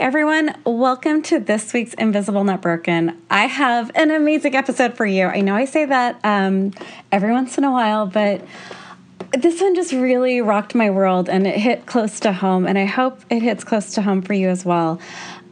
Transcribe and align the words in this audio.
everyone. 0.00 0.56
Welcome 0.64 1.20
to 1.24 1.38
this 1.38 1.74
week's 1.74 1.92
Invisible 1.92 2.42
Not 2.42 2.62
Broken. 2.62 3.20
I 3.28 3.44
have 3.44 3.90
an 3.94 4.10
amazing 4.10 4.56
episode 4.56 4.94
for 4.96 5.04
you. 5.04 5.26
I 5.26 5.42
know 5.42 5.54
I 5.54 5.66
say 5.66 5.84
that 5.84 6.18
um, 6.24 6.72
every 7.12 7.32
once 7.32 7.58
in 7.58 7.64
a 7.64 7.70
while, 7.70 8.06
but 8.06 8.42
this 9.34 9.60
one 9.60 9.74
just 9.74 9.92
really 9.92 10.40
rocked 10.40 10.74
my 10.74 10.88
world 10.88 11.28
and 11.28 11.46
it 11.46 11.58
hit 11.58 11.84
close 11.84 12.18
to 12.20 12.32
home, 12.32 12.66
and 12.66 12.78
I 12.78 12.86
hope 12.86 13.20
it 13.28 13.42
hits 13.42 13.62
close 13.62 13.92
to 13.92 14.00
home 14.00 14.22
for 14.22 14.32
you 14.32 14.48
as 14.48 14.64
well. 14.64 14.98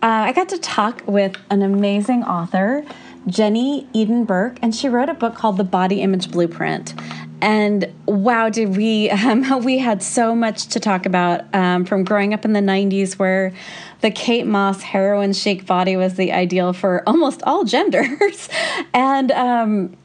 Uh, 0.03 0.07
I 0.07 0.33
got 0.33 0.49
to 0.49 0.59
talk 0.59 1.03
with 1.07 1.37
an 1.51 1.61
amazing 1.61 2.25
author, 2.25 2.87
Jenny 3.27 3.87
Eden 3.93 4.25
Berk, 4.25 4.59
and 4.63 4.75
she 4.75 4.89
wrote 4.89 5.11
a 5.11 5.15
book 5.15 5.35
called 5.35 5.59
The 5.59 5.65
Body 5.65 6.01
Image 6.01 6.31
Blueprint. 6.31 6.95
And 7.41 7.93
wow, 8.07 8.49
did 8.49 8.77
we 8.77 9.11
um, 9.11 9.65
we 9.65 9.79
had 9.79 10.03
so 10.03 10.35
much 10.35 10.67
to 10.69 10.81
talk 10.81 11.07
about 11.07 11.43
um, 11.55 11.85
from 11.85 12.05
growing 12.05 12.35
up 12.35 12.45
in 12.45 12.53
the 12.53 12.61
'90s, 12.61 13.15
where 13.15 13.53
the 14.01 14.11
Kate 14.11 14.47
Moss 14.47 14.83
heroin 14.83 15.33
chic 15.33 15.67
body 15.67 15.97
was 15.97 16.15
the 16.15 16.33
ideal 16.33 16.73
for 16.73 17.03
almost 17.07 17.43
all 17.45 17.65
genders, 17.75 18.49
and 18.93 19.31
um, 19.33 19.97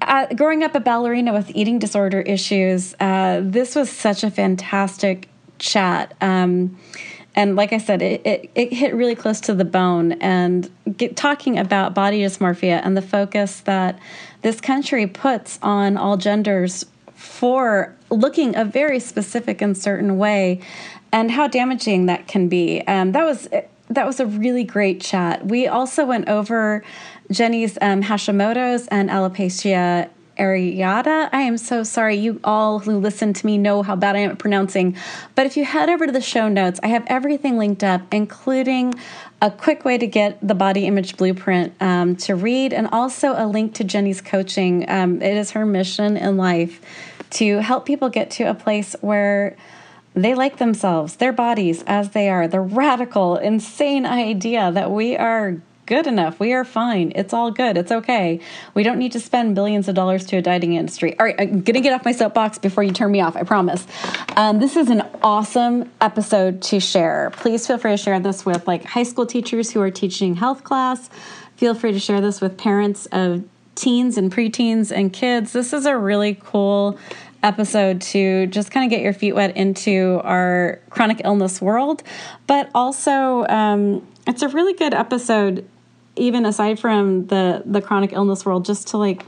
uh, 0.00 0.26
growing 0.34 0.62
up 0.62 0.74
a 0.74 0.80
ballerina 0.80 1.32
with 1.32 1.50
eating 1.54 1.78
disorder 1.78 2.20
issues, 2.20 2.94
uh, 3.00 3.40
this 3.42 3.74
was 3.74 3.90
such 3.90 4.24
a 4.24 4.30
fantastic 4.30 5.28
chat. 5.58 6.14
And 7.34 7.56
like 7.56 7.72
I 7.72 7.78
said, 7.78 8.02
it, 8.02 8.26
it, 8.26 8.50
it, 8.54 8.72
hit 8.72 8.94
really 8.94 9.14
close 9.14 9.40
to 9.42 9.54
the 9.54 9.64
bone. 9.64 10.12
And 10.12 10.70
get, 10.96 11.16
talking 11.16 11.58
about 11.58 11.94
body 11.94 12.20
dysmorphia 12.20 12.80
and 12.84 12.96
the 12.96 13.02
focus 13.02 13.60
that 13.60 13.98
this 14.42 14.60
country 14.60 15.06
puts 15.06 15.58
on 15.62 15.96
all 15.96 16.16
genders 16.16 16.84
for 17.14 17.94
looking 18.10 18.54
a 18.56 18.64
very 18.64 19.00
specific 19.00 19.62
and 19.62 19.76
certain 19.76 20.18
way, 20.18 20.60
and 21.12 21.30
how 21.30 21.46
damaging 21.46 22.06
that 22.06 22.26
can 22.26 22.48
be. 22.48 22.82
Um, 22.82 23.12
that 23.12 23.24
was 23.24 23.48
that 23.88 24.06
was 24.06 24.20
a 24.20 24.26
really 24.26 24.64
great 24.64 25.00
chat. 25.00 25.46
We 25.46 25.66
also 25.66 26.04
went 26.04 26.28
over 26.28 26.82
Jenny's 27.30 27.78
um, 27.80 28.02
Hashimoto's 28.02 28.88
and 28.88 29.08
alopecia 29.10 30.08
areata. 30.36 31.28
I 31.32 31.42
am 31.42 31.56
so 31.56 31.82
sorry. 31.82 32.16
You 32.16 32.40
all 32.44 32.80
who 32.80 32.98
listen 32.98 33.32
to 33.32 33.46
me 33.46 33.58
know 33.58 33.82
how 33.82 33.96
bad 33.96 34.16
I 34.16 34.20
am 34.20 34.30
at 34.30 34.38
pronouncing. 34.38 34.96
But 35.34 35.46
if 35.46 35.56
you 35.56 35.64
head 35.64 35.88
over 35.88 36.06
to 36.06 36.12
the 36.12 36.20
show 36.20 36.48
notes, 36.48 36.80
I 36.82 36.88
have 36.88 37.04
everything 37.06 37.58
linked 37.58 37.84
up, 37.84 38.02
including 38.12 38.94
a 39.40 39.50
quick 39.50 39.84
way 39.84 39.98
to 39.98 40.06
get 40.06 40.38
the 40.46 40.54
body 40.54 40.86
image 40.86 41.16
blueprint 41.16 41.74
um, 41.80 42.16
to 42.16 42.34
read, 42.34 42.72
and 42.72 42.88
also 42.92 43.34
a 43.36 43.46
link 43.46 43.74
to 43.74 43.84
Jenny's 43.84 44.20
coaching. 44.20 44.88
Um, 44.88 45.20
it 45.20 45.36
is 45.36 45.50
her 45.52 45.66
mission 45.66 46.16
in 46.16 46.36
life 46.36 46.80
to 47.30 47.58
help 47.58 47.86
people 47.86 48.08
get 48.08 48.30
to 48.32 48.44
a 48.44 48.54
place 48.54 48.94
where 49.00 49.56
they 50.14 50.34
like 50.34 50.58
themselves, 50.58 51.16
their 51.16 51.32
bodies 51.32 51.82
as 51.86 52.10
they 52.10 52.28
are. 52.28 52.46
The 52.46 52.60
radical, 52.60 53.36
insane 53.36 54.04
idea 54.04 54.70
that 54.70 54.90
we 54.90 55.16
are 55.16 55.56
good 55.92 56.06
enough. 56.06 56.40
We 56.40 56.54
are 56.54 56.64
fine. 56.64 57.12
It's 57.14 57.34
all 57.34 57.50
good. 57.50 57.76
It's 57.76 57.92
okay. 57.92 58.40
We 58.72 58.82
don't 58.82 58.98
need 58.98 59.12
to 59.12 59.20
spend 59.20 59.54
billions 59.54 59.88
of 59.88 59.94
dollars 59.94 60.24
to 60.28 60.38
a 60.38 60.40
dieting 60.40 60.72
industry. 60.72 61.18
All 61.18 61.26
right, 61.26 61.34
I'm 61.38 61.60
going 61.60 61.74
to 61.74 61.82
get 61.82 61.92
off 61.92 62.02
my 62.02 62.12
soapbox 62.12 62.56
before 62.58 62.82
you 62.82 62.92
turn 62.92 63.12
me 63.12 63.20
off. 63.20 63.36
I 63.36 63.42
promise. 63.42 63.86
Um, 64.34 64.58
this 64.58 64.74
is 64.74 64.88
an 64.88 65.02
awesome 65.22 65.92
episode 66.00 66.62
to 66.62 66.80
share. 66.80 67.30
Please 67.36 67.66
feel 67.66 67.76
free 67.76 67.90
to 67.90 67.98
share 67.98 68.18
this 68.20 68.46
with 68.46 68.66
like 68.66 68.84
high 68.84 69.02
school 69.02 69.26
teachers 69.26 69.70
who 69.70 69.82
are 69.82 69.90
teaching 69.90 70.34
health 70.34 70.64
class. 70.64 71.10
Feel 71.56 71.74
free 71.74 71.92
to 71.92 71.98
share 71.98 72.22
this 72.22 72.40
with 72.40 72.56
parents 72.56 73.04
of 73.12 73.44
teens 73.74 74.16
and 74.16 74.32
preteens 74.32 74.90
and 74.90 75.12
kids. 75.12 75.52
This 75.52 75.74
is 75.74 75.84
a 75.84 75.94
really 75.94 76.40
cool 76.42 76.98
episode 77.42 78.00
to 78.00 78.46
just 78.46 78.70
kind 78.70 78.86
of 78.86 78.90
get 78.90 79.02
your 79.02 79.12
feet 79.12 79.34
wet 79.34 79.58
into 79.58 80.22
our 80.24 80.80
chronic 80.88 81.20
illness 81.22 81.60
world, 81.60 82.02
but 82.46 82.70
also 82.74 83.46
um, 83.48 84.06
it's 84.26 84.40
a 84.40 84.48
really 84.48 84.72
good 84.72 84.94
episode 84.94 85.68
even 86.16 86.44
aside 86.44 86.78
from 86.78 87.26
the 87.26 87.62
the 87.64 87.80
chronic 87.80 88.12
illness 88.12 88.44
world 88.44 88.64
just 88.64 88.88
to 88.88 88.98
like 88.98 89.24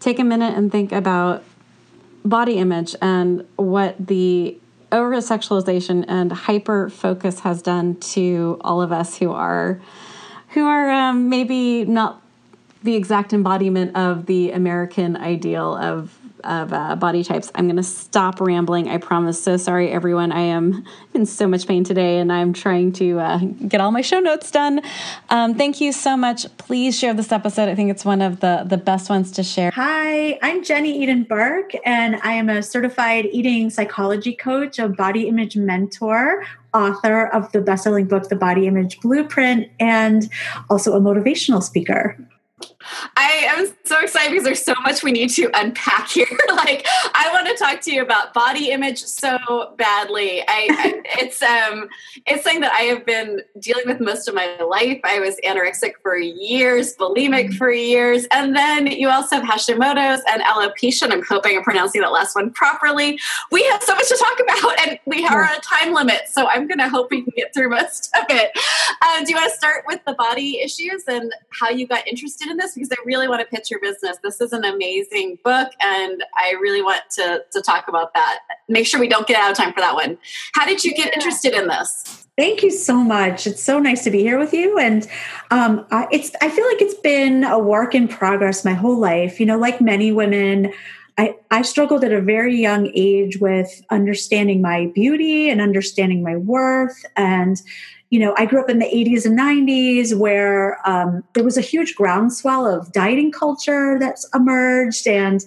take 0.00 0.18
a 0.18 0.24
minute 0.24 0.56
and 0.56 0.70
think 0.70 0.92
about 0.92 1.42
body 2.24 2.58
image 2.58 2.94
and 3.00 3.46
what 3.56 3.94
the 4.06 4.58
over 4.92 5.16
sexualization 5.16 6.04
and 6.08 6.32
hyper 6.32 6.90
focus 6.90 7.40
has 7.40 7.62
done 7.62 7.96
to 7.96 8.58
all 8.62 8.82
of 8.82 8.92
us 8.92 9.18
who 9.18 9.30
are 9.30 9.80
who 10.48 10.66
are 10.66 10.90
um, 10.90 11.28
maybe 11.28 11.84
not 11.84 12.20
the 12.82 12.96
exact 12.96 13.32
embodiment 13.32 13.94
of 13.96 14.26
the 14.26 14.50
American 14.50 15.16
ideal 15.16 15.76
of 15.76 16.16
of 16.44 16.72
uh, 16.72 16.96
body 16.96 17.24
types. 17.24 17.50
I'm 17.54 17.66
going 17.66 17.76
to 17.76 17.82
stop 17.82 18.40
rambling. 18.40 18.88
I 18.88 18.98
promise. 18.98 19.42
So 19.42 19.56
sorry, 19.56 19.90
everyone. 19.90 20.32
I 20.32 20.40
am 20.40 20.84
in 21.14 21.26
so 21.26 21.46
much 21.46 21.66
pain 21.66 21.84
today, 21.84 22.18
and 22.18 22.32
I'm 22.32 22.52
trying 22.52 22.92
to 22.94 23.18
uh, 23.18 23.38
get 23.38 23.80
all 23.80 23.90
my 23.90 24.00
show 24.00 24.20
notes 24.20 24.50
done. 24.50 24.82
Um, 25.28 25.54
thank 25.54 25.80
you 25.80 25.92
so 25.92 26.16
much. 26.16 26.46
Please 26.58 26.98
share 26.98 27.14
this 27.14 27.32
episode. 27.32 27.68
I 27.68 27.74
think 27.74 27.90
it's 27.90 28.04
one 28.04 28.22
of 28.22 28.40
the 28.40 28.64
the 28.66 28.76
best 28.76 29.10
ones 29.10 29.30
to 29.32 29.42
share. 29.42 29.70
Hi, 29.72 30.38
I'm 30.42 30.62
Jenny 30.64 31.02
Eden 31.02 31.24
Berk, 31.24 31.72
and 31.84 32.16
I 32.22 32.32
am 32.32 32.48
a 32.48 32.62
certified 32.62 33.26
eating 33.26 33.70
psychology 33.70 34.34
coach, 34.34 34.78
a 34.78 34.88
body 34.88 35.28
image 35.28 35.56
mentor, 35.56 36.44
author 36.74 37.26
of 37.26 37.50
the 37.52 37.60
best-selling 37.60 38.06
book 38.06 38.28
the 38.28 38.36
body 38.36 38.66
image 38.66 39.00
blueprint 39.00 39.68
and 39.78 40.28
also 40.68 40.92
a 40.94 41.00
motivational 41.00 41.62
speaker 41.62 42.16
I 43.16 43.46
am 43.56 43.66
so 43.84 44.00
excited 44.00 44.30
because 44.30 44.44
there's 44.44 44.64
so 44.64 44.74
much 44.82 45.02
we 45.02 45.12
need 45.12 45.30
to 45.30 45.50
unpack 45.54 46.08
here. 46.08 46.26
like, 46.48 46.86
I 47.14 47.28
want 47.32 47.46
to 47.48 47.54
talk 47.54 47.80
to 47.82 47.92
you 47.92 48.02
about 48.02 48.32
body 48.32 48.70
image 48.70 49.02
so 49.02 49.38
badly. 49.76 50.42
I, 50.42 50.44
I, 50.48 51.02
it's 51.20 51.42
um, 51.42 51.88
it's 52.26 52.44
something 52.44 52.60
that 52.62 52.72
I 52.72 52.82
have 52.82 53.04
been 53.04 53.42
dealing 53.58 53.84
with 53.86 54.00
most 54.00 54.28
of 54.28 54.34
my 54.34 54.56
life. 54.58 55.00
I 55.04 55.20
was 55.20 55.36
anorexic 55.44 55.92
for 56.02 56.16
years, 56.16 56.96
bulimic 56.96 57.46
mm-hmm. 57.46 57.56
for 57.56 57.70
years, 57.70 58.26
and 58.32 58.56
then 58.56 58.86
you 58.86 59.10
also 59.10 59.36
have 59.36 59.44
Hashimoto's 59.44 60.22
and 60.30 60.42
alopecia. 60.42 61.02
And 61.02 61.12
I'm 61.12 61.24
hoping 61.24 61.56
I'm 61.56 61.62
pronouncing 61.62 62.00
that 62.00 62.12
last 62.12 62.34
one 62.34 62.50
properly. 62.50 63.18
We 63.50 63.62
have 63.64 63.82
so 63.82 63.94
much 63.94 64.08
to 64.08 64.16
talk 64.16 64.40
about, 64.40 64.88
and 64.88 64.98
we 65.06 65.26
are 65.26 65.44
on 65.44 65.54
a 65.54 65.60
time 65.60 65.92
limit, 65.92 66.22
so 66.28 66.46
I'm 66.46 66.66
going 66.66 66.78
to 66.78 66.88
hope 66.88 67.10
we 67.10 67.22
can 67.22 67.32
get 67.36 67.52
through 67.52 67.70
most 67.70 68.10
of 68.16 68.24
it. 68.30 68.52
Uh, 69.02 69.24
do 69.24 69.30
you 69.30 69.36
want 69.36 69.50
to 69.50 69.56
start 69.56 69.84
with 69.86 70.00
the 70.06 70.14
body 70.14 70.60
issues 70.60 71.04
and 71.06 71.32
how 71.50 71.68
you 71.68 71.86
got 71.86 72.06
interested 72.08 72.48
in 72.48 72.56
this? 72.56 72.69
Because 72.74 72.90
I 72.92 72.96
really 73.04 73.28
want 73.28 73.40
to 73.40 73.46
pitch 73.46 73.70
your 73.70 73.80
business. 73.80 74.18
This 74.22 74.40
is 74.40 74.52
an 74.52 74.64
amazing 74.64 75.38
book, 75.44 75.72
and 75.80 76.24
I 76.36 76.52
really 76.60 76.82
want 76.82 77.02
to, 77.12 77.44
to 77.52 77.60
talk 77.62 77.88
about 77.88 78.14
that. 78.14 78.40
Make 78.68 78.86
sure 78.86 79.00
we 79.00 79.08
don't 79.08 79.26
get 79.26 79.40
out 79.40 79.50
of 79.50 79.56
time 79.56 79.72
for 79.72 79.80
that 79.80 79.94
one. 79.94 80.18
How 80.54 80.66
did 80.66 80.84
you 80.84 80.94
get 80.94 81.14
interested 81.14 81.54
in 81.54 81.68
this? 81.68 82.26
Thank 82.36 82.62
you 82.62 82.70
so 82.70 82.94
much. 82.94 83.46
It's 83.46 83.62
so 83.62 83.78
nice 83.78 84.04
to 84.04 84.10
be 84.10 84.20
here 84.20 84.38
with 84.38 84.54
you, 84.54 84.78
and 84.78 85.06
um, 85.50 85.86
I, 85.90 86.06
it's. 86.10 86.32
I 86.40 86.48
feel 86.48 86.66
like 86.66 86.80
it's 86.80 86.94
been 86.94 87.44
a 87.44 87.58
work 87.58 87.94
in 87.94 88.08
progress 88.08 88.64
my 88.64 88.72
whole 88.74 88.98
life. 88.98 89.40
You 89.40 89.46
know, 89.46 89.58
like 89.58 89.80
many 89.80 90.12
women. 90.12 90.72
I, 91.18 91.36
I, 91.50 91.60
struggled 91.62 92.02
at 92.02 92.12
a 92.12 92.20
very 92.22 92.56
young 92.56 92.90
age 92.94 93.40
with 93.40 93.82
understanding 93.90 94.62
my 94.62 94.86
beauty 94.94 95.50
and 95.50 95.60
understanding 95.60 96.22
my 96.22 96.36
worth 96.36 97.04
and 97.14 97.60
you 98.10 98.18
know, 98.18 98.34
I 98.36 98.44
grew 98.44 98.60
up 98.60 98.68
in 98.68 98.80
the 98.80 98.86
80s 98.86 99.24
and 99.24 99.38
90s 99.38 100.16
where 100.18 100.78
um, 100.86 101.22
there 101.34 101.44
was 101.44 101.56
a 101.56 101.62
huge 101.62 101.94
groundswell 101.94 102.66
of 102.66 102.92
dieting 102.92 103.30
culture 103.30 103.98
that's 104.00 104.28
emerged. 104.34 105.06
And 105.06 105.44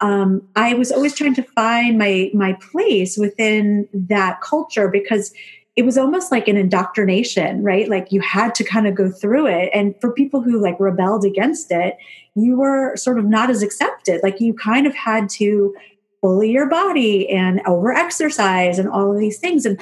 um, 0.00 0.42
I 0.56 0.74
was 0.74 0.90
always 0.90 1.14
trying 1.14 1.34
to 1.34 1.42
find 1.42 1.98
my, 1.98 2.30
my 2.34 2.54
place 2.54 3.16
within 3.16 3.88
that 3.92 4.40
culture 4.40 4.88
because 4.88 5.32
it 5.76 5.84
was 5.84 5.96
almost 5.96 6.32
like 6.32 6.48
an 6.48 6.56
indoctrination, 6.56 7.62
right? 7.62 7.88
Like 7.88 8.10
you 8.10 8.20
had 8.20 8.56
to 8.56 8.64
kind 8.64 8.88
of 8.88 8.96
go 8.96 9.08
through 9.08 9.46
it. 9.46 9.70
And 9.72 9.94
for 10.00 10.12
people 10.12 10.40
who 10.42 10.60
like 10.60 10.80
rebelled 10.80 11.24
against 11.24 11.70
it, 11.70 11.96
you 12.34 12.56
were 12.56 12.96
sort 12.96 13.20
of 13.20 13.26
not 13.26 13.50
as 13.50 13.62
accepted. 13.62 14.20
Like 14.24 14.40
you 14.40 14.52
kind 14.52 14.86
of 14.86 14.94
had 14.96 15.28
to 15.30 15.74
bully 16.20 16.50
your 16.50 16.68
body 16.68 17.28
and 17.30 17.62
over 17.66 17.92
exercise 17.92 18.80
and 18.80 18.88
all 18.88 19.12
of 19.12 19.18
these 19.18 19.38
things. 19.38 19.64
And 19.64 19.80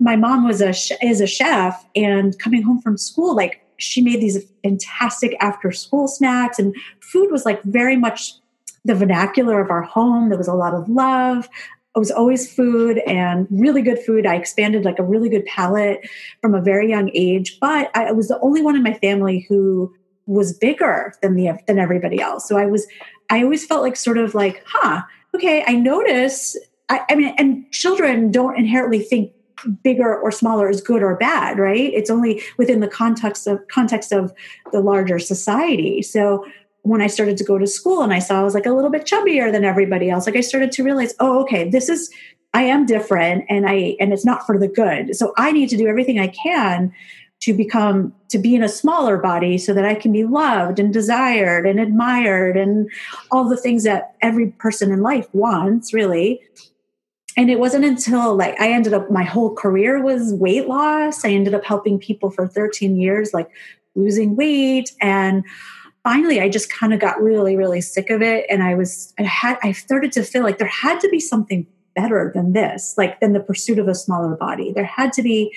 my 0.00 0.16
mom 0.16 0.46
was 0.46 0.60
a 0.60 0.70
is 1.04 1.20
a 1.20 1.26
chef 1.26 1.86
and 1.94 2.36
coming 2.38 2.62
home 2.62 2.80
from 2.80 2.96
school 2.96 3.36
like 3.36 3.62
she 3.76 4.02
made 4.02 4.20
these 4.20 4.38
fantastic 4.62 5.36
after 5.40 5.70
school 5.70 6.08
snacks 6.08 6.58
and 6.58 6.74
food 7.00 7.30
was 7.30 7.44
like 7.44 7.62
very 7.64 7.96
much 7.96 8.34
the 8.84 8.94
vernacular 8.94 9.60
of 9.60 9.70
our 9.70 9.82
home. 9.82 10.30
There 10.30 10.38
was 10.38 10.48
a 10.48 10.54
lot 10.54 10.74
of 10.74 10.88
love. 10.88 11.48
It 11.94 11.98
was 11.98 12.10
always 12.10 12.52
food 12.52 12.98
and 13.06 13.46
really 13.50 13.82
good 13.82 13.98
food. 13.98 14.24
I 14.24 14.36
expanded 14.36 14.84
like 14.84 14.98
a 14.98 15.02
really 15.02 15.28
good 15.28 15.44
palate 15.44 16.08
from 16.40 16.54
a 16.54 16.60
very 16.60 16.88
young 16.88 17.10
age 17.14 17.58
but 17.60 17.90
i 17.94 18.12
was 18.12 18.28
the 18.28 18.40
only 18.40 18.62
one 18.62 18.76
in 18.76 18.82
my 18.82 18.94
family 18.94 19.46
who 19.48 19.94
was 20.26 20.56
bigger 20.56 21.12
than 21.22 21.34
the 21.34 21.58
than 21.66 21.78
everybody 21.78 22.20
else. 22.20 22.48
So 22.48 22.56
i 22.56 22.66
was 22.66 22.86
i 23.28 23.42
always 23.42 23.66
felt 23.66 23.82
like 23.82 23.96
sort 23.96 24.18
of 24.18 24.34
like 24.34 24.62
huh 24.66 25.02
okay 25.34 25.64
i 25.66 25.74
notice 25.74 26.56
I, 26.88 27.00
I 27.10 27.14
mean 27.16 27.34
and 27.38 27.70
children 27.72 28.30
don't 28.30 28.56
inherently 28.56 29.00
think 29.00 29.32
bigger 29.82 30.18
or 30.18 30.30
smaller 30.30 30.68
is 30.68 30.80
good 30.80 31.02
or 31.02 31.16
bad 31.16 31.58
right? 31.58 31.92
It's 31.92 32.10
only 32.10 32.42
within 32.58 32.80
the 32.80 32.88
context 32.88 33.46
of 33.46 33.66
context 33.68 34.12
of 34.12 34.32
the 34.72 34.80
larger 34.80 35.18
society. 35.18 36.02
So 36.02 36.44
when 36.82 37.02
i 37.02 37.06
started 37.06 37.36
to 37.36 37.44
go 37.44 37.58
to 37.58 37.66
school 37.66 38.00
and 38.00 38.10
i 38.10 38.18
saw 38.18 38.40
i 38.40 38.42
was 38.42 38.54
like 38.54 38.64
a 38.64 38.72
little 38.72 38.90
bit 38.90 39.04
chubbier 39.04 39.52
than 39.52 39.66
everybody 39.66 40.08
else 40.08 40.24
like 40.24 40.34
i 40.34 40.40
started 40.40 40.72
to 40.72 40.82
realize 40.82 41.14
oh 41.20 41.42
okay 41.42 41.68
this 41.68 41.90
is 41.90 42.10
i 42.54 42.62
am 42.62 42.86
different 42.86 43.44
and 43.50 43.68
i 43.68 43.94
and 44.00 44.14
it's 44.14 44.24
not 44.24 44.46
for 44.46 44.58
the 44.58 44.66
good. 44.66 45.14
So 45.14 45.34
i 45.36 45.52
need 45.52 45.68
to 45.68 45.76
do 45.76 45.86
everything 45.86 46.18
i 46.18 46.28
can 46.28 46.90
to 47.40 47.54
become 47.54 48.12
to 48.28 48.38
be 48.38 48.54
in 48.54 48.62
a 48.62 48.68
smaller 48.68 49.16
body 49.16 49.56
so 49.58 49.72
that 49.72 49.84
I 49.84 49.94
can 49.94 50.12
be 50.12 50.24
loved 50.24 50.78
and 50.78 50.92
desired 50.92 51.66
and 51.66 51.80
admired 51.80 52.56
and 52.56 52.88
all 53.30 53.48
the 53.48 53.56
things 53.56 53.82
that 53.84 54.14
every 54.20 54.48
person 54.48 54.92
in 54.92 55.00
life 55.00 55.26
wants 55.32 55.92
really 55.92 56.40
and 57.36 57.50
it 57.50 57.58
wasn't 57.58 57.84
until 57.84 58.36
like 58.36 58.60
I 58.60 58.70
ended 58.70 58.92
up 58.92 59.10
my 59.10 59.24
whole 59.24 59.54
career 59.54 60.02
was 60.02 60.34
weight 60.34 60.68
loss. 60.68 61.24
I 61.24 61.30
ended 61.30 61.54
up 61.54 61.64
helping 61.64 61.98
people 61.98 62.30
for 62.30 62.46
13 62.46 62.96
years 62.96 63.32
like 63.32 63.50
losing 63.94 64.36
weight 64.36 64.92
and 65.00 65.44
finally 66.02 66.40
I 66.40 66.48
just 66.48 66.72
kind 66.72 66.94
of 66.94 67.00
got 67.00 67.20
really 67.20 67.56
really 67.56 67.80
sick 67.80 68.10
of 68.10 68.22
it 68.22 68.46
and 68.48 68.62
I 68.62 68.74
was 68.74 69.12
I 69.18 69.22
had 69.22 69.58
I 69.62 69.72
started 69.72 70.12
to 70.12 70.22
feel 70.22 70.42
like 70.42 70.58
there 70.58 70.68
had 70.68 71.00
to 71.00 71.08
be 71.08 71.20
something 71.20 71.66
better 71.94 72.30
than 72.34 72.52
this, 72.52 72.94
like 72.96 73.20
than 73.20 73.32
the 73.32 73.40
pursuit 73.40 73.78
of 73.78 73.88
a 73.88 73.94
smaller 73.94 74.36
body. 74.36 74.72
There 74.72 74.84
had 74.84 75.12
to 75.14 75.22
be 75.22 75.54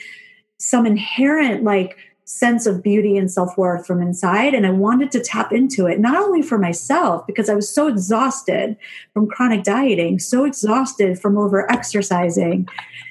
some 0.58 0.86
inherent 0.86 1.64
like 1.64 1.98
sense 2.26 2.66
of 2.66 2.82
beauty 2.82 3.18
and 3.18 3.30
self-worth 3.30 3.86
from 3.86 4.02
inside 4.02 4.54
and 4.54 4.66
i 4.66 4.70
wanted 4.70 5.12
to 5.12 5.20
tap 5.20 5.52
into 5.52 5.86
it 5.86 6.00
not 6.00 6.16
only 6.16 6.42
for 6.42 6.58
myself 6.58 7.26
because 7.28 7.50
i 7.50 7.54
was 7.54 7.70
so 7.70 7.88
exhausted 7.88 8.78
from 9.14 9.28
chronic 9.28 9.64
dieting 9.64 10.20
so 10.20 10.46
exhausted 10.46 11.20
from 11.20 11.38
over 11.38 11.70
exercising 11.70 12.68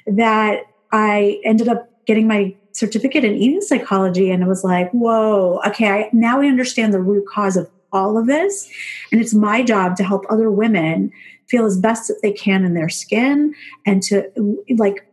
that 0.07 0.63
i 0.91 1.39
ended 1.43 1.67
up 1.67 1.89
getting 2.05 2.27
my 2.27 2.55
certificate 2.71 3.23
in 3.23 3.35
eating 3.35 3.61
psychology 3.61 4.31
and 4.31 4.41
it 4.41 4.47
was 4.47 4.63
like 4.63 4.89
whoa 4.91 5.61
okay 5.65 5.89
I, 5.89 6.09
now 6.11 6.41
i 6.41 6.47
understand 6.47 6.91
the 6.91 7.01
root 7.01 7.27
cause 7.27 7.55
of 7.55 7.69
all 7.91 8.17
of 8.17 8.25
this 8.25 8.67
and 9.11 9.21
it's 9.21 9.35
my 9.35 9.61
job 9.61 9.95
to 9.97 10.03
help 10.03 10.25
other 10.29 10.49
women 10.49 11.11
feel 11.47 11.65
as 11.65 11.77
best 11.77 12.07
that 12.07 12.19
they 12.23 12.31
can 12.31 12.65
in 12.65 12.73
their 12.73 12.89
skin 12.89 13.53
and 13.85 14.01
to 14.01 14.27
like 14.77 15.05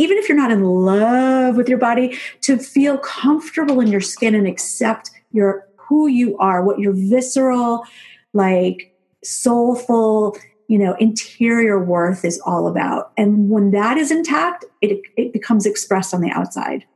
even 0.00 0.16
if 0.16 0.30
you're 0.30 0.38
not 0.38 0.50
in 0.50 0.64
love 0.64 1.56
with 1.56 1.68
your 1.68 1.76
body, 1.76 2.18
to 2.40 2.56
feel 2.56 2.96
comfortable 2.96 3.80
in 3.80 3.88
your 3.88 4.00
skin 4.00 4.34
and 4.34 4.46
accept 4.46 5.10
your 5.30 5.68
who 5.76 6.06
you 6.06 6.38
are, 6.38 6.64
what 6.64 6.78
your 6.78 6.94
visceral, 6.94 7.84
like 8.32 8.96
soulful, 9.22 10.38
you 10.68 10.78
know, 10.78 10.94
interior 11.00 11.78
worth 11.84 12.24
is 12.24 12.40
all 12.46 12.66
about. 12.66 13.12
And 13.18 13.50
when 13.50 13.72
that 13.72 13.98
is 13.98 14.10
intact, 14.10 14.64
it 14.80 15.02
it 15.18 15.34
becomes 15.34 15.66
expressed 15.66 16.14
on 16.14 16.22
the 16.22 16.30
outside. 16.30 16.86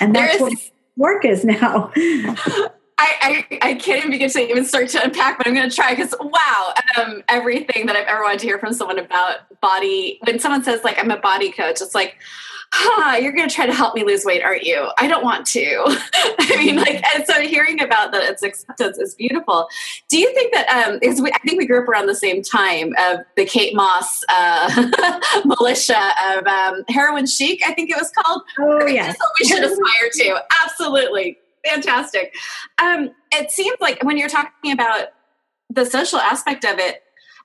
And 0.00 0.12
that's 0.12 0.40
what 0.40 0.52
work 0.96 1.24
is 1.24 1.44
now. 1.44 1.92
I, 3.00 3.46
I, 3.50 3.58
I, 3.70 3.74
can't 3.74 3.98
even 3.98 4.10
begin 4.10 4.28
to 4.28 4.40
even 4.40 4.64
start 4.66 4.90
to 4.90 5.02
unpack, 5.02 5.38
but 5.38 5.46
I'm 5.46 5.54
going 5.54 5.68
to 5.68 5.74
try 5.74 5.94
because 5.94 6.14
wow, 6.20 6.74
um, 6.98 7.22
everything 7.28 7.86
that 7.86 7.96
I've 7.96 8.06
ever 8.06 8.22
wanted 8.22 8.40
to 8.40 8.46
hear 8.46 8.58
from 8.58 8.74
someone 8.74 8.98
about 8.98 9.38
body. 9.62 10.18
When 10.24 10.38
someone 10.38 10.62
says 10.62 10.84
like 10.84 10.98
I'm 10.98 11.10
a 11.10 11.16
body 11.16 11.50
coach, 11.50 11.80
it's 11.80 11.94
like, 11.94 12.18
huh, 12.72 13.16
you're 13.16 13.32
going 13.32 13.48
to 13.48 13.54
try 13.54 13.64
to 13.64 13.72
help 13.72 13.94
me 13.94 14.04
lose 14.04 14.24
weight, 14.24 14.42
aren't 14.42 14.64
you? 14.64 14.90
I 14.98 15.08
don't 15.08 15.24
want 15.24 15.46
to. 15.46 15.76
I 16.14 16.56
mean, 16.58 16.76
like, 16.76 17.02
and 17.14 17.26
so 17.26 17.40
hearing 17.40 17.80
about 17.80 18.12
that 18.12 18.22
it's 18.24 18.42
acceptance 18.42 18.98
is 18.98 19.14
beautiful. 19.14 19.68
Do 20.08 20.18
you 20.18 20.32
think 20.34 20.52
that? 20.52 20.68
Um, 20.68 20.98
we, 21.02 21.32
I 21.32 21.38
think 21.38 21.58
we 21.58 21.66
grew 21.66 21.82
up 21.82 21.88
around 21.88 22.06
the 22.06 22.14
same 22.14 22.42
time 22.42 22.92
of 22.98 23.20
the 23.36 23.46
Kate 23.46 23.74
Moss 23.74 24.22
uh, 24.28 25.20
militia 25.46 26.12
of 26.32 26.46
um, 26.46 26.84
heroin 26.88 27.26
chic. 27.26 27.62
I 27.66 27.72
think 27.72 27.90
it 27.90 27.96
was 27.96 28.10
called. 28.10 28.42
Oh 28.58 28.86
yes, 28.86 29.16
we 29.40 29.48
should 29.48 29.64
aspire 29.64 30.10
to. 30.12 30.42
Absolutely 30.62 31.38
fantastic. 31.66 32.34
Um, 32.82 33.10
it 33.32 33.50
seems 33.50 33.76
like 33.80 34.02
when 34.02 34.16
you're 34.16 34.28
talking 34.28 34.72
about 34.72 35.08
the 35.68 35.84
social 35.84 36.18
aspect 36.18 36.64
of 36.64 36.78
it, 36.78 37.02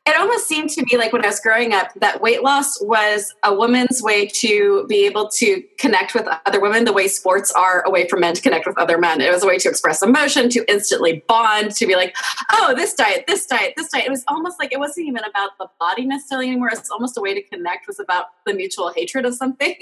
it 0.08 0.16
almost 0.16 0.48
seemed 0.48 0.70
to 0.70 0.84
me 0.84 1.00
like 1.00 1.12
when 1.14 1.26
I 1.26 1.30
was 1.30 1.40
growing 1.40 1.74
up 1.74 1.88
that 1.96 2.22
weight 2.22 2.44
loss 2.44 2.80
was 2.80 3.34
a 3.44 3.56
woman's 3.56 4.04
way 4.04 4.28
to 4.28 4.86
be 4.88 5.08
able 5.08 5.30
to 5.30 5.64
connect 5.80 6.14
with 6.14 6.28
other 6.46 6.62
women 6.62 6.86
the 6.86 6.94
way 6.94 7.08
sports 7.08 7.52
are 7.52 7.84
a 7.88 7.90
way 7.90 8.08
for 8.08 8.20
men 8.20 8.36
to 8.36 8.42
connect 8.42 8.68
with 8.68 8.78
other 8.78 9.00
men. 9.00 9.20
It 9.20 9.32
was 9.32 9.44
a 9.44 9.48
way 9.48 9.58
to 9.58 9.68
express 9.68 10.04
emotion, 10.04 10.50
to 10.50 10.64
instantly 10.72 11.24
bond, 11.28 11.72
to 11.72 11.88
be 11.88 11.96
like, 11.96 12.16
oh, 12.52 12.76
this 12.76 12.94
diet, 12.94 13.26
this 13.28 13.48
diet, 13.48 13.74
this 13.76 13.90
diet. 13.90 14.06
It 14.06 14.12
was 14.12 14.24
almost 14.28 14.60
like 14.60 14.72
it 14.72 14.78
wasn't 14.78 15.08
even 15.08 15.24
about 15.24 15.58
the 15.58 15.70
body 15.80 16.06
necessarily 16.06 16.50
anymore. 16.50 16.70
It's 16.72 16.92
almost 16.92 17.18
a 17.18 17.22
way 17.22 17.34
to 17.34 17.42
connect 17.42 17.88
was 17.88 18.00
about 18.00 18.28
the 18.46 18.54
mutual 18.54 18.94
hatred 18.94 19.26
of 19.26 19.34
something. 19.34 19.76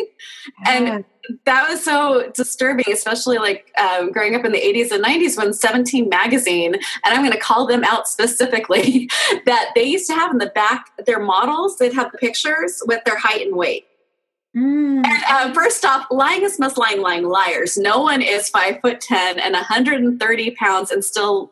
Yeah. 0.66 0.74
And 0.74 1.06
that 1.46 1.70
was 1.70 1.84
so 1.84 2.30
disturbing, 2.34 2.86
especially 2.92 3.38
like 3.38 3.72
um, 3.78 4.12
growing 4.12 4.36
up 4.36 4.44
in 4.46 4.52
the 4.52 4.60
80s 4.60 4.92
and 4.92 5.04
90s 5.04 5.38
when 5.38 5.54
17 5.54 6.10
magazine, 6.10 6.74
and 6.74 6.82
I'm 7.06 7.22
going 7.22 7.32
to 7.32 7.40
call 7.40 7.66
them 7.66 7.84
out 7.84 8.08
specifically, 8.08 9.10
that 9.46 9.72
they 9.76 9.84
used 9.84 10.08
to 10.08 10.14
have 10.14 10.32
in 10.32 10.38
the 10.38 10.52
back 10.54 10.88
their 11.06 11.20
models, 11.20 11.78
they'd 11.78 11.94
have 11.94 12.12
the 12.12 12.18
pictures 12.18 12.82
with 12.86 13.04
their 13.06 13.18
height 13.18 13.46
and 13.46 13.56
weight. 13.56 13.86
Mm. 14.56 15.04
And, 15.06 15.24
uh, 15.30 15.54
first 15.54 15.84
off, 15.84 16.06
lying 16.12 16.44
is 16.44 16.60
most 16.60 16.78
lying, 16.78 17.02
lying 17.02 17.24
liars. 17.24 17.78
No 17.78 18.02
one 18.02 18.22
is 18.22 18.50
five 18.50 18.80
foot 18.82 19.02
ten 19.02 19.40
and 19.40 19.54
130 19.54 20.52
pounds 20.52 20.92
and 20.92 21.04
still 21.04 21.52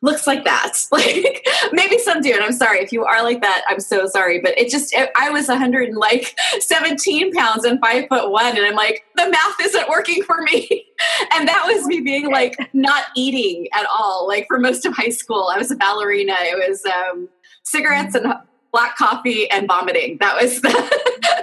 looks 0.00 0.26
like 0.26 0.44
that. 0.44 0.72
Like 0.92 1.46
maybe 1.72 1.98
some 1.98 2.20
do, 2.20 2.32
and 2.32 2.42
I'm 2.42 2.52
sorry 2.52 2.80
if 2.80 2.92
you 2.92 3.04
are 3.04 3.22
like 3.22 3.40
that. 3.40 3.62
I'm 3.68 3.80
so 3.80 4.06
sorry, 4.06 4.40
but 4.40 4.56
it 4.58 4.70
just 4.70 4.92
it, 4.92 5.10
I 5.16 5.30
was 5.30 5.48
100 5.48 5.88
and 5.88 5.96
like 5.96 6.38
17 6.60 7.32
pounds 7.32 7.64
and 7.64 7.80
five 7.80 8.06
foot 8.08 8.30
one, 8.30 8.56
and 8.56 8.64
I'm 8.64 8.74
like 8.74 9.04
the 9.16 9.28
math 9.28 9.60
isn't 9.60 9.88
working 9.88 10.22
for 10.22 10.42
me. 10.42 10.86
and 11.34 11.48
that 11.48 11.64
was 11.66 11.86
me 11.86 12.00
being 12.00 12.30
like 12.30 12.56
not 12.74 13.04
eating 13.16 13.68
at 13.72 13.86
all. 13.86 14.28
Like 14.28 14.46
for 14.48 14.58
most 14.58 14.84
of 14.84 14.94
high 14.94 15.08
school, 15.08 15.50
I 15.52 15.58
was 15.58 15.70
a 15.70 15.76
ballerina. 15.76 16.34
It 16.40 16.68
was 16.68 16.84
um, 16.84 17.28
cigarettes 17.62 18.14
and 18.14 18.34
black 18.72 18.96
coffee 18.96 19.50
and 19.50 19.66
vomiting. 19.66 20.18
That 20.20 20.40
was 20.40 20.60
the, 20.60 20.70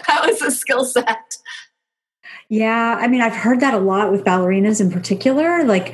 that 0.07 0.25
was 0.25 0.41
a 0.41 0.51
skill 0.51 0.85
set. 0.85 1.37
Yeah, 2.49 2.97
I 2.99 3.07
mean, 3.07 3.21
I've 3.21 3.35
heard 3.35 3.59
that 3.59 3.75
a 3.75 3.79
lot 3.79 4.11
with 4.11 4.23
ballerinas 4.23 4.81
in 4.81 4.91
particular. 4.91 5.63
Like, 5.63 5.93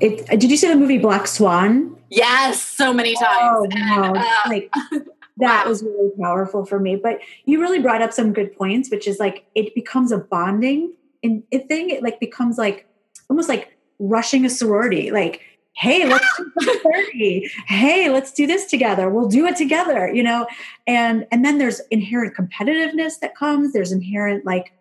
it, 0.00 0.26
did 0.38 0.50
you 0.50 0.56
see 0.56 0.66
the 0.66 0.74
movie 0.74 0.98
Black 0.98 1.28
Swan? 1.28 1.96
Yes, 2.10 2.60
so 2.60 2.92
many 2.92 3.14
times. 3.14 3.30
Oh, 3.30 3.68
wow. 3.70 4.12
Uh, 4.14 4.48
like 4.48 4.70
that 5.36 5.64
wow. 5.64 5.68
was 5.68 5.84
really 5.84 6.10
powerful 6.20 6.66
for 6.66 6.80
me. 6.80 6.96
But 6.96 7.20
you 7.44 7.60
really 7.60 7.78
brought 7.78 8.02
up 8.02 8.12
some 8.12 8.32
good 8.32 8.54
points, 8.56 8.90
which 8.90 9.06
is 9.06 9.20
like 9.20 9.44
it 9.54 9.74
becomes 9.76 10.10
a 10.10 10.18
bonding 10.18 10.92
in 11.22 11.44
a 11.52 11.60
thing. 11.60 11.90
It 11.90 12.02
like 12.02 12.18
becomes 12.18 12.58
like 12.58 12.86
almost 13.30 13.48
like 13.48 13.78
rushing 14.00 14.44
a 14.44 14.50
sorority. 14.50 15.12
Like, 15.12 15.40
hey, 15.74 16.06
let's 16.06 16.26
do 16.58 16.80
30. 16.82 17.48
Hey, 17.68 18.10
let's 18.10 18.32
do 18.32 18.46
this 18.46 18.66
together. 18.66 19.08
We'll 19.08 19.28
do 19.28 19.46
it 19.46 19.54
together, 19.54 20.12
you 20.12 20.24
know? 20.24 20.48
And 20.88 21.28
and 21.30 21.44
then 21.44 21.58
there's 21.58 21.80
inherent 21.92 22.34
competitiveness 22.34 23.20
that 23.20 23.36
comes. 23.36 23.72
There's 23.72 23.92
inherent 23.92 24.44
like 24.44 24.72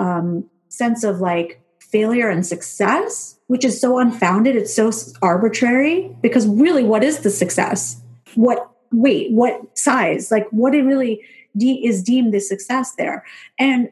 um 0.00 0.48
sense 0.68 1.04
of 1.04 1.20
like 1.20 1.60
failure 1.78 2.28
and 2.28 2.46
success, 2.46 3.38
which 3.48 3.64
is 3.64 3.80
so 3.80 3.98
unfounded. 3.98 4.56
It's 4.56 4.74
so 4.74 4.90
arbitrary 5.22 6.14
because 6.22 6.46
really, 6.46 6.84
what 6.84 7.02
is 7.02 7.20
the 7.20 7.30
success? 7.30 8.00
What 8.34 8.70
weight? 8.92 9.32
What 9.32 9.76
size? 9.76 10.30
Like 10.30 10.46
what 10.50 10.74
it 10.74 10.82
really 10.82 11.20
de- 11.56 11.84
is 11.84 12.02
deemed 12.02 12.32
the 12.32 12.40
success 12.40 12.94
there? 12.96 13.24
And 13.58 13.90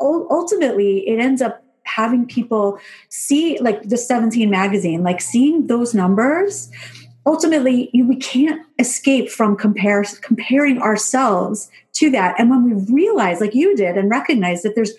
ultimately, 0.00 1.08
it 1.08 1.18
ends 1.18 1.42
up 1.42 1.62
having 1.84 2.26
people 2.26 2.78
see 3.08 3.58
like 3.60 3.82
the 3.84 3.96
17 3.96 4.50
magazine, 4.50 5.02
like 5.02 5.20
seeing 5.20 5.66
those 5.66 5.94
numbers. 5.94 6.70
Ultimately, 7.24 7.90
you, 7.92 8.06
we 8.06 8.16
can't 8.16 8.64
escape 8.78 9.30
from 9.30 9.56
compare, 9.56 10.04
comparing 10.22 10.78
ourselves 10.80 11.70
to 11.94 12.10
that. 12.10 12.34
And 12.38 12.50
when 12.50 12.64
we 12.64 12.92
realize, 12.92 13.40
like 13.40 13.54
you 13.54 13.76
did, 13.76 13.96
and 13.96 14.10
recognize 14.10 14.62
that 14.62 14.74
there's 14.74 14.92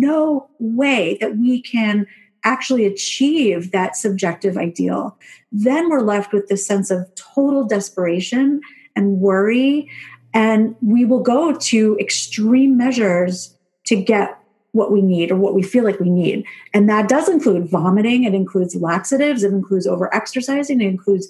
no 0.00 0.48
way 0.58 1.18
that 1.20 1.36
we 1.36 1.60
can 1.60 2.06
actually 2.44 2.86
achieve 2.86 3.70
that 3.72 3.96
subjective 3.96 4.56
ideal, 4.56 5.16
then 5.52 5.88
we're 5.88 6.00
left 6.00 6.32
with 6.32 6.48
this 6.48 6.66
sense 6.66 6.90
of 6.90 7.08
total 7.14 7.64
desperation 7.64 8.60
and 8.96 9.20
worry. 9.20 9.88
And 10.34 10.74
we 10.80 11.04
will 11.04 11.22
go 11.22 11.54
to 11.54 11.96
extreme 12.00 12.76
measures 12.76 13.56
to 13.86 13.96
get 13.96 14.38
what 14.72 14.90
we 14.90 15.02
need 15.02 15.30
or 15.30 15.36
what 15.36 15.54
we 15.54 15.62
feel 15.62 15.84
like 15.84 16.00
we 16.00 16.10
need. 16.10 16.44
And 16.72 16.88
that 16.88 17.08
does 17.08 17.28
include 17.28 17.68
vomiting, 17.68 18.24
it 18.24 18.34
includes 18.34 18.74
laxatives, 18.74 19.44
it 19.44 19.52
includes 19.52 19.86
over 19.86 20.12
exercising, 20.14 20.80
it 20.80 20.86
includes 20.86 21.28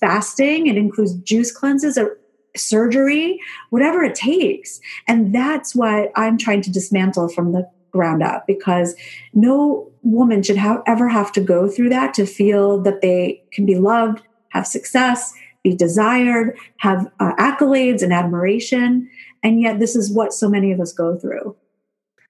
fasting, 0.00 0.66
it 0.66 0.76
includes 0.76 1.14
juice 1.14 1.52
cleanses 1.52 1.96
or 1.96 2.18
surgery, 2.56 3.38
whatever 3.70 4.02
it 4.02 4.16
takes. 4.16 4.80
And 5.06 5.32
that's 5.32 5.74
what 5.74 6.10
I'm 6.16 6.36
trying 6.36 6.62
to 6.62 6.70
dismantle 6.72 7.28
from 7.28 7.52
the 7.52 7.70
ground 7.90 8.22
up 8.22 8.46
because 8.46 8.94
no 9.34 9.90
woman 10.02 10.42
should 10.42 10.56
have, 10.56 10.82
ever 10.86 11.08
have 11.08 11.32
to 11.32 11.40
go 11.40 11.68
through 11.68 11.88
that 11.90 12.14
to 12.14 12.26
feel 12.26 12.80
that 12.82 13.00
they 13.00 13.42
can 13.52 13.66
be 13.66 13.76
loved, 13.76 14.22
have 14.50 14.66
success, 14.66 15.32
be 15.62 15.74
desired, 15.74 16.56
have 16.78 17.10
uh, 17.20 17.34
accolades 17.36 18.02
and 18.02 18.12
admiration. 18.12 19.08
And 19.42 19.60
yet, 19.60 19.78
this 19.78 19.96
is 19.96 20.10
what 20.10 20.32
so 20.32 20.48
many 20.48 20.72
of 20.72 20.80
us 20.80 20.92
go 20.92 21.16
through. 21.16 21.56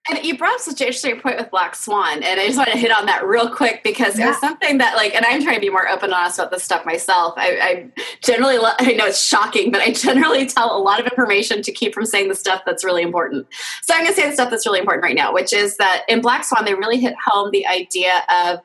And 0.08 0.24
you 0.24 0.38
brought 0.38 0.54
up 0.54 0.60
such 0.60 0.80
an 0.80 0.86
interesting 0.86 1.20
point 1.20 1.36
with 1.36 1.50
Black 1.50 1.74
Swan, 1.74 2.22
and 2.22 2.40
I 2.40 2.46
just 2.46 2.56
want 2.56 2.70
to 2.70 2.78
hit 2.78 2.90
on 2.90 3.04
that 3.06 3.26
real 3.26 3.50
quick 3.50 3.82
because 3.84 4.18
yeah. 4.18 4.30
it's 4.30 4.40
something 4.40 4.78
that, 4.78 4.96
like, 4.96 5.14
and 5.14 5.26
I'm 5.26 5.42
trying 5.42 5.56
to 5.56 5.60
be 5.60 5.68
more 5.68 5.86
open 5.88 6.04
and 6.04 6.14
honest 6.14 6.38
about 6.38 6.50
this 6.50 6.64
stuff 6.64 6.86
myself. 6.86 7.34
I, 7.36 7.58
I 7.60 8.02
generally, 8.22 8.56
I 8.78 8.94
know 8.94 9.06
it's 9.06 9.22
shocking, 9.22 9.70
but 9.70 9.82
I 9.82 9.92
generally 9.92 10.46
tell 10.46 10.74
a 10.74 10.80
lot 10.80 11.00
of 11.00 11.06
information 11.06 11.60
to 11.62 11.70
keep 11.70 11.92
from 11.92 12.06
saying 12.06 12.28
the 12.28 12.34
stuff 12.34 12.62
that's 12.64 12.82
really 12.82 13.02
important. 13.02 13.46
So 13.82 13.92
I'm 13.92 14.04
going 14.04 14.14
to 14.14 14.20
say 14.20 14.26
the 14.26 14.34
stuff 14.34 14.50
that's 14.50 14.66
really 14.66 14.80
important 14.80 15.04
right 15.04 15.14
now, 15.14 15.34
which 15.34 15.52
is 15.52 15.76
that 15.76 16.04
in 16.08 16.22
Black 16.22 16.44
Swan, 16.44 16.64
they 16.64 16.74
really 16.74 16.98
hit 16.98 17.14
home 17.26 17.50
the 17.50 17.66
idea 17.66 18.22
of 18.30 18.60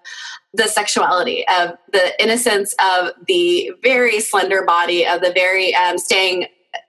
the 0.54 0.68
sexuality 0.68 1.46
of 1.50 1.78
the 1.92 2.24
innocence 2.24 2.74
of 2.80 3.12
the 3.28 3.72
very 3.84 4.22
slender 4.22 4.64
body 4.64 5.06
of 5.06 5.20
the 5.20 5.34
very 5.34 5.76
um, 5.76 5.98
staying 5.98 6.48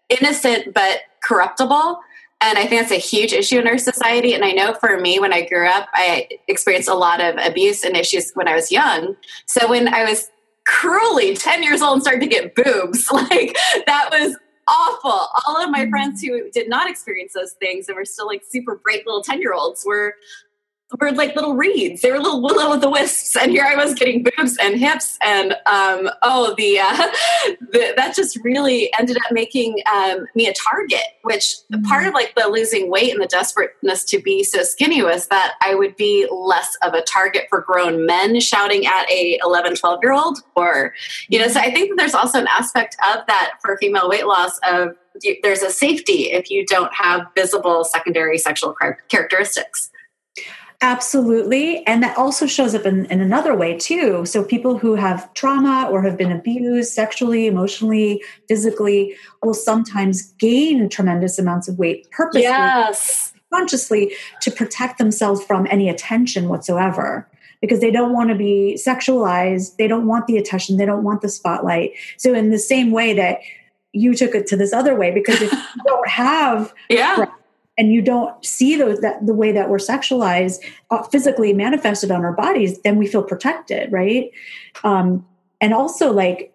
innocent 0.08 0.72
but 0.72 1.00
corruptible 1.22 1.98
and 2.40 2.58
I 2.58 2.66
think 2.66 2.82
that's 2.82 2.92
a 2.92 2.96
huge 2.96 3.32
issue 3.32 3.58
in 3.58 3.66
our 3.66 3.78
society. 3.78 4.34
And 4.34 4.44
I 4.44 4.52
know 4.52 4.74
for 4.74 5.00
me, 5.00 5.18
when 5.18 5.32
I 5.32 5.46
grew 5.46 5.66
up, 5.66 5.88
I 5.94 6.28
experienced 6.48 6.88
a 6.88 6.94
lot 6.94 7.20
of 7.20 7.36
abuse 7.38 7.82
and 7.82 7.96
issues 7.96 8.30
when 8.34 8.46
I 8.46 8.54
was 8.54 8.70
young. 8.70 9.16
So 9.46 9.68
when 9.68 9.92
I 9.92 10.04
was 10.04 10.30
cruelly 10.66 11.34
10 11.34 11.62
years 11.62 11.80
old 11.80 11.94
and 11.94 12.02
started 12.02 12.20
to 12.20 12.26
get 12.26 12.54
boobs, 12.54 13.10
like 13.12 13.56
that 13.86 14.10
was 14.10 14.36
awful. 14.68 15.28
All 15.46 15.62
of 15.62 15.70
my 15.70 15.86
mm. 15.86 15.90
friends 15.90 16.20
who 16.20 16.50
did 16.50 16.68
not 16.68 16.90
experience 16.90 17.32
those 17.32 17.52
things 17.52 17.88
and 17.88 17.96
were 17.96 18.04
still 18.04 18.26
like 18.26 18.42
super 18.48 18.76
bright 18.76 19.06
little 19.06 19.22
10 19.22 19.40
year 19.40 19.54
olds 19.54 19.84
were 19.86 20.14
were 21.00 21.12
like 21.12 21.34
little 21.34 21.54
reeds. 21.54 22.02
They 22.02 22.12
were 22.12 22.18
little 22.18 22.40
will 22.40 22.60
o' 22.60 22.78
the 22.78 22.88
wisps, 22.88 23.36
and 23.36 23.50
here 23.50 23.64
I 23.64 23.74
was 23.74 23.94
getting 23.94 24.22
boobs 24.22 24.56
and 24.58 24.78
hips, 24.78 25.18
and 25.24 25.52
um, 25.66 26.08
oh, 26.22 26.54
the, 26.56 26.78
uh, 26.78 26.96
the, 27.72 27.92
that 27.96 28.14
just 28.14 28.36
really 28.44 28.92
ended 28.98 29.16
up 29.16 29.32
making 29.32 29.80
um, 29.92 30.26
me 30.34 30.46
a 30.46 30.54
target. 30.54 31.02
Which 31.22 31.56
mm-hmm. 31.72 31.82
part 31.82 32.06
of 32.06 32.14
like 32.14 32.34
the 32.36 32.48
losing 32.48 32.90
weight 32.90 33.12
and 33.12 33.20
the 33.20 33.26
desperateness 33.26 34.04
to 34.04 34.20
be 34.20 34.44
so 34.44 34.62
skinny 34.62 35.02
was 35.02 35.26
that 35.28 35.54
I 35.60 35.74
would 35.74 35.96
be 35.96 36.28
less 36.30 36.76
of 36.82 36.94
a 36.94 37.02
target 37.02 37.46
for 37.48 37.60
grown 37.60 38.06
men 38.06 38.38
shouting 38.40 38.86
at 38.86 39.10
a 39.10 39.38
11, 39.42 39.76
12 39.76 40.00
year 40.02 40.12
old, 40.12 40.38
or 40.54 40.94
you 41.28 41.38
know. 41.38 41.48
So 41.48 41.60
I 41.60 41.72
think 41.72 41.90
that 41.90 41.96
there's 41.96 42.14
also 42.14 42.38
an 42.38 42.48
aspect 42.48 42.96
of 43.12 43.26
that 43.26 43.54
for 43.60 43.76
female 43.78 44.08
weight 44.08 44.26
loss 44.26 44.58
of 44.70 44.96
there's 45.42 45.62
a 45.62 45.70
safety 45.70 46.30
if 46.30 46.50
you 46.50 46.64
don't 46.66 46.92
have 46.94 47.26
visible 47.34 47.84
secondary 47.84 48.38
sexual 48.38 48.76
characteristics. 49.08 49.90
Absolutely. 50.82 51.84
And 51.86 52.02
that 52.02 52.16
also 52.18 52.46
shows 52.46 52.74
up 52.74 52.84
in, 52.84 53.06
in 53.06 53.20
another 53.20 53.56
way, 53.56 53.76
too. 53.76 54.26
So, 54.26 54.44
people 54.44 54.76
who 54.76 54.94
have 54.94 55.32
trauma 55.34 55.88
or 55.90 56.02
have 56.02 56.18
been 56.18 56.32
abused 56.32 56.92
sexually, 56.92 57.46
emotionally, 57.46 58.22
physically 58.48 59.14
will 59.42 59.54
sometimes 59.54 60.32
gain 60.32 60.88
tremendous 60.88 61.38
amounts 61.38 61.68
of 61.68 61.78
weight 61.78 62.10
purposely, 62.10 62.42
yes. 62.42 63.32
consciously, 63.52 64.12
to 64.42 64.50
protect 64.50 64.98
themselves 64.98 65.42
from 65.42 65.66
any 65.70 65.88
attention 65.88 66.48
whatsoever 66.48 67.28
because 67.62 67.80
they 67.80 67.90
don't 67.90 68.12
want 68.12 68.28
to 68.28 68.36
be 68.36 68.78
sexualized. 68.78 69.76
They 69.76 69.88
don't 69.88 70.06
want 70.06 70.26
the 70.26 70.36
attention. 70.36 70.76
They 70.76 70.86
don't 70.86 71.04
want 71.04 71.22
the 71.22 71.30
spotlight. 71.30 71.92
So, 72.18 72.34
in 72.34 72.50
the 72.50 72.58
same 72.58 72.90
way 72.90 73.14
that 73.14 73.38
you 73.92 74.14
took 74.14 74.34
it 74.34 74.46
to 74.48 74.56
this 74.58 74.74
other 74.74 74.94
way, 74.94 75.10
because 75.10 75.40
if 75.40 75.52
you 75.76 75.82
don't 75.86 76.08
have 76.08 76.74
yeah 76.90 77.24
and 77.78 77.92
you 77.92 78.02
don't 78.02 78.44
see 78.44 78.76
those 78.76 79.00
that 79.00 79.24
the 79.26 79.34
way 79.34 79.52
that 79.52 79.68
we're 79.68 79.78
sexualized 79.78 80.58
uh, 80.90 81.02
physically 81.04 81.52
manifested 81.52 82.10
on 82.10 82.24
our 82.24 82.32
bodies 82.32 82.80
then 82.82 82.96
we 82.96 83.06
feel 83.06 83.22
protected 83.22 83.90
right? 83.92 84.30
Um, 84.84 85.26
and 85.60 85.72
also 85.72 86.12
like 86.12 86.52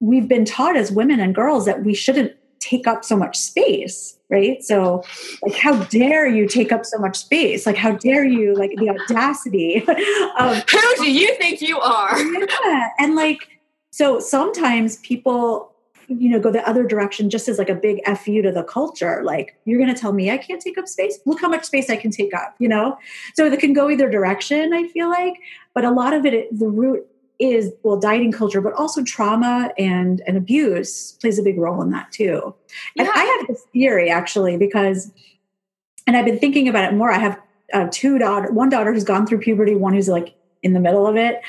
we've 0.00 0.28
been 0.28 0.44
taught 0.44 0.76
as 0.76 0.92
women 0.92 1.20
and 1.20 1.34
girls 1.34 1.64
that 1.66 1.84
we 1.84 1.94
shouldn't 1.94 2.32
take 2.58 2.86
up 2.86 3.04
so 3.04 3.16
much 3.16 3.38
space 3.38 4.18
right? 4.28 4.62
So 4.64 5.04
like 5.42 5.54
how 5.54 5.84
dare 5.84 6.26
you 6.26 6.48
take 6.48 6.72
up 6.72 6.84
so 6.84 6.98
much 6.98 7.16
space? 7.16 7.64
Like 7.64 7.76
how 7.76 7.92
dare 7.92 8.24
you 8.24 8.54
like 8.54 8.72
the 8.76 8.90
audacity 8.90 9.76
of 10.38 10.68
who 10.68 10.96
do 10.96 11.12
you 11.12 11.32
think 11.36 11.60
you 11.60 11.78
are? 11.78 12.18
Yeah 12.18 12.88
and 12.98 13.14
like 13.14 13.48
so 13.90 14.18
sometimes 14.20 14.96
people 14.96 15.72
you 16.08 16.30
know 16.30 16.38
go 16.38 16.50
the 16.50 16.66
other 16.68 16.84
direction 16.84 17.30
just 17.30 17.48
as 17.48 17.58
like 17.58 17.68
a 17.68 17.74
big 17.74 18.04
fu 18.18 18.42
to 18.42 18.52
the 18.52 18.62
culture. 18.64 19.22
Like 19.24 19.56
you're 19.64 19.78
going 19.78 19.92
to 19.92 20.00
tell 20.00 20.12
me 20.12 20.30
i 20.30 20.38
can't 20.38 20.60
take 20.60 20.78
up 20.78 20.88
space? 20.88 21.18
Look 21.24 21.40
how 21.40 21.48
much 21.48 21.64
space 21.64 21.90
i 21.90 21.96
can 21.96 22.10
take 22.10 22.34
up 22.34 22.54
you 22.58 22.68
know? 22.68 22.98
So 23.34 23.46
it 23.46 23.58
can 23.60 23.72
go 23.72 23.90
either 23.90 24.08
direction 24.10 24.72
i 24.72 24.86
feel 24.88 25.08
like 25.08 25.34
but 25.74 25.84
a 25.84 25.90
lot 25.90 26.12
of 26.12 26.24
it 26.26 26.56
the 26.56 26.68
root 26.68 27.06
is 27.38 27.72
well 27.82 27.98
dieting 27.98 28.32
culture 28.32 28.60
but 28.60 28.72
also 28.72 29.02
trauma 29.04 29.70
and 29.78 30.22
and 30.26 30.36
abuse 30.36 31.12
plays 31.20 31.38
a 31.38 31.42
big 31.42 31.58
role 31.58 31.82
in 31.82 31.90
that 31.90 32.10
too. 32.12 32.54
Yeah. 32.94 33.04
and 33.04 33.10
i 33.12 33.24
have 33.24 33.46
this 33.48 33.64
theory 33.72 34.10
actually 34.10 34.56
because 34.56 35.12
and 36.06 36.16
i've 36.16 36.24
been 36.24 36.38
thinking 36.38 36.68
about 36.68 36.92
it 36.92 36.96
more. 36.96 37.10
I 37.10 37.18
have 37.18 37.40
uh, 37.72 37.88
two 37.90 38.18
daughter 38.18 38.50
one 38.52 38.68
daughter 38.68 38.92
who's 38.92 39.04
gone 39.04 39.26
through 39.26 39.38
puberty 39.38 39.74
one 39.74 39.94
who's 39.94 40.08
like 40.08 40.34
in 40.62 40.72
the 40.72 40.80
middle 40.80 41.06
of 41.06 41.16
it. 41.16 41.40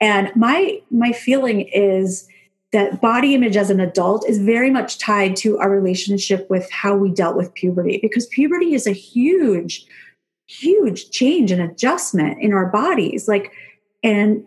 And 0.00 0.34
my 0.34 0.80
my 0.90 1.12
feeling 1.12 1.62
is 1.62 2.26
that 2.72 3.00
body 3.00 3.34
image 3.34 3.56
as 3.56 3.70
an 3.70 3.80
adult 3.80 4.28
is 4.28 4.38
very 4.38 4.70
much 4.70 4.98
tied 4.98 5.36
to 5.36 5.58
our 5.58 5.70
relationship 5.70 6.48
with 6.48 6.70
how 6.70 6.96
we 6.96 7.10
dealt 7.10 7.36
with 7.36 7.52
puberty 7.54 7.98
because 8.00 8.26
puberty 8.26 8.74
is 8.74 8.86
a 8.86 8.92
huge 8.92 9.86
huge 10.46 11.10
change 11.10 11.50
and 11.50 11.62
adjustment 11.62 12.40
in 12.40 12.52
our 12.52 12.66
bodies. 12.66 13.28
Like 13.28 13.52
and 14.02 14.44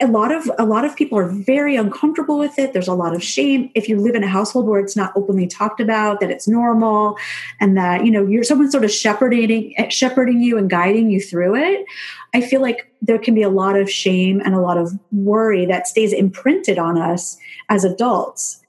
a 0.00 0.06
lot 0.06 0.32
of 0.32 0.50
a 0.58 0.64
lot 0.64 0.84
of 0.84 0.96
people 0.96 1.16
are 1.16 1.28
very 1.28 1.76
uncomfortable 1.76 2.38
with 2.38 2.58
it. 2.58 2.72
There's 2.72 2.88
a 2.88 2.94
lot 2.94 3.14
of 3.14 3.22
shame. 3.22 3.70
If 3.74 3.88
you 3.88 4.00
live 4.00 4.16
in 4.16 4.24
a 4.24 4.28
household 4.28 4.66
where 4.66 4.80
it's 4.80 4.96
not 4.96 5.12
openly 5.14 5.46
talked 5.46 5.80
about 5.80 6.20
that 6.20 6.30
it's 6.30 6.48
normal 6.48 7.16
and 7.60 7.76
that 7.76 8.04
you 8.04 8.10
know 8.10 8.26
you're 8.26 8.42
someone 8.42 8.70
sort 8.70 8.84
of 8.84 8.90
shepherding 8.90 9.74
shepherding 9.90 10.42
you 10.42 10.58
and 10.58 10.68
guiding 10.68 11.10
you 11.10 11.20
through 11.20 11.54
it 11.54 11.84
i 12.34 12.40
feel 12.40 12.60
like 12.60 12.90
there 13.04 13.18
can 13.18 13.34
be 13.34 13.42
a 13.42 13.48
lot 13.48 13.78
of 13.78 13.90
shame 13.90 14.40
and 14.44 14.54
a 14.54 14.60
lot 14.60 14.78
of 14.78 14.98
worry 15.12 15.66
that 15.66 15.86
stays 15.86 16.12
imprinted 16.12 16.78
on 16.78 16.98
us 16.98 17.38
as 17.68 17.84
adults 17.84 18.62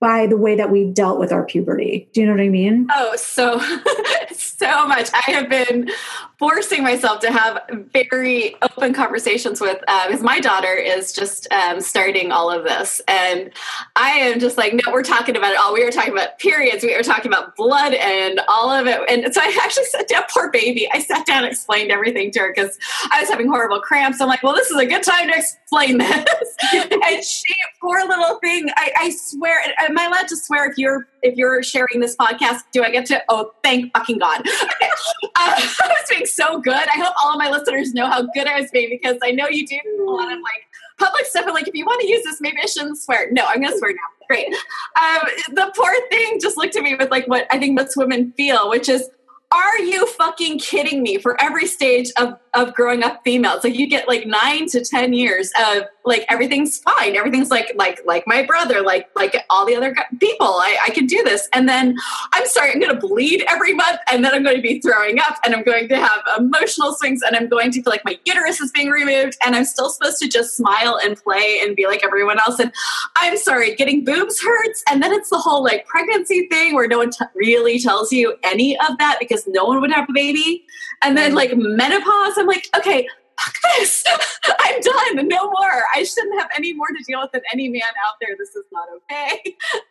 by 0.00 0.26
the 0.26 0.36
way 0.36 0.56
that 0.56 0.70
we 0.70 0.84
dealt 0.84 1.18
with 1.18 1.30
our 1.30 1.44
puberty. 1.44 2.08
Do 2.12 2.20
you 2.20 2.26
know 2.26 2.32
what 2.32 2.40
I 2.40 2.48
mean? 2.48 2.88
Oh, 2.90 3.14
so 3.16 3.60
so 4.60 4.86
much. 4.86 5.08
I 5.14 5.30
have 5.32 5.48
been 5.48 5.90
forcing 6.38 6.82
myself 6.82 7.20
to 7.20 7.32
have 7.32 7.60
very 7.92 8.56
open 8.62 8.92
conversations 8.92 9.60
with 9.60 9.78
uh, 9.88 10.06
because 10.06 10.22
my 10.22 10.38
daughter 10.38 10.74
is 10.74 11.12
just 11.12 11.50
um, 11.52 11.80
starting 11.80 12.30
all 12.30 12.50
of 12.50 12.64
this, 12.64 13.00
and 13.08 13.50
I 13.96 14.10
am 14.10 14.38
just 14.38 14.58
like, 14.58 14.74
no, 14.74 14.92
we're 14.92 15.02
talking 15.02 15.36
about 15.36 15.52
it 15.52 15.58
all. 15.58 15.72
We 15.72 15.84
were 15.84 15.90
talking 15.90 16.12
about 16.12 16.38
periods. 16.38 16.84
We 16.84 16.94
were 16.94 17.02
talking 17.02 17.30
about 17.30 17.56
blood 17.56 17.94
and 17.94 18.40
all 18.48 18.70
of 18.70 18.86
it. 18.86 19.00
And 19.08 19.32
so 19.32 19.40
I 19.40 19.58
actually 19.62 19.84
sat 19.86 20.08
down, 20.08 20.24
poor 20.32 20.50
baby. 20.50 20.88
I 20.92 21.00
sat 21.00 21.26
down 21.26 21.44
and 21.44 21.52
explained 21.52 21.90
everything 21.90 22.30
to 22.32 22.40
her 22.40 22.52
because 22.54 22.78
I 23.10 23.20
was 23.20 23.30
having 23.30 23.48
horrible 23.48 23.80
cramps. 23.80 24.20
I'm 24.20 24.28
like, 24.28 24.42
well, 24.42 24.54
this 24.54 24.70
is 24.70 24.78
a 24.78 24.86
good 24.86 25.02
time 25.02 25.28
to 25.30 25.38
explain 25.38 25.98
this. 25.98 26.49
and 27.06 27.24
she, 27.24 27.54
poor 27.80 28.00
little 28.06 28.38
thing, 28.40 28.68
I, 28.76 28.92
I 28.98 29.10
swear, 29.10 29.60
am 29.78 29.98
I 29.98 30.06
allowed 30.06 30.28
to 30.28 30.36
swear 30.36 30.70
if 30.70 30.78
you're 30.78 31.06
if 31.22 31.36
you're 31.36 31.62
sharing 31.62 32.00
this 32.00 32.16
podcast? 32.16 32.60
Do 32.72 32.82
I 32.82 32.90
get 32.90 33.06
to? 33.06 33.22
Oh, 33.28 33.52
thank 33.62 33.92
fucking 33.92 34.18
God. 34.18 34.40
uh, 34.40 34.46
I 35.36 35.70
was 35.86 36.06
being 36.08 36.26
so 36.26 36.60
good. 36.60 36.74
I 36.74 36.98
hope 36.98 37.14
all 37.22 37.32
of 37.32 37.38
my 37.38 37.50
listeners 37.50 37.92
know 37.94 38.06
how 38.06 38.22
good 38.34 38.46
I 38.46 38.60
was 38.60 38.70
being 38.70 38.88
because 38.90 39.16
I 39.22 39.30
know 39.30 39.48
you 39.48 39.66
do 39.66 39.78
a 40.00 40.10
lot 40.10 40.32
of 40.32 40.38
like 40.38 40.70
public 41.00 41.26
stuff. 41.26 41.46
And 41.46 41.54
like, 41.54 41.66
if 41.66 41.74
you 41.74 41.84
want 41.84 42.00
to 42.02 42.06
use 42.06 42.22
this, 42.24 42.40
maybe 42.40 42.58
I 42.62 42.66
shouldn't 42.66 42.98
swear. 42.98 43.30
No, 43.32 43.44
I'm 43.46 43.60
going 43.60 43.72
to 43.72 43.78
swear 43.78 43.92
now. 43.92 44.26
Great. 44.28 44.46
Um, 44.46 45.54
the 45.54 45.72
poor 45.76 45.92
thing 46.08 46.38
just 46.40 46.56
looked 46.56 46.76
at 46.76 46.82
me 46.84 46.94
with 46.94 47.10
like 47.10 47.26
what 47.26 47.46
I 47.50 47.58
think 47.58 47.76
most 47.76 47.96
women 47.96 48.32
feel, 48.36 48.68
which 48.68 48.88
is, 48.88 49.10
are 49.50 49.78
you 49.80 50.06
fucking 50.06 50.60
kidding 50.60 51.02
me? 51.02 51.18
For 51.18 51.40
every 51.42 51.66
stage 51.66 52.12
of 52.16 52.34
of 52.54 52.74
growing 52.74 53.02
up 53.02 53.20
females. 53.24 53.62
Like 53.64 53.76
you 53.76 53.86
get 53.86 54.08
like 54.08 54.26
nine 54.26 54.66
to 54.68 54.84
ten 54.84 55.12
years 55.12 55.52
of 55.60 55.84
like 56.04 56.24
everything's 56.28 56.78
fine. 56.78 57.14
Everything's 57.14 57.50
like 57.50 57.72
like 57.76 58.00
like 58.06 58.26
my 58.26 58.44
brother, 58.44 58.80
like 58.82 59.08
like 59.14 59.36
all 59.50 59.66
the 59.66 59.76
other 59.76 59.94
people. 60.18 60.46
I, 60.46 60.78
I 60.86 60.90
can 60.90 61.06
do 61.06 61.22
this. 61.22 61.48
And 61.52 61.68
then 61.68 61.96
I'm 62.32 62.46
sorry, 62.46 62.72
I'm 62.72 62.80
going 62.80 62.92
to 62.94 63.06
bleed 63.06 63.44
every 63.48 63.74
month, 63.74 63.98
and 64.10 64.24
then 64.24 64.34
I'm 64.34 64.42
going 64.42 64.56
to 64.56 64.62
be 64.62 64.80
throwing 64.80 65.18
up, 65.18 65.38
and 65.44 65.54
I'm 65.54 65.62
going 65.62 65.88
to 65.88 65.96
have 65.98 66.22
emotional 66.38 66.94
swings, 66.94 67.22
and 67.22 67.36
I'm 67.36 67.48
going 67.48 67.70
to 67.72 67.82
feel 67.82 67.90
like 67.90 68.04
my 68.04 68.18
uterus 68.24 68.60
is 68.60 68.70
being 68.72 68.90
removed, 68.90 69.36
and 69.44 69.54
I'm 69.54 69.64
still 69.64 69.90
supposed 69.90 70.18
to 70.18 70.28
just 70.28 70.56
smile 70.56 70.98
and 71.02 71.16
play 71.16 71.60
and 71.62 71.76
be 71.76 71.86
like 71.86 72.04
everyone 72.04 72.38
else. 72.40 72.58
And 72.58 72.72
I'm 73.16 73.36
sorry, 73.36 73.74
getting 73.74 74.04
boobs 74.04 74.40
hurts, 74.40 74.82
and 74.90 75.02
then 75.02 75.12
it's 75.12 75.30
the 75.30 75.38
whole 75.38 75.62
like 75.62 75.86
pregnancy 75.86 76.48
thing 76.48 76.74
where 76.74 76.88
no 76.88 76.98
one 76.98 77.10
t- 77.10 77.24
really 77.34 77.78
tells 77.78 78.12
you 78.12 78.34
any 78.42 78.78
of 78.78 78.98
that 78.98 79.18
because 79.20 79.46
no 79.46 79.64
one 79.64 79.80
would 79.80 79.92
have 79.92 80.08
a 80.08 80.12
baby, 80.12 80.64
and 81.02 81.16
then 81.16 81.34
like 81.34 81.56
menopause 81.56 82.36
I'm 82.36 82.46
like, 82.46 82.68
okay, 82.76 83.06
fuck 83.40 83.54
this. 83.78 84.04
I'm 84.60 84.80
done. 84.80 85.28
No 85.28 85.50
more. 85.50 85.84
I 85.94 86.02
shouldn't 86.04 86.38
have 86.40 86.50
any 86.56 86.72
more 86.72 86.88
to 86.88 87.04
deal 87.06 87.20
with 87.20 87.32
than 87.32 87.42
any 87.52 87.68
man 87.68 87.82
out 88.06 88.14
there. 88.20 88.36
This 88.38 88.50
is 88.50 88.64
not 88.72 88.88
okay. 88.96 89.56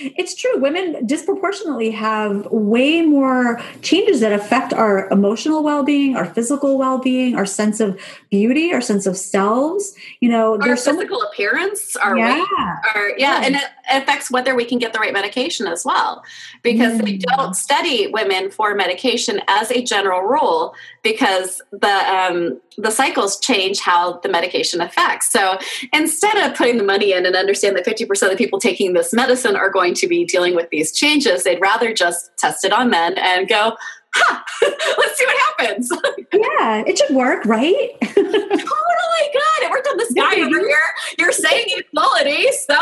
It's 0.00 0.34
true. 0.34 0.58
Women 0.58 1.04
disproportionately 1.06 1.90
have 1.90 2.46
way 2.46 3.02
more 3.02 3.60
changes 3.82 4.20
that 4.20 4.32
affect 4.32 4.72
our 4.72 5.08
emotional 5.10 5.62
well-being, 5.62 6.16
our 6.16 6.24
physical 6.26 6.78
well-being, 6.78 7.34
our 7.34 7.46
sense 7.46 7.80
of 7.80 8.00
beauty, 8.30 8.72
our 8.72 8.80
sense 8.80 9.06
of 9.06 9.16
selves. 9.16 9.94
You 10.20 10.28
know, 10.28 10.52
our 10.52 10.58
there's 10.58 10.82
so 10.82 10.92
physical 10.94 11.22
appearance, 11.22 11.96
our 11.96 12.16
Yeah. 12.16 12.34
weight, 12.34 12.48
our 12.94 13.08
yeah, 13.10 13.40
Yeah. 13.40 13.46
and 13.46 13.56
it 13.56 13.62
affects 13.90 14.30
whether 14.30 14.54
we 14.54 14.64
can 14.64 14.78
get 14.78 14.92
the 14.92 14.98
right 14.98 15.12
medication 15.12 15.66
as 15.66 15.84
well. 15.84 16.22
Because 16.62 16.98
they 16.98 17.14
Mm. 17.18 17.22
don't 17.36 17.54
study 17.54 18.06
women 18.08 18.50
for 18.50 18.74
medication 18.74 19.40
as 19.48 19.70
a 19.70 19.82
general 19.82 20.22
rule 20.22 20.74
because 21.02 21.60
the 21.72 21.88
um, 22.14 22.60
the 22.76 22.90
cycles 22.92 23.40
change 23.40 23.80
how 23.80 24.20
the 24.22 24.28
medication 24.28 24.80
affects. 24.80 25.32
So 25.32 25.58
instead 25.92 26.36
of 26.38 26.56
putting 26.56 26.76
the 26.78 26.84
money 26.84 27.12
in 27.12 27.26
and 27.26 27.34
understand 27.34 27.76
that 27.76 27.84
50% 27.84 28.30
of 28.30 28.30
the 28.30 28.36
people 28.36 28.60
taking 28.60 28.92
this 28.92 29.12
medicine 29.12 29.56
are 29.56 29.68
going 29.68 29.87
to 29.94 30.06
be 30.06 30.24
dealing 30.24 30.54
with 30.54 30.68
these 30.70 30.92
changes, 30.92 31.44
they'd 31.44 31.60
rather 31.60 31.92
just 31.92 32.30
test 32.38 32.64
it 32.64 32.72
on 32.72 32.90
men 32.90 33.16
and 33.18 33.48
go, 33.48 33.76
ha, 34.14 34.44
let's 34.98 35.18
see 35.18 35.26
what 35.26 35.58
happens. 35.58 35.90
yeah, 36.32 36.84
it 36.86 36.98
should 36.98 37.14
work, 37.14 37.44
right? 37.44 37.96
totally 38.02 39.28
good. 39.32 39.62
It 39.62 39.70
worked 39.70 39.88
on 39.88 39.96
this 39.96 40.12
guy 40.12 40.40
over 40.40 40.58
here. 40.58 40.78
You're 41.18 41.32
saying 41.32 41.66
equality, 41.76 42.50
so 42.52 42.74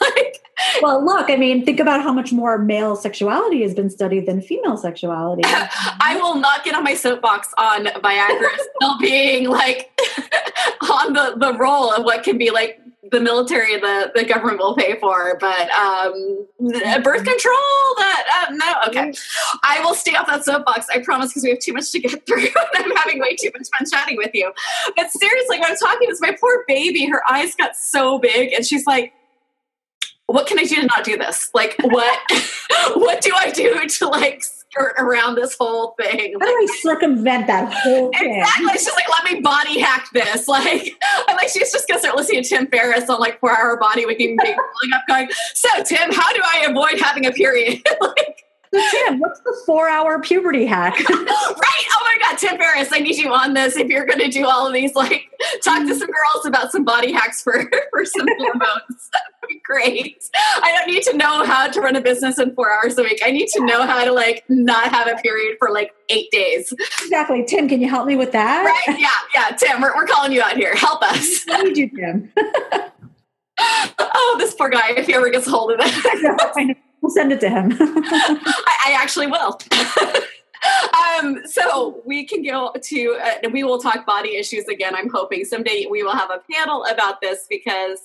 like 0.00 0.42
well, 0.80 1.04
look, 1.04 1.30
I 1.30 1.36
mean, 1.36 1.64
think 1.64 1.80
about 1.80 2.02
how 2.02 2.12
much 2.12 2.32
more 2.32 2.58
male 2.58 2.96
sexuality 2.96 3.62
has 3.62 3.74
been 3.74 3.90
studied 3.90 4.26
than 4.26 4.40
female 4.40 4.76
sexuality. 4.76 5.42
I 5.44 6.18
will 6.20 6.36
not 6.36 6.64
get 6.64 6.74
on 6.74 6.84
my 6.84 6.94
soapbox 6.94 7.52
on 7.58 7.86
Viagra 7.86 8.48
still 8.76 8.98
being 8.98 9.48
like 9.48 9.90
on 10.90 11.12
the, 11.12 11.34
the 11.36 11.56
role 11.58 11.92
of 11.92 12.04
what 12.04 12.22
can 12.22 12.38
be 12.38 12.50
like 12.50 12.80
the 13.12 13.20
military 13.20 13.76
the, 13.78 14.10
the 14.14 14.24
government 14.24 14.58
will 14.58 14.74
pay 14.74 14.98
for 14.98 15.36
but 15.38 15.70
um 15.70 16.46
birth 16.58 17.24
control 17.24 17.94
that 17.98 18.48
uh, 18.48 18.54
no 18.54 18.74
okay 18.88 19.12
i 19.62 19.80
will 19.80 19.94
stay 19.94 20.14
off 20.14 20.26
that 20.26 20.44
soapbox 20.44 20.86
i 20.92 20.98
promise 20.98 21.28
because 21.28 21.44
we 21.44 21.50
have 21.50 21.58
too 21.58 21.74
much 21.74 21.92
to 21.92 22.00
get 22.00 22.26
through 22.26 22.42
and 22.74 22.84
i'm 22.84 22.96
having 22.96 23.20
way 23.20 23.36
too 23.36 23.50
much 23.56 23.68
fun 23.78 23.88
chatting 23.88 24.16
with 24.16 24.30
you 24.34 24.50
but 24.96 25.10
seriously 25.10 25.60
when 25.60 25.70
i'm 25.70 25.76
talking 25.76 26.08
to 26.08 26.16
my 26.20 26.34
poor 26.40 26.64
baby 26.66 27.06
her 27.06 27.22
eyes 27.30 27.54
got 27.54 27.76
so 27.76 28.18
big 28.18 28.52
and 28.52 28.66
she's 28.66 28.86
like 28.86 29.12
what 30.26 30.46
can 30.46 30.58
I 30.58 30.64
do 30.64 30.76
to 30.76 30.86
not 30.86 31.04
do 31.04 31.18
this? 31.18 31.50
Like, 31.52 31.76
what, 31.82 32.18
what 32.94 33.20
do 33.20 33.32
I 33.36 33.50
do 33.50 33.86
to 33.86 34.08
like 34.08 34.42
skirt 34.72 34.94
around 34.98 35.34
this 35.34 35.56
whole 35.58 35.94
thing? 36.00 36.34
How 36.40 36.46
do 36.46 36.52
I 36.52 36.66
circumvent 36.80 37.46
that 37.46 37.72
whole 37.72 38.10
thing? 38.12 38.40
Exactly. 38.40 38.72
She's 38.72 38.94
like, 38.94 39.08
let 39.08 39.32
me 39.32 39.40
body 39.40 39.80
hack 39.80 40.08
this. 40.12 40.46
Like, 40.52 40.92
I'm 41.28 41.36
like, 41.36 41.48
she's 41.48 41.72
just 41.72 41.88
gonna 41.88 41.98
start 41.98 42.14
listening 42.14 42.42
to 42.42 42.48
Tim 42.48 42.66
Ferriss 42.66 43.08
on 43.08 43.18
like 43.18 43.40
four 43.40 43.56
hour 43.56 43.76
body 43.78 44.04
waking, 44.04 44.36
being 44.42 44.54
pulling 44.54 44.92
up, 44.94 45.02
going, 45.08 45.28
so 45.54 45.68
Tim, 45.82 46.12
how 46.12 46.30
do 46.32 46.40
I 46.44 46.66
avoid 46.68 47.00
having 47.00 47.24
a 47.24 47.32
period? 47.32 47.80
like, 48.00 48.41
Tim, 48.72 49.20
what's 49.20 49.40
the 49.40 49.54
four-hour 49.66 50.20
puberty 50.22 50.64
hack? 50.64 50.94
right? 51.10 51.26
Oh 51.28 52.00
my 52.04 52.16
God, 52.20 52.38
Tim 52.38 52.56
Ferriss, 52.56 52.88
I 52.90 53.00
need 53.00 53.16
you 53.16 53.30
on 53.30 53.52
this 53.52 53.76
if 53.76 53.88
you're 53.88 54.06
gonna 54.06 54.28
do 54.30 54.46
all 54.46 54.66
of 54.66 54.72
these. 54.72 54.94
Like, 54.94 55.28
talk 55.62 55.86
to 55.86 55.94
some 55.94 56.08
girls 56.08 56.46
about 56.46 56.72
some 56.72 56.84
body 56.84 57.12
hacks 57.12 57.42
for 57.42 57.70
for 57.90 58.04
some 58.04 58.26
hormones. 58.38 58.62
That 59.12 59.20
would 59.42 59.48
be 59.48 59.60
great. 59.64 60.24
I 60.34 60.74
don't 60.74 60.90
need 60.90 61.02
to 61.02 61.16
know 61.16 61.44
how 61.44 61.68
to 61.68 61.80
run 61.80 61.96
a 61.96 62.00
business 62.00 62.38
in 62.38 62.54
four 62.54 62.70
hours 62.70 62.96
a 62.96 63.02
week. 63.02 63.20
I 63.22 63.30
need 63.30 63.48
to 63.48 63.64
know 63.66 63.84
how 63.84 64.04
to 64.04 64.12
like 64.12 64.44
not 64.48 64.90
have 64.90 65.06
a 65.06 65.20
period 65.20 65.56
for 65.58 65.70
like 65.70 65.92
eight 66.08 66.30
days. 66.30 66.72
exactly, 67.02 67.44
Tim. 67.44 67.68
Can 67.68 67.82
you 67.82 67.90
help 67.90 68.06
me 68.06 68.16
with 68.16 68.32
that? 68.32 68.64
Right? 68.64 68.98
Yeah, 68.98 69.08
yeah. 69.34 69.56
Tim, 69.56 69.82
we're, 69.82 69.94
we're 69.94 70.06
calling 70.06 70.32
you 70.32 70.40
out 70.40 70.56
here. 70.56 70.74
Help 70.76 71.02
us. 71.02 71.44
I 71.50 71.62
need 71.62 71.76
you, 71.76 71.90
Tim. 71.90 72.32
Oh, 73.98 74.36
this 74.38 74.54
poor 74.54 74.70
guy, 74.70 74.92
if 74.96 75.06
he 75.06 75.14
ever 75.14 75.28
gets 75.28 75.46
hold 75.46 75.72
of 75.72 75.80
it. 75.80 76.76
We'll 77.02 77.10
send 77.10 77.32
it 77.32 77.40
to 77.40 77.50
him. 77.50 77.76
I, 77.80 78.76
I 78.86 78.98
actually 78.98 79.26
will. 79.26 79.60
um, 81.18 81.42
so 81.44 82.00
we 82.06 82.24
can 82.24 82.42
go 82.42 82.72
to, 82.80 83.18
uh, 83.22 83.50
we 83.52 83.64
will 83.64 83.78
talk 83.78 84.06
body 84.06 84.36
issues 84.36 84.66
again. 84.68 84.94
I'm 84.94 85.10
hoping 85.10 85.44
someday 85.44 85.86
we 85.90 86.02
will 86.02 86.16
have 86.16 86.30
a 86.30 86.40
panel 86.50 86.84
about 86.84 87.20
this 87.20 87.46
because 87.50 87.98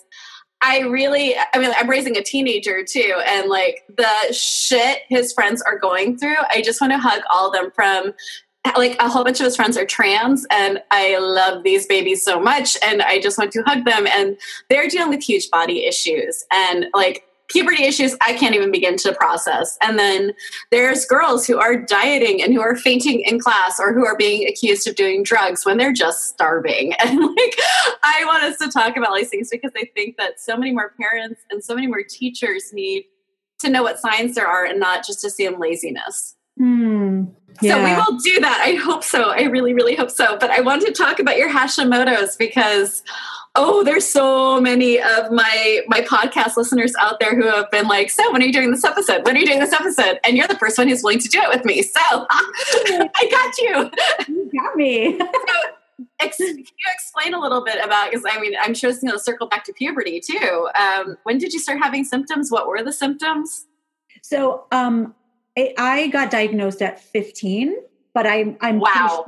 I 0.60 0.80
really, 0.80 1.36
I 1.54 1.60
mean, 1.60 1.72
I'm 1.78 1.88
raising 1.88 2.18
a 2.18 2.24
teenager 2.24 2.84
too, 2.84 3.22
and 3.28 3.48
like 3.48 3.84
the 3.96 4.34
shit 4.34 5.02
his 5.08 5.32
friends 5.32 5.62
are 5.62 5.78
going 5.78 6.18
through, 6.18 6.38
I 6.50 6.64
just 6.64 6.82
want 6.82 6.94
to 6.94 6.98
hug 6.98 7.22
all 7.30 7.48
of 7.48 7.54
them 7.54 7.70
from 7.72 8.14
like 8.76 8.98
a 9.00 9.08
whole 9.08 9.24
bunch 9.24 9.40
of 9.40 9.46
his 9.46 9.56
friends 9.56 9.78
are 9.78 9.86
trans 9.86 10.46
and 10.52 10.82
I 10.92 11.18
love 11.20 11.64
these 11.64 11.86
babies 11.86 12.24
so 12.24 12.38
much 12.38 12.76
and 12.84 13.02
I 13.02 13.20
just 13.20 13.38
want 13.38 13.52
to 13.54 13.64
hug 13.66 13.86
them 13.86 14.06
and 14.08 14.38
they're 14.70 14.90
dealing 14.90 15.10
with 15.10 15.24
huge 15.24 15.50
body 15.50 15.86
issues 15.86 16.44
and 16.52 16.88
like 16.94 17.24
puberty 17.50 17.84
issues 17.84 18.16
I 18.22 18.34
can't 18.34 18.56
even 18.56 18.72
begin 18.72 18.98
to 18.98 19.14
process. 19.14 19.78
And 19.82 19.98
then 19.98 20.34
there's 20.72 21.06
girls 21.06 21.48
who 21.48 21.58
are 21.58 21.78
dieting 21.78 22.42
and 22.42 22.54
who 22.54 22.62
are 22.62 22.76
fainting 22.76 23.22
in 23.22 23.40
class 23.40 23.80
or 23.80 23.94
who 23.94 24.06
are 24.06 24.18
being 24.18 24.48
accused 24.48 24.88
of 24.88 24.96
doing 24.96 25.24
drugs 25.24 25.66
when 25.66 25.78
they're 25.78 25.94
just 25.94 26.26
starving. 26.26 26.94
And 27.08 27.22
like 27.22 27.56
I 28.04 28.24
want 28.26 28.44
us 28.44 28.58
to 28.58 28.70
talk 28.70 28.98
about 28.98 29.16
these 29.16 29.30
things 29.30 29.50
because 29.50 29.72
I 29.78 29.86
think 29.96 30.18
that 30.18 30.42
so 30.42 30.58
many 30.58 30.72
more 30.72 30.94
parents 31.00 31.42
and 31.50 31.64
so 31.64 31.74
many 31.74 31.88
more 31.88 32.04
teachers 32.04 32.74
need 32.74 33.06
to 33.60 33.70
know 33.70 33.82
what 33.82 34.00
signs 34.00 34.36
there 34.36 34.48
are 34.48 34.66
and 34.66 34.80
not 34.80 35.06
just 35.06 35.24
assume 35.24 35.60
laziness. 35.60 36.36
Hmm. 36.58 37.26
So 37.62 37.84
we 37.84 37.94
will 37.94 38.18
do 38.20 38.40
that. 38.42 38.62
I 38.64 38.76
hope 38.76 39.04
so. 39.04 39.30
I 39.30 39.44
really, 39.44 39.74
really 39.74 39.96
hope 39.96 40.12
so. 40.12 40.38
But 40.38 40.52
I 40.52 40.62
want 40.62 40.86
to 40.86 40.92
talk 40.92 41.20
about 41.20 41.38
your 41.38 41.50
Hashimoto's 41.50 42.36
because 42.36 43.04
oh, 43.58 43.84
there's 43.84 44.08
so 44.08 44.62
many 44.62 45.02
of 45.02 45.32
my 45.32 45.82
my 45.88 46.02
podcast 46.02 46.56
listeners 46.56 46.94
out 47.00 47.20
there 47.20 47.36
who 47.36 47.48
have 47.48 47.70
been 47.72 47.88
like, 47.88 48.10
so 48.10 48.32
when 48.32 48.42
are 48.42 48.46
you 48.46 48.54
doing 48.54 48.72
this 48.72 48.84
episode? 48.84 49.26
When 49.26 49.36
are 49.36 49.40
you 49.40 49.46
doing 49.46 49.60
this 49.60 49.74
episode? 49.74 50.20
And 50.24 50.38
you're 50.38 50.48
the 50.48 50.58
first 50.58 50.78
one 50.78 50.88
who's 50.88 51.04
willing 51.04 51.20
to 51.20 51.28
do 51.28 51.42
it 51.42 51.50
with 51.50 51.66
me. 51.66 51.82
So 51.82 52.00
I 52.00 53.28
got 53.30 53.58
you. 53.58 53.92
You 54.34 54.52
got 54.58 54.76
me. 54.76 55.20
Ex- 56.20 56.38
can 56.38 56.58
you 56.58 56.66
explain 56.94 57.34
a 57.34 57.40
little 57.40 57.64
bit 57.64 57.84
about 57.84 58.12
because 58.12 58.26
I 58.30 58.40
mean 58.40 58.54
I'm 58.62 58.74
sure 58.74 58.90
it's 58.90 59.00
going 59.00 59.12
to 59.12 59.20
circle 59.20 59.48
back 59.48 59.64
to 59.66 59.74
puberty 59.74 60.20
too. 60.20 60.70
Um, 60.76 61.18
when 61.24 61.40
did 61.40 61.54
you 61.54 61.60
start 61.60 61.80
having 61.80 62.04
symptoms? 62.04 62.52
What 62.52 62.68
were 62.68 62.84
the 62.84 62.94
symptoms? 62.94 63.66
So, 64.22 64.66
um, 64.72 65.16
I, 65.58 65.74
I 65.78 66.08
got 66.08 66.30
diagnosed 66.32 66.82
at 66.82 67.00
15, 67.00 67.76
but 68.14 68.28
I'm 68.28 68.58
I'm 68.62 68.80
Wow. 68.80 69.26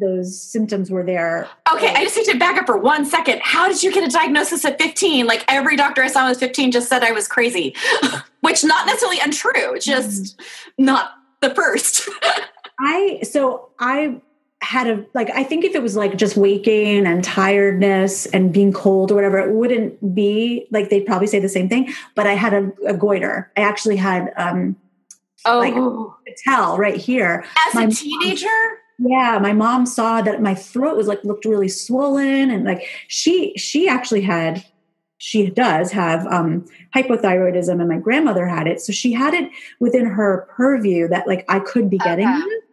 Those 0.00 0.40
symptoms 0.40 0.90
were 0.90 1.02
there. 1.04 1.48
Okay, 1.72 1.92
I 1.94 2.04
just 2.04 2.16
need 2.16 2.26
to 2.26 2.38
back 2.38 2.56
up 2.58 2.66
for 2.66 2.76
one 2.76 3.04
second. 3.04 3.40
How 3.42 3.68
did 3.68 3.82
you 3.82 3.92
get 3.92 4.04
a 4.04 4.08
diagnosis 4.08 4.64
at 4.64 4.80
15? 4.80 5.26
Like 5.26 5.44
every 5.48 5.76
doctor 5.76 6.02
I 6.02 6.08
saw 6.08 6.28
was 6.28 6.38
15 6.38 6.70
just 6.72 6.88
said 6.88 7.02
I 7.02 7.12
was 7.12 7.26
crazy, 7.28 7.74
which 8.40 8.62
not 8.64 8.86
necessarily 8.86 9.18
untrue, 9.20 9.78
just 9.80 10.40
not 10.78 11.12
the 11.40 11.54
first. 11.54 12.08
I 12.80 13.20
so 13.22 13.70
I 13.78 14.20
had 14.62 14.88
a 14.88 15.04
like 15.14 15.30
I 15.30 15.42
think 15.44 15.64
if 15.64 15.74
it 15.74 15.82
was 15.82 15.96
like 15.96 16.16
just 16.16 16.36
waking 16.36 17.06
and 17.06 17.24
tiredness 17.24 18.26
and 18.26 18.52
being 18.52 18.72
cold 18.72 19.10
or 19.10 19.14
whatever, 19.14 19.38
it 19.38 19.52
wouldn't 19.52 20.14
be 20.14 20.66
like 20.70 20.90
they'd 20.90 21.06
probably 21.06 21.26
say 21.26 21.38
the 21.40 21.48
same 21.48 21.68
thing. 21.68 21.92
But 22.14 22.26
I 22.26 22.34
had 22.34 22.52
a, 22.54 22.70
a 22.86 22.94
goiter. 22.94 23.50
I 23.56 23.62
actually 23.62 23.96
had 23.96 24.32
um 24.36 24.76
Oh, 25.46 26.14
a 26.28 26.32
tell 26.44 26.76
right 26.76 26.96
here. 26.96 27.46
as 27.66 27.74
my 27.74 27.82
a 27.84 27.86
mom- 27.86 27.94
teenager? 27.94 28.48
Yeah, 29.02 29.38
my 29.40 29.54
mom 29.54 29.86
saw 29.86 30.20
that 30.20 30.42
my 30.42 30.54
throat 30.54 30.96
was 30.96 31.06
like 31.06 31.24
looked 31.24 31.46
really 31.46 31.68
swollen 31.68 32.50
and 32.50 32.64
like 32.64 32.84
she 33.08 33.54
she 33.56 33.88
actually 33.88 34.20
had 34.20 34.62
she 35.16 35.48
does 35.48 35.90
have 35.90 36.26
um 36.26 36.66
hypothyroidism 36.94 37.80
and 37.80 37.88
my 37.88 37.98
grandmother 37.98 38.46
had 38.46 38.66
it. 38.66 38.80
So 38.80 38.92
she 38.92 39.12
had 39.12 39.32
it 39.32 39.50
within 39.78 40.04
her 40.04 40.46
purview 40.54 41.08
that 41.08 41.26
like 41.26 41.46
I 41.48 41.60
could 41.60 41.88
be 41.88 41.96
getting 41.96 42.28
Okay. 42.28 42.36
it. 42.36 42.64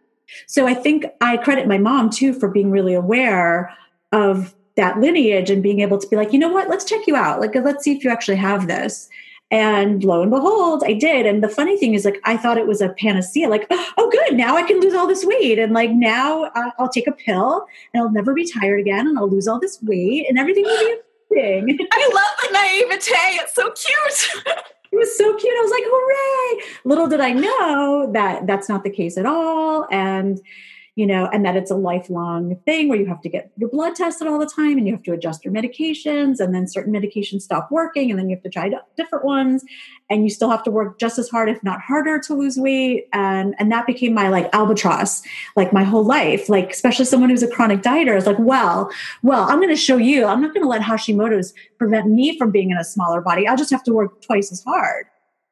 So 0.46 0.66
I 0.66 0.74
think 0.74 1.06
I 1.22 1.38
credit 1.38 1.66
my 1.66 1.78
mom 1.78 2.10
too 2.10 2.34
for 2.34 2.48
being 2.48 2.70
really 2.70 2.94
aware 2.94 3.74
of 4.12 4.54
that 4.76 5.00
lineage 5.00 5.48
and 5.50 5.62
being 5.62 5.80
able 5.80 5.96
to 5.96 6.06
be 6.08 6.16
like, 6.16 6.34
you 6.34 6.38
know 6.38 6.50
what, 6.50 6.68
let's 6.68 6.84
check 6.84 7.06
you 7.06 7.16
out. 7.16 7.40
Like 7.40 7.54
let's 7.54 7.84
see 7.84 7.96
if 7.96 8.04
you 8.04 8.10
actually 8.10 8.36
have 8.36 8.66
this. 8.66 9.08
And 9.50 10.04
lo 10.04 10.20
and 10.20 10.30
behold, 10.30 10.82
I 10.84 10.92
did. 10.92 11.24
And 11.24 11.42
the 11.42 11.48
funny 11.48 11.78
thing 11.78 11.94
is, 11.94 12.04
like, 12.04 12.20
I 12.24 12.36
thought 12.36 12.58
it 12.58 12.66
was 12.66 12.82
a 12.82 12.90
panacea. 12.90 13.48
Like, 13.48 13.66
oh, 13.70 14.10
good, 14.10 14.36
now 14.36 14.56
I 14.56 14.62
can 14.62 14.80
lose 14.80 14.94
all 14.94 15.06
this 15.06 15.24
weight. 15.24 15.58
And 15.58 15.72
like, 15.72 15.90
now 15.90 16.44
uh, 16.54 16.70
I'll 16.78 16.88
take 16.88 17.06
a 17.06 17.12
pill 17.12 17.66
and 17.94 18.02
I'll 18.02 18.12
never 18.12 18.34
be 18.34 18.46
tired 18.46 18.80
again 18.80 19.06
and 19.06 19.18
I'll 19.18 19.30
lose 19.30 19.48
all 19.48 19.58
this 19.58 19.78
weight 19.82 20.26
and 20.28 20.38
everything 20.38 20.64
will 20.64 20.78
be 20.78 20.96
amazing. 21.64 21.88
I 21.92 22.10
love 22.14 22.24
the 22.42 22.52
naivete. 22.52 23.42
It's 23.42 23.54
so 23.54 23.70
cute. 23.70 24.46
it 24.92 24.96
was 24.96 25.16
so 25.16 25.34
cute. 25.34 25.54
I 25.56 25.62
was 25.62 25.70
like, 25.70 25.84
hooray. 25.86 26.64
Little 26.84 27.06
did 27.06 27.20
I 27.20 27.32
know 27.32 28.10
that 28.12 28.46
that's 28.46 28.68
not 28.68 28.84
the 28.84 28.90
case 28.90 29.16
at 29.16 29.24
all. 29.24 29.86
And, 29.90 30.40
you 30.98 31.06
know, 31.06 31.26
and 31.32 31.44
that 31.44 31.54
it's 31.54 31.70
a 31.70 31.76
lifelong 31.76 32.56
thing 32.66 32.88
where 32.88 32.98
you 32.98 33.06
have 33.06 33.20
to 33.20 33.28
get 33.28 33.52
your 33.56 33.68
blood 33.68 33.94
tested 33.94 34.26
all 34.26 34.36
the 34.36 34.50
time 34.52 34.76
and 34.76 34.84
you 34.84 34.92
have 34.92 35.02
to 35.04 35.12
adjust 35.12 35.44
your 35.44 35.54
medications 35.54 36.40
and 36.40 36.52
then 36.52 36.66
certain 36.66 36.92
medications 36.92 37.42
stop 37.42 37.70
working 37.70 38.10
and 38.10 38.18
then 38.18 38.28
you 38.28 38.34
have 38.34 38.42
to 38.42 38.50
try 38.50 38.68
different 38.96 39.24
ones. 39.24 39.62
And 40.10 40.24
you 40.24 40.30
still 40.30 40.50
have 40.50 40.64
to 40.64 40.72
work 40.72 40.98
just 40.98 41.16
as 41.16 41.28
hard 41.28 41.50
if 41.50 41.62
not 41.62 41.80
harder 41.80 42.18
to 42.18 42.34
lose 42.34 42.56
weight. 42.56 43.06
And 43.12 43.54
and 43.60 43.70
that 43.70 43.86
became 43.86 44.12
my 44.12 44.28
like 44.28 44.52
albatross 44.52 45.22
like 45.54 45.72
my 45.72 45.84
whole 45.84 46.02
life. 46.02 46.48
Like 46.48 46.72
especially 46.72 47.04
someone 47.04 47.30
who's 47.30 47.44
a 47.44 47.48
chronic 47.48 47.80
dieter 47.80 48.16
is 48.16 48.26
like 48.26 48.38
well 48.40 48.90
well 49.22 49.44
i'm 49.44 49.58
going 49.58 49.68
to 49.68 49.76
show 49.76 49.98
you 49.98 50.24
i'm 50.24 50.40
not 50.40 50.52
going 50.52 50.64
to 50.64 50.68
let 50.68 50.82
hashimoto's 50.82 51.54
prevent 51.78 52.08
me 52.08 52.36
from 52.36 52.50
being 52.50 52.72
in 52.72 52.76
a 52.76 52.82
smaller 52.82 53.20
body. 53.20 53.46
I'll 53.46 53.56
just 53.56 53.70
have 53.70 53.84
to 53.84 53.92
work 53.92 54.20
twice 54.22 54.50
as 54.50 54.64
hard 54.64 55.06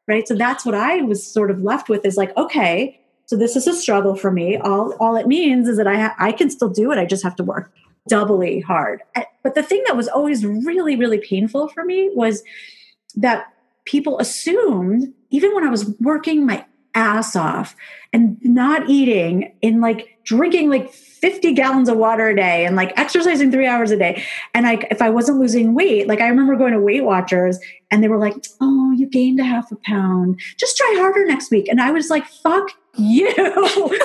right? 0.09 0.29
So 0.29 0.37
that's 0.37 0.65
what 0.65 0.77
I 0.77 1.03
was 1.03 1.27
sort 1.27 1.51
of 1.51 1.63
left 1.63 1.89
with 1.89 2.05
is 2.05 2.17
like, 2.17 2.37
okay, 2.37 3.01
so 3.27 3.37
this 3.37 3.57
is 3.57 3.67
a 3.67 3.75
struggle 3.75 4.15
for 4.15 4.31
me. 4.31 4.57
All 4.57 4.93
all 5.01 5.17
it 5.17 5.27
means 5.27 5.69
is 5.69 5.77
that 5.77 5.87
I 5.87 5.97
ha- 5.97 6.15
I 6.19 6.33
can 6.33 6.49
still 6.49 6.69
do 6.69 6.93
it. 6.93 6.99
I 6.99 7.05
just 7.05 7.25
have 7.25 7.37
to 7.37 7.45
work 7.45 7.73
doubly 8.09 8.61
hard. 8.61 9.03
Eh, 9.17 9.25
but 9.43 9.55
the 9.55 9.63
thing 9.63 9.83
that 9.87 9.97
was 9.97 10.09
always 10.09 10.47
really 10.47 10.97
really 10.97 11.19
painful 11.19 11.69
for 11.69 11.85
me 11.85 12.11
was 12.15 12.43
that 13.17 13.53
people 13.85 14.19
assumed 14.19 15.13
even 15.31 15.55
when 15.55 15.65
I 15.65 15.71
was 15.71 15.93
working 16.01 16.47
my 16.47 16.65
ass 16.95 17.37
off 17.37 17.77
and 18.13 18.39
not 18.43 18.89
eating 18.89 19.55
and 19.63 19.81
like 19.81 20.19
drinking 20.25 20.71
like 20.71 20.93
50 20.93 21.53
gallons 21.53 21.89
of 21.89 21.99
water 21.99 22.29
a 22.29 22.37
day 22.37 22.65
and 22.65 22.75
like 22.75 22.93
exercising 22.97 23.53
three 23.53 23.67
hours 23.67 23.91
a 23.91 23.97
day. 23.97 24.23
And 24.55 24.65
like 24.65 24.87
if 24.91 25.03
I 25.03 25.11
wasn't 25.11 25.39
losing 25.39 25.75
weight, 25.75 26.09
like 26.09 26.21
I 26.21 26.29
remember 26.29 26.57
going 26.57 26.73
to 26.73 26.81
Weight 26.81 27.05
Watchers 27.05 27.59
and 27.91 28.03
they 28.03 28.09
were 28.09 28.19
like, 28.19 28.35
Oh, 28.61 28.93
you 28.93 29.07
gained 29.07 29.41
a 29.41 29.45
half 29.45 29.71
a 29.71 29.77
pound. 29.77 30.41
Just 30.57 30.77
try 30.77 30.95
harder 30.99 31.25
next 31.27 31.51
week. 31.51 31.69
And 31.69 31.81
I 31.81 31.91
was 31.91 32.11
like, 32.11 32.27
fuck 32.27 32.71
you. 32.99 33.33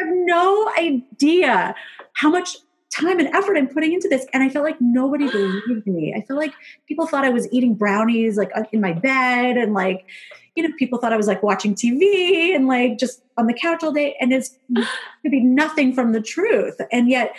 Have 0.00 0.08
no 0.10 0.72
idea 0.78 1.74
how 2.14 2.30
much 2.30 2.56
time 2.92 3.18
and 3.18 3.28
effort 3.28 3.56
I'm 3.56 3.68
putting 3.68 3.92
into 3.92 4.08
this. 4.08 4.26
And 4.32 4.42
I 4.42 4.48
felt 4.48 4.64
like 4.64 4.76
nobody 4.80 5.28
believed 5.30 5.86
me. 5.86 6.14
I 6.16 6.20
feel 6.22 6.36
like 6.36 6.52
people 6.86 7.06
thought 7.06 7.24
I 7.24 7.30
was 7.30 7.50
eating 7.52 7.74
brownies 7.74 8.36
like 8.36 8.50
uh, 8.54 8.64
in 8.72 8.80
my 8.80 8.92
bed 8.92 9.56
and 9.56 9.74
like, 9.74 10.06
you 10.54 10.62
know, 10.62 10.74
people 10.78 10.98
thought 10.98 11.12
I 11.12 11.16
was 11.16 11.26
like 11.26 11.42
watching 11.42 11.74
TV 11.74 12.54
and 12.54 12.66
like 12.68 12.98
just 12.98 13.22
on 13.38 13.46
the 13.46 13.54
couch 13.54 13.82
all 13.82 13.92
day. 13.92 14.16
And 14.20 14.32
it's 14.32 14.58
could 14.74 15.30
be 15.30 15.40
nothing 15.40 15.94
from 15.94 16.12
the 16.12 16.20
truth. 16.20 16.76
And 16.90 17.08
yet 17.08 17.34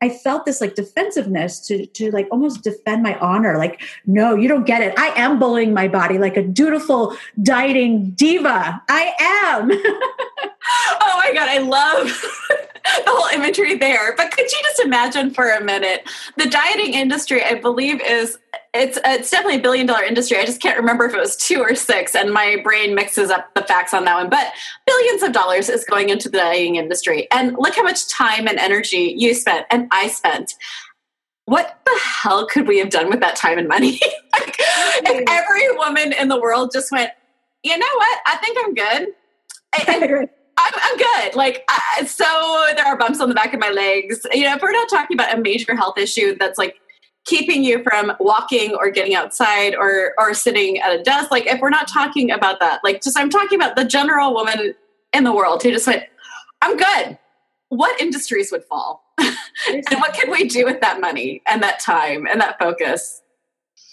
I 0.00 0.08
felt 0.10 0.46
this 0.46 0.60
like 0.60 0.74
defensiveness 0.74 1.58
to 1.66 1.86
to 1.86 2.10
like 2.12 2.28
almost 2.30 2.62
defend 2.62 3.02
my 3.02 3.18
honor. 3.18 3.58
Like, 3.58 3.80
no, 4.06 4.34
you 4.34 4.48
don't 4.48 4.64
get 4.64 4.82
it. 4.82 4.94
I 4.96 5.08
am 5.16 5.38
bullying 5.38 5.74
my 5.74 5.88
body 5.88 6.18
like 6.18 6.36
a 6.36 6.42
dutiful 6.42 7.16
dieting 7.42 8.10
diva. 8.10 8.82
I 8.88 9.12
am. 9.44 9.70
oh 11.00 11.20
my 11.24 11.32
god, 11.34 11.48
I 11.48 11.58
love 11.58 12.67
the 13.04 13.10
whole 13.10 13.28
imagery 13.34 13.76
there. 13.76 14.14
But 14.16 14.30
could 14.30 14.50
you 14.50 14.58
just 14.62 14.80
imagine 14.80 15.30
for 15.30 15.50
a 15.50 15.62
minute 15.62 16.08
the 16.36 16.48
dieting 16.48 16.94
industry? 16.94 17.42
I 17.42 17.54
believe 17.54 18.00
is 18.00 18.38
it's 18.74 18.98
uh, 18.98 19.02
it's 19.06 19.30
definitely 19.30 19.58
a 19.58 19.62
billion 19.62 19.86
dollar 19.86 20.04
industry. 20.04 20.38
I 20.38 20.44
just 20.44 20.60
can't 20.60 20.78
remember 20.78 21.04
if 21.06 21.14
it 21.14 21.20
was 21.20 21.36
two 21.36 21.60
or 21.60 21.74
six, 21.74 22.14
and 22.14 22.32
my 22.32 22.56
brain 22.62 22.94
mixes 22.94 23.30
up 23.30 23.54
the 23.54 23.62
facts 23.62 23.94
on 23.94 24.04
that 24.04 24.16
one. 24.16 24.30
But 24.30 24.52
billions 24.86 25.22
of 25.22 25.32
dollars 25.32 25.68
is 25.68 25.84
going 25.84 26.10
into 26.10 26.28
the 26.28 26.38
dieting 26.38 26.76
industry, 26.76 27.28
and 27.30 27.56
look 27.58 27.74
how 27.74 27.82
much 27.82 28.08
time 28.08 28.46
and 28.46 28.58
energy 28.58 29.14
you 29.16 29.34
spent 29.34 29.66
and 29.70 29.88
I 29.90 30.08
spent. 30.08 30.54
What 31.46 31.80
the 31.86 31.98
hell 32.02 32.46
could 32.46 32.68
we 32.68 32.78
have 32.78 32.90
done 32.90 33.08
with 33.08 33.20
that 33.20 33.34
time 33.34 33.56
and 33.56 33.66
money? 33.66 33.92
like, 34.38 34.54
if 34.58 35.04
mm-hmm. 35.04 35.24
every 35.28 35.76
woman 35.78 36.12
in 36.12 36.28
the 36.28 36.38
world 36.38 36.72
just 36.74 36.92
went, 36.92 37.10
you 37.62 37.78
know 37.78 37.86
what? 37.94 38.18
I 38.26 38.36
think 38.36 38.58
I'm 38.62 38.74
good. 38.74 39.14
I, 39.74 40.28
I'm, 40.90 40.96
good. 40.96 41.36
Like, 41.36 41.64
I, 41.68 42.04
so 42.04 42.24
there 42.76 42.86
are 42.86 42.96
bumps 42.96 43.20
on 43.20 43.28
the 43.28 43.34
back 43.34 43.54
of 43.54 43.60
my 43.60 43.70
legs. 43.70 44.26
You 44.32 44.44
know, 44.44 44.54
if 44.54 44.62
we're 44.62 44.72
not 44.72 44.88
talking 44.88 45.16
about 45.16 45.36
a 45.36 45.40
major 45.40 45.74
health 45.74 45.98
issue 45.98 46.36
that's 46.38 46.58
like 46.58 46.76
keeping 47.24 47.62
you 47.62 47.82
from 47.82 48.12
walking 48.20 48.74
or 48.74 48.90
getting 48.90 49.14
outside 49.14 49.74
or 49.74 50.14
or 50.18 50.32
sitting 50.32 50.78
at 50.78 50.98
a 50.98 51.02
desk 51.02 51.30
like 51.30 51.46
if 51.46 51.60
we're 51.60 51.68
not 51.68 51.86
talking 51.86 52.30
about 52.30 52.58
that 52.58 52.80
like 52.82 53.02
just 53.02 53.18
i'm 53.18 53.28
talking 53.28 53.58
about 53.58 53.76
the 53.76 53.84
general 53.84 54.32
woman 54.32 54.72
in 55.12 55.24
the 55.24 55.32
world 55.32 55.62
who 55.62 55.70
just 55.70 55.86
went 55.86 56.04
i'm 56.62 56.76
good. 56.76 57.18
What 57.68 58.00
industries 58.00 58.50
would 58.50 58.64
fall? 58.64 59.04
And 59.66 59.84
what 59.98 60.14
can 60.14 60.30
we 60.30 60.48
do 60.48 60.64
with 60.64 60.80
that 60.80 61.00
money 61.00 61.42
and 61.46 61.62
that 61.64 61.80
time 61.80 62.26
and 62.26 62.40
that 62.40 62.58
focus? 62.60 63.20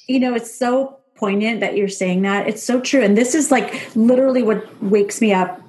You 0.07 0.19
know 0.19 0.35
it's 0.35 0.55
so 0.55 0.99
poignant 1.15 1.59
that 1.61 1.75
you're 1.75 1.87
saying 1.87 2.21
that. 2.21 2.47
It's 2.47 2.61
so 2.61 2.79
true. 2.79 3.01
And 3.01 3.17
this 3.17 3.33
is 3.33 3.49
like 3.49 3.93
literally 3.95 4.43
what 4.43 4.83
wakes 4.83 5.19
me 5.21 5.33
up 5.33 5.59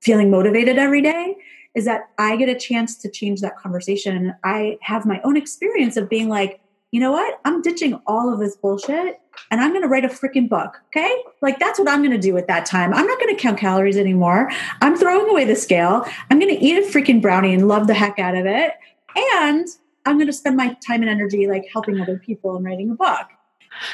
feeling 0.00 0.30
motivated 0.30 0.78
every 0.78 1.02
day 1.02 1.36
is 1.74 1.84
that 1.84 2.10
i 2.18 2.36
get 2.36 2.48
a 2.48 2.54
chance 2.54 2.96
to 2.96 3.10
change 3.10 3.40
that 3.40 3.56
conversation 3.56 4.34
i 4.44 4.78
have 4.80 5.06
my 5.06 5.20
own 5.24 5.36
experience 5.36 5.96
of 5.96 6.08
being 6.08 6.28
like 6.28 6.60
you 6.90 6.98
know 6.98 7.12
what? 7.12 7.40
I'm 7.44 7.62
ditching 7.62 8.00
all 8.06 8.32
of 8.32 8.40
this 8.40 8.56
bullshit 8.56 9.20
and 9.50 9.60
I'm 9.60 9.70
going 9.70 9.82
to 9.82 9.88
write 9.88 10.04
a 10.04 10.08
freaking 10.08 10.48
book. 10.48 10.80
Okay. 10.88 11.22
Like 11.40 11.58
that's 11.58 11.78
what 11.78 11.88
I'm 11.88 12.00
going 12.00 12.10
to 12.10 12.18
do 12.18 12.36
at 12.36 12.48
that 12.48 12.66
time. 12.66 12.92
I'm 12.92 13.06
not 13.06 13.20
going 13.20 13.34
to 13.34 13.40
count 13.40 13.58
calories 13.58 13.96
anymore. 13.96 14.50
I'm 14.80 14.96
throwing 14.96 15.28
away 15.30 15.44
the 15.44 15.54
scale. 15.54 16.04
I'm 16.30 16.40
going 16.40 16.54
to 16.54 16.60
eat 16.60 16.78
a 16.78 16.86
freaking 16.86 17.22
brownie 17.22 17.54
and 17.54 17.68
love 17.68 17.86
the 17.86 17.94
heck 17.94 18.18
out 18.18 18.34
of 18.34 18.46
it. 18.46 18.72
And 19.38 19.68
I'm 20.04 20.16
going 20.16 20.26
to 20.26 20.32
spend 20.32 20.56
my 20.56 20.74
time 20.86 21.02
and 21.02 21.10
energy 21.10 21.46
like 21.46 21.68
helping 21.72 22.00
other 22.00 22.18
people 22.18 22.56
and 22.56 22.64
writing 22.64 22.90
a 22.90 22.94
book. 22.94 23.28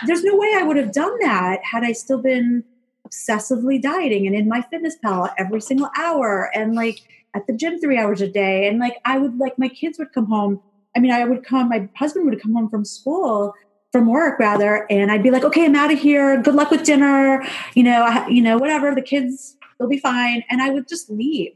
There's 0.06 0.24
no 0.24 0.34
way 0.36 0.52
I 0.56 0.62
would 0.62 0.78
have 0.78 0.92
done 0.92 1.18
that 1.20 1.62
had 1.64 1.84
I 1.84 1.92
still 1.92 2.18
been 2.18 2.64
obsessively 3.06 3.80
dieting 3.80 4.26
and 4.26 4.34
in 4.34 4.48
MyFitnessPal 4.48 5.32
every 5.38 5.60
single 5.60 5.90
hour 5.96 6.50
and 6.54 6.74
like 6.74 7.00
at 7.34 7.46
the 7.46 7.52
gym 7.52 7.78
three 7.78 7.98
hours 7.98 8.20
a 8.20 8.28
day. 8.28 8.66
And 8.66 8.78
like 8.78 8.96
I 9.04 9.18
would 9.18 9.38
like 9.38 9.58
my 9.58 9.68
kids 9.68 9.98
would 9.98 10.12
come 10.12 10.26
home 10.26 10.60
I 10.96 10.98
mean, 10.98 11.12
I 11.12 11.24
would 11.24 11.44
come, 11.44 11.68
my 11.68 11.88
husband 11.94 12.24
would 12.24 12.40
come 12.40 12.54
home 12.54 12.70
from 12.70 12.84
school, 12.84 13.54
from 13.92 14.06
work 14.06 14.38
rather, 14.38 14.86
and 14.90 15.12
I'd 15.12 15.22
be 15.22 15.30
like, 15.30 15.44
okay, 15.44 15.66
I'm 15.66 15.76
out 15.76 15.92
of 15.92 15.98
here. 15.98 16.40
Good 16.40 16.54
luck 16.54 16.70
with 16.70 16.84
dinner. 16.84 17.46
You 17.74 17.82
know, 17.82 18.02
I, 18.02 18.26
you 18.28 18.40
know, 18.40 18.56
whatever. 18.56 18.94
The 18.94 19.02
kids, 19.02 19.56
they'll 19.78 19.88
be 19.88 19.98
fine. 19.98 20.42
And 20.48 20.62
I 20.62 20.70
would 20.70 20.88
just 20.88 21.10
leave. 21.10 21.52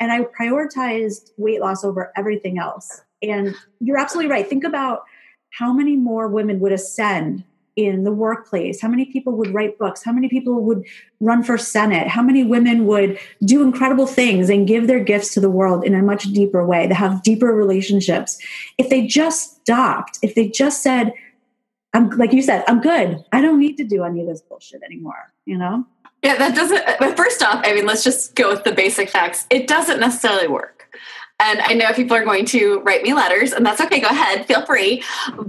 And 0.00 0.10
I 0.10 0.22
prioritized 0.22 1.30
weight 1.36 1.60
loss 1.60 1.84
over 1.84 2.12
everything 2.16 2.58
else. 2.58 3.02
And 3.22 3.54
you're 3.78 3.98
absolutely 3.98 4.30
right. 4.30 4.48
Think 4.48 4.64
about 4.64 5.04
how 5.50 5.72
many 5.72 5.96
more 5.96 6.26
women 6.26 6.58
would 6.58 6.72
ascend 6.72 7.44
in 7.76 8.04
the 8.04 8.12
workplace? 8.12 8.80
How 8.80 8.88
many 8.88 9.06
people 9.06 9.32
would 9.34 9.52
write 9.54 9.78
books? 9.78 10.02
How 10.02 10.12
many 10.12 10.28
people 10.28 10.62
would 10.62 10.84
run 11.20 11.42
for 11.42 11.56
senate? 11.56 12.08
How 12.08 12.22
many 12.22 12.44
women 12.44 12.86
would 12.86 13.18
do 13.44 13.62
incredible 13.62 14.06
things 14.06 14.50
and 14.50 14.68
give 14.68 14.86
their 14.86 15.02
gifts 15.02 15.32
to 15.34 15.40
the 15.40 15.50
world 15.50 15.84
in 15.84 15.94
a 15.94 16.02
much 16.02 16.24
deeper 16.24 16.66
way 16.66 16.86
to 16.86 16.94
have 16.94 17.22
deeper 17.22 17.54
relationships? 17.54 18.38
If 18.78 18.90
they 18.90 19.06
just 19.06 19.62
stopped 19.62 20.18
if 20.22 20.34
they 20.34 20.48
just 20.48 20.82
said 20.82 21.12
i'm 21.94 22.10
like 22.10 22.32
you 22.32 22.42
said 22.42 22.64
i'm 22.66 22.80
good. 22.80 23.24
I 23.32 23.40
don't 23.40 23.58
need 23.58 23.76
to 23.76 23.84
do 23.84 24.02
any 24.02 24.20
of 24.20 24.26
this 24.26 24.40
bullshit 24.40 24.82
anymore 24.82 25.32
you 25.46 25.56
know? 25.56 25.86
Yeah 26.22 26.36
that 26.36 26.54
doesn't 26.54 26.84
but 26.98 27.16
first 27.16 27.42
off 27.42 27.62
i 27.64 27.72
mean 27.72 27.86
let's 27.86 28.04
just 28.04 28.34
go 28.34 28.50
with 28.50 28.64
the 28.64 28.72
basic 28.72 29.08
facts. 29.08 29.46
It 29.50 29.68
doesn't 29.68 30.00
necessarily 30.00 30.48
work 30.48 30.88
and 31.42 31.60
I 31.60 31.74
know 31.74 31.92
people 31.92 32.16
are 32.16 32.24
going 32.24 32.44
to 32.46 32.80
write 32.80 33.02
me 33.02 33.14
letters, 33.14 33.52
and 33.52 33.66
that's 33.66 33.80
okay. 33.80 34.00
Go 34.00 34.06
ahead, 34.06 34.46
feel 34.46 34.64
free. 34.64 35.02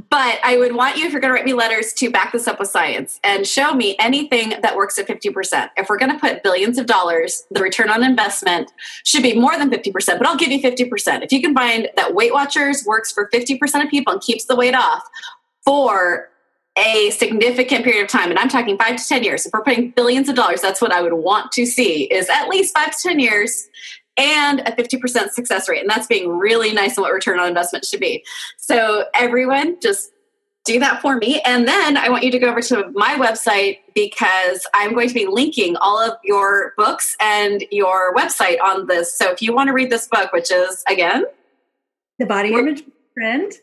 But 0.09 0.39
I 0.43 0.57
would 0.57 0.75
want 0.75 0.97
you, 0.97 1.05
if 1.05 1.11
you're 1.11 1.21
going 1.21 1.29
to 1.29 1.35
write 1.35 1.45
me 1.45 1.53
letters, 1.53 1.93
to 1.93 2.09
back 2.09 2.31
this 2.31 2.47
up 2.47 2.59
with 2.59 2.69
science 2.69 3.19
and 3.23 3.45
show 3.45 3.73
me 3.75 3.95
anything 3.99 4.55
that 4.61 4.75
works 4.75 4.97
at 4.97 5.07
50%. 5.07 5.69
If 5.77 5.89
we're 5.89 5.99
going 5.99 6.11
to 6.11 6.17
put 6.17 6.41
billions 6.41 6.79
of 6.79 6.87
dollars, 6.87 7.45
the 7.51 7.61
return 7.61 7.91
on 7.91 8.03
investment 8.03 8.71
should 9.05 9.21
be 9.21 9.39
more 9.39 9.55
than 9.55 9.69
50%, 9.69 9.93
but 10.17 10.25
I'll 10.25 10.35
give 10.37 10.51
you 10.51 10.59
50%. 10.59 11.23
If 11.23 11.31
you 11.31 11.41
can 11.41 11.53
find 11.53 11.89
that 11.95 12.15
Weight 12.15 12.33
Watchers 12.33 12.83
works 12.85 13.11
for 13.11 13.29
50% 13.31 13.83
of 13.83 13.89
people 13.89 14.13
and 14.13 14.21
keeps 14.21 14.45
the 14.45 14.55
weight 14.55 14.75
off 14.75 15.03
for 15.63 16.29
a 16.75 17.11
significant 17.11 17.83
period 17.83 18.03
of 18.03 18.09
time 18.09 18.31
and 18.31 18.39
i'm 18.39 18.49
talking 18.49 18.75
five 18.79 18.95
to 18.95 19.07
ten 19.07 19.23
years 19.23 19.45
if 19.45 19.53
we're 19.53 19.61
putting 19.61 19.91
billions 19.91 20.27
of 20.27 20.33
dollars 20.33 20.59
that's 20.59 20.81
what 20.81 20.91
i 20.91 21.03
would 21.03 21.13
want 21.13 21.51
to 21.51 21.67
see 21.67 22.05
is 22.05 22.27
at 22.29 22.47
least 22.47 22.73
five 22.75 22.89
to 22.89 22.97
ten 22.99 23.19
years 23.19 23.67
and 24.17 24.59
a 24.61 24.71
50% 24.71 25.31
success 25.31 25.67
rate. 25.67 25.81
And 25.81 25.89
that's 25.89 26.07
being 26.07 26.29
really 26.29 26.73
nice 26.73 26.97
on 26.97 27.03
what 27.03 27.13
return 27.13 27.39
on 27.39 27.47
investment 27.47 27.85
should 27.85 27.99
be. 27.99 28.23
So, 28.57 29.05
everyone, 29.13 29.79
just 29.79 30.11
do 30.65 30.79
that 30.79 31.01
for 31.01 31.17
me. 31.17 31.41
And 31.41 31.67
then 31.67 31.97
I 31.97 32.09
want 32.09 32.23
you 32.23 32.31
to 32.31 32.39
go 32.39 32.47
over 32.49 32.61
to 32.61 32.89
my 32.93 33.15
website 33.15 33.79
because 33.93 34.65
I'm 34.73 34.93
going 34.93 35.09
to 35.09 35.13
be 35.13 35.25
linking 35.25 35.75
all 35.77 35.99
of 35.99 36.17
your 36.23 36.73
books 36.77 37.17
and 37.19 37.63
your 37.71 38.15
website 38.15 38.61
on 38.61 38.87
this. 38.87 39.15
So, 39.17 39.31
if 39.31 39.41
you 39.41 39.53
want 39.53 39.67
to 39.67 39.73
read 39.73 39.89
this 39.89 40.07
book, 40.07 40.31
which 40.31 40.51
is 40.51 40.83
again, 40.87 41.25
The 42.19 42.25
Body 42.25 42.53
Image 42.53 42.83
Trend. 43.17 43.53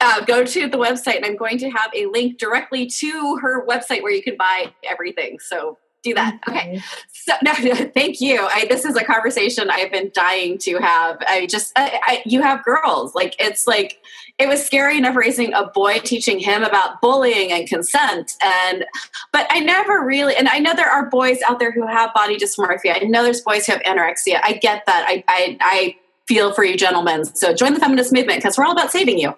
Uh, 0.00 0.20
go 0.24 0.44
to 0.44 0.68
the 0.68 0.78
website 0.78 1.16
and 1.16 1.24
I'm 1.24 1.36
going 1.36 1.58
to 1.58 1.68
have 1.68 1.90
a 1.96 2.06
link 2.06 2.38
directly 2.38 2.86
to 2.86 3.38
her 3.42 3.66
website 3.66 4.02
where 4.02 4.12
you 4.12 4.22
can 4.22 4.36
buy 4.36 4.72
everything. 4.88 5.38
So 5.40 5.78
do 6.02 6.14
that. 6.14 6.40
Mm-hmm. 6.42 6.50
Okay. 6.50 6.82
So 7.12 7.32
no, 7.42 7.52
no 7.62 7.74
thank 7.74 8.20
you. 8.20 8.46
I, 8.50 8.66
this 8.68 8.84
is 8.84 8.96
a 8.96 9.04
conversation 9.04 9.70
I've 9.70 9.92
been 9.92 10.10
dying 10.14 10.58
to 10.58 10.78
have. 10.78 11.18
I 11.26 11.46
just, 11.46 11.72
I, 11.76 12.00
I, 12.04 12.22
you 12.24 12.42
have 12.42 12.64
girls. 12.64 13.14
Like 13.14 13.36
it's 13.38 13.66
like 13.66 14.02
it 14.38 14.48
was 14.48 14.64
scary 14.64 14.98
enough 14.98 15.14
raising 15.14 15.52
a 15.52 15.66
boy, 15.66 15.98
teaching 15.98 16.38
him 16.38 16.64
about 16.64 17.00
bullying 17.00 17.52
and 17.52 17.68
consent, 17.68 18.34
and 18.42 18.84
but 19.32 19.46
I 19.50 19.60
never 19.60 20.04
really. 20.04 20.34
And 20.34 20.48
I 20.48 20.58
know 20.58 20.74
there 20.74 20.90
are 20.90 21.08
boys 21.08 21.38
out 21.48 21.58
there 21.58 21.70
who 21.70 21.86
have 21.86 22.12
body 22.14 22.36
dysmorphia. 22.36 23.02
I 23.02 23.04
know 23.06 23.22
there's 23.22 23.42
boys 23.42 23.66
who 23.66 23.72
have 23.72 23.82
anorexia. 23.82 24.40
I 24.42 24.54
get 24.54 24.84
that. 24.86 25.04
I, 25.06 25.22
I, 25.28 25.58
I 25.60 25.96
feel 26.32 26.52
for 26.54 26.64
you 26.64 26.78
gentlemen. 26.78 27.26
So 27.26 27.52
join 27.52 27.74
the 27.74 27.80
feminist 27.80 28.10
movement 28.10 28.38
because 28.38 28.56
we're 28.56 28.64
all 28.64 28.72
about 28.72 28.90
saving 28.90 29.18
you. 29.18 29.28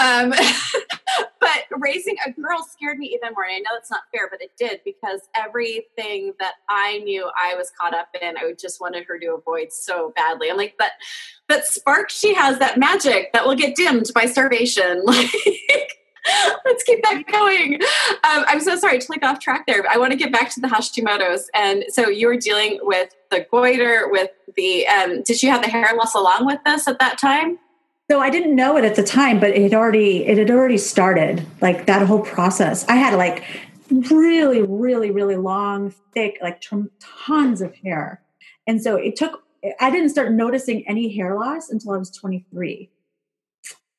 Um, 0.00 0.32
but 1.40 1.64
raising 1.80 2.14
a 2.24 2.30
girl 2.30 2.64
scared 2.70 2.98
me 2.98 3.08
even 3.08 3.32
more. 3.34 3.44
And 3.44 3.54
I 3.54 3.58
know 3.58 3.70
that's 3.74 3.90
not 3.90 4.02
fair, 4.14 4.28
but 4.30 4.40
it 4.40 4.52
did 4.56 4.80
because 4.84 5.22
everything 5.34 6.34
that 6.38 6.54
I 6.68 6.98
knew 6.98 7.28
I 7.36 7.56
was 7.56 7.72
caught 7.78 7.94
up 7.94 8.08
in, 8.22 8.36
I 8.36 8.52
just 8.52 8.80
wanted 8.80 9.06
her 9.08 9.18
to 9.18 9.34
avoid 9.34 9.72
so 9.72 10.12
badly. 10.14 10.48
I'm 10.48 10.56
like, 10.56 10.76
that 10.78 10.92
that 11.48 11.66
spark 11.66 12.10
she 12.10 12.32
has, 12.34 12.60
that 12.60 12.78
magic 12.78 13.32
that 13.32 13.44
will 13.44 13.56
get 13.56 13.74
dimmed 13.74 14.12
by 14.14 14.26
starvation. 14.26 15.02
Like 15.16 15.30
Let's 16.64 16.82
keep 16.84 17.02
that 17.02 17.24
going. 17.30 17.74
Um, 17.74 18.44
I'm 18.46 18.60
so 18.60 18.76
sorry 18.76 18.98
to 18.98 19.06
like 19.08 19.22
off 19.22 19.40
track 19.40 19.66
there. 19.66 19.82
But 19.82 19.92
I 19.92 19.98
want 19.98 20.12
to 20.12 20.16
get 20.16 20.32
back 20.32 20.50
to 20.50 20.60
the 20.60 20.68
Hashimoto's. 20.68 21.50
And 21.54 21.84
so 21.88 22.08
you 22.08 22.26
were 22.26 22.36
dealing 22.36 22.78
with 22.82 23.14
the 23.30 23.46
goiter, 23.50 24.08
with 24.10 24.30
the, 24.56 24.86
um, 24.88 25.22
did 25.22 25.42
you 25.42 25.50
have 25.50 25.62
the 25.62 25.68
hair 25.68 25.94
loss 25.96 26.14
along 26.14 26.46
with 26.46 26.60
this 26.64 26.88
at 26.88 26.98
that 26.98 27.18
time? 27.18 27.58
So 28.10 28.20
I 28.20 28.30
didn't 28.30 28.54
know 28.54 28.76
it 28.76 28.84
at 28.84 28.94
the 28.94 29.02
time, 29.02 29.40
but 29.40 29.50
it 29.50 29.62
had 29.62 29.74
already 29.74 30.24
it 30.24 30.38
had 30.38 30.50
already 30.50 30.78
started. 30.78 31.44
Like 31.60 31.86
that 31.86 32.06
whole 32.06 32.20
process. 32.20 32.86
I 32.88 32.94
had 32.94 33.14
like 33.14 33.42
really, 33.90 34.62
really, 34.62 35.10
really 35.10 35.36
long, 35.36 35.92
thick, 36.14 36.38
like 36.40 36.62
tons 37.00 37.60
of 37.60 37.74
hair, 37.74 38.22
and 38.66 38.80
so 38.80 38.94
it 38.94 39.16
took. 39.16 39.42
I 39.80 39.90
didn't 39.90 40.10
start 40.10 40.30
noticing 40.32 40.86
any 40.86 41.16
hair 41.16 41.34
loss 41.34 41.70
until 41.70 41.92
I 41.92 41.96
was 41.96 42.10
23. 42.10 42.88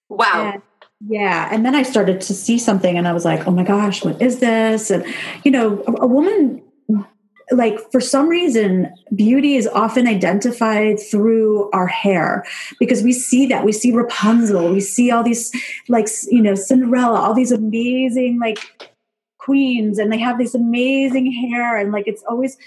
Wow. 0.08 0.52
And, 0.54 0.62
yeah, 1.06 1.50
and 1.52 1.66
then 1.66 1.76
I 1.76 1.84
started 1.84 2.22
to 2.22 2.34
see 2.34 2.58
something, 2.58 2.98
and 2.98 3.08
I 3.08 3.14
was 3.14 3.24
like, 3.24 3.48
"Oh 3.48 3.52
my 3.52 3.64
gosh, 3.64 4.04
what 4.04 4.22
is 4.22 4.40
this?" 4.40 4.90
And 4.90 5.06
you 5.44 5.52
know, 5.52 5.84
a, 5.88 6.04
a 6.04 6.08
woman 6.08 6.64
like 7.52 7.80
for 7.92 8.02
some 8.02 8.28
reason 8.28 8.94
beauty 9.16 9.56
is 9.56 9.68
often 9.68 10.08
identified 10.08 11.00
through 11.00 11.70
our 11.72 11.88
hair 11.88 12.46
because 12.80 13.04
we 13.04 13.14
see 13.14 13.46
that 13.48 13.64
we 13.64 13.72
see 13.72 13.94
rapunzel 13.94 14.74
we 14.74 14.82
see 14.82 15.12
all 15.12 15.24
these 15.24 15.52
like 15.88 16.08
you 16.30 16.42
know 16.42 16.56
cinderella 16.56 17.18
all 17.18 17.34
these 17.34 17.52
amazing 17.54 18.38
like 18.40 18.92
queens 19.38 19.98
and 19.98 20.12
they 20.12 20.18
have 20.18 20.38
this 20.38 20.54
amazing 20.54 21.32
hair 21.32 21.78
and 21.78 21.94
like 21.94 22.06
it's 22.06 22.24
always 22.28 22.58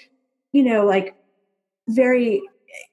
you 0.53 0.63
know 0.63 0.87
like 0.87 1.15
very 1.89 2.41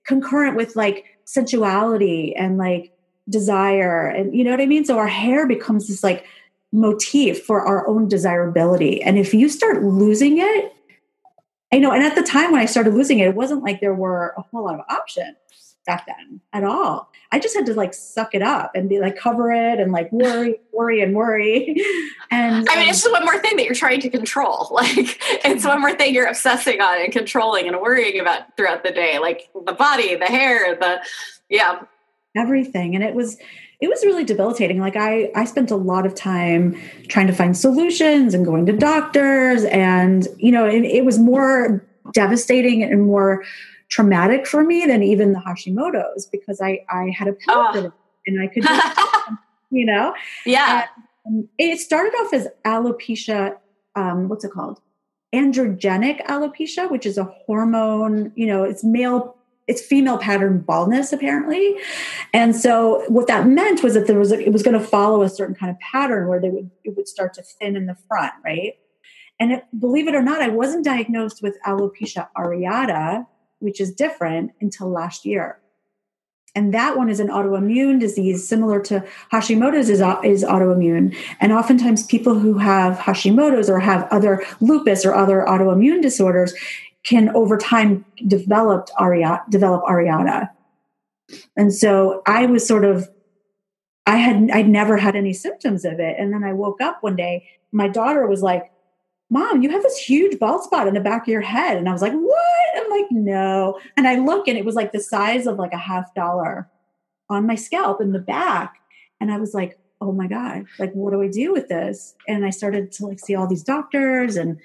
concurrent 0.05 0.57
with 0.57 0.75
like 0.75 1.05
sensuality 1.23 2.35
and 2.35 2.57
like 2.57 2.91
desire 3.29 4.07
and 4.07 4.35
you 4.35 4.43
know 4.43 4.51
what 4.51 4.61
i 4.61 4.65
mean 4.65 4.85
so 4.85 4.97
our 4.97 5.07
hair 5.07 5.47
becomes 5.47 5.87
this 5.87 6.03
like 6.03 6.25
motif 6.71 7.43
for 7.45 7.61
our 7.61 7.87
own 7.87 8.07
desirability 8.07 9.01
and 9.01 9.17
if 9.17 9.33
you 9.33 9.49
start 9.49 9.83
losing 9.83 10.37
it 10.37 10.73
I 11.71 11.79
know, 11.79 11.91
and 11.91 12.03
at 12.03 12.15
the 12.15 12.23
time 12.23 12.51
when 12.51 12.61
I 12.61 12.65
started 12.65 12.93
losing 12.93 13.19
it, 13.19 13.27
it 13.27 13.35
wasn't 13.35 13.63
like 13.63 13.81
there 13.81 13.93
were 13.93 14.33
a 14.37 14.41
whole 14.41 14.63
lot 14.63 14.75
of 14.75 14.85
options 14.89 15.35
back 15.85 16.05
then 16.05 16.39
at 16.53 16.63
all. 16.63 17.11
I 17.31 17.39
just 17.39 17.55
had 17.55 17.65
to 17.65 17.73
like 17.73 17.93
suck 17.93 18.33
it 18.33 18.41
up 18.41 18.71
and 18.73 18.87
be 18.87 18.99
like 18.99 19.17
cover 19.17 19.51
it 19.51 19.79
and 19.79 19.91
like 19.91 20.09
worry, 20.11 20.59
worry, 20.71 21.01
and 21.01 21.13
worry. 21.13 21.75
And 22.31 22.67
I 22.69 22.75
mean, 22.75 22.83
um, 22.83 22.89
it's 22.89 23.01
just 23.01 23.11
one 23.11 23.25
more 23.25 23.39
thing 23.39 23.57
that 23.57 23.65
you're 23.65 23.73
trying 23.73 24.01
to 24.01 24.09
control. 24.09 24.69
Like 24.77 25.17
it's 25.43 25.65
one 25.65 25.81
more 25.81 25.93
thing 25.93 26.13
you're 26.13 26.27
obsessing 26.27 26.79
on 26.81 27.01
and 27.01 27.11
controlling 27.11 27.67
and 27.67 27.79
worrying 27.81 28.19
about 28.19 28.55
throughout 28.55 28.83
the 28.83 28.91
day, 28.91 29.17
like 29.19 29.49
the 29.65 29.73
body, 29.73 30.15
the 30.15 30.25
hair, 30.25 30.75
the 30.75 31.01
yeah, 31.49 31.81
everything. 32.37 32.95
And 32.95 33.03
it 33.03 33.15
was 33.15 33.37
it 33.79 33.89
was 33.89 34.03
really 34.05 34.23
debilitating. 34.23 34.79
Like 34.79 34.95
i 34.95 35.31
i 35.35 35.45
spent 35.45 35.71
a 35.71 35.75
lot 35.75 36.05
of 36.05 36.15
time 36.15 36.79
trying 37.07 37.27
to 37.27 37.33
find 37.33 37.57
solutions 37.57 38.33
and 38.33 38.45
going 38.45 38.65
to 38.67 38.73
doctors. 38.73 39.63
And 39.65 40.27
you 40.37 40.51
know 40.51 40.65
it, 40.67 40.83
it 40.83 41.05
was 41.05 41.19
more 41.19 41.85
devastating 42.13 42.83
and 42.83 43.05
more 43.05 43.43
traumatic 43.89 44.45
for 44.45 44.63
me 44.63 44.85
than 44.85 45.01
even 45.01 45.33
the 45.33 45.39
hashimoto's 45.39 46.25
because 46.25 46.59
i 46.61 46.79
i 46.89 47.09
had 47.17 47.27
a 47.27 47.33
pill 47.33 47.55
oh. 47.55 47.93
and 48.25 48.41
i 48.41 48.47
could 48.47 48.63
just, 48.63 48.97
you 49.71 49.85
know? 49.85 50.13
Yeah. 50.45 50.87
And 51.25 51.47
it 51.57 51.79
started 51.79 52.13
off 52.15 52.33
as 52.33 52.47
alopecia 52.65 53.57
um, 53.95 54.29
what's 54.29 54.43
it 54.43 54.51
called? 54.51 54.79
Androgenic 55.33 56.25
alopecia 56.25 56.89
which 56.91 57.05
is 57.05 57.17
a 57.17 57.23
hormone 57.23 58.31
you 58.35 58.45
know 58.45 58.63
it's 58.63 58.83
male 58.83 59.36
it's 59.67 59.81
female 59.81 60.17
pattern 60.17 60.59
baldness 60.59 61.11
apparently. 61.11 61.75
And 62.33 62.55
so 62.55 63.03
what 63.09 63.27
that 63.27 63.47
meant 63.47 63.83
was 63.83 63.93
that 63.93 64.07
there 64.07 64.17
was 64.17 64.31
a, 64.31 64.39
it 64.39 64.53
was 64.53 64.63
going 64.63 64.79
to 64.79 64.85
follow 64.85 65.21
a 65.23 65.29
certain 65.29 65.55
kind 65.55 65.69
of 65.69 65.79
pattern 65.79 66.27
where 66.27 66.39
they 66.39 66.49
would 66.49 66.71
it 66.83 66.95
would 66.95 67.07
start 67.07 67.33
to 67.35 67.43
thin 67.43 67.75
in 67.75 67.85
the 67.85 67.97
front 68.07 68.33
right? 68.43 68.73
And 69.39 69.51
it, 69.51 69.65
believe 69.77 70.07
it 70.07 70.15
or 70.15 70.23
not 70.23 70.41
i 70.41 70.47
wasn't 70.47 70.83
diagnosed 70.83 71.43
with 71.43 71.57
alopecia 71.65 72.27
areata 72.35 73.25
which 73.59 73.81
is 73.81 73.93
different 73.93 74.51
until 74.61 74.89
last 74.89 75.25
year. 75.25 75.59
And 76.55 76.73
that 76.73 76.97
one 76.97 77.09
is 77.09 77.19
an 77.19 77.27
autoimmune 77.27 77.99
disease 77.99 78.47
similar 78.47 78.81
to 78.83 79.05
hashimoto's 79.31 79.89
is, 79.89 79.99
is 80.23 80.43
autoimmune. 80.43 81.15
And 81.39 81.51
oftentimes 81.51 82.07
people 82.07 82.39
who 82.39 82.57
have 82.57 82.97
hashimoto's 82.97 83.69
or 83.69 83.79
have 83.79 84.07
other 84.09 84.43
lupus 84.59 85.05
or 85.05 85.13
other 85.13 85.45
autoimmune 85.47 86.01
disorders 86.01 86.55
can 87.03 87.29
over 87.35 87.57
time 87.57 88.05
develop 88.27 88.89
aria 88.97 89.41
develop 89.49 89.83
areata 89.83 90.49
and 91.55 91.73
so 91.73 92.21
i 92.25 92.45
was 92.45 92.65
sort 92.67 92.85
of 92.85 93.09
i 94.05 94.15
had 94.15 94.49
i'd 94.51 94.69
never 94.69 94.97
had 94.97 95.15
any 95.15 95.33
symptoms 95.33 95.85
of 95.85 95.99
it. 95.99 96.15
And 96.17 96.33
then 96.33 96.43
i 96.43 96.53
woke 96.53 96.81
up 96.81 97.01
one 97.01 97.15
day 97.15 97.47
my 97.71 97.87
daughter 97.87 98.27
was 98.27 98.41
like 98.41 98.71
mom 99.29 99.61
you 99.61 99.69
have 99.69 99.83
this 99.83 99.97
huge 99.97 100.39
bald 100.39 100.63
spot 100.63 100.87
in 100.87 100.93
the 100.93 101.01
back 101.01 101.23
of 101.23 101.27
your 101.27 101.41
head. 101.41 101.77
And 101.77 101.89
i 101.89 101.91
was 101.91 102.01
like 102.01 102.13
what? 102.13 102.77
I'm 102.77 102.89
like 102.89 103.11
no. 103.11 103.79
And 103.95 104.07
i 104.07 104.15
look 104.15 104.47
and 104.47 104.57
it 104.57 104.65
was 104.65 104.75
like 104.75 104.91
the 104.91 104.99
size 104.99 105.47
of 105.47 105.57
like 105.59 105.73
a 105.73 105.77
half 105.77 106.13
dollar 106.15 106.69
on 107.29 107.45
my 107.45 107.55
scalp 107.55 108.01
in 108.01 108.13
the 108.13 108.19
back. 108.19 108.75
And 109.19 109.31
i 109.31 109.37
was 109.37 109.53
like 109.53 109.77
oh 109.99 110.11
my 110.11 110.27
god 110.27 110.63
like 110.77 110.93
what 110.93 111.11
do 111.11 111.21
i 111.21 111.27
do 111.27 111.51
with 111.51 111.67
this? 111.67 112.15
And 112.27 112.45
i 112.45 112.49
started 112.49 112.91
to 112.93 113.05
like 113.05 113.19
see 113.19 113.35
all 113.35 113.47
these 113.47 113.63
doctors 113.63 114.37
and 114.37 114.59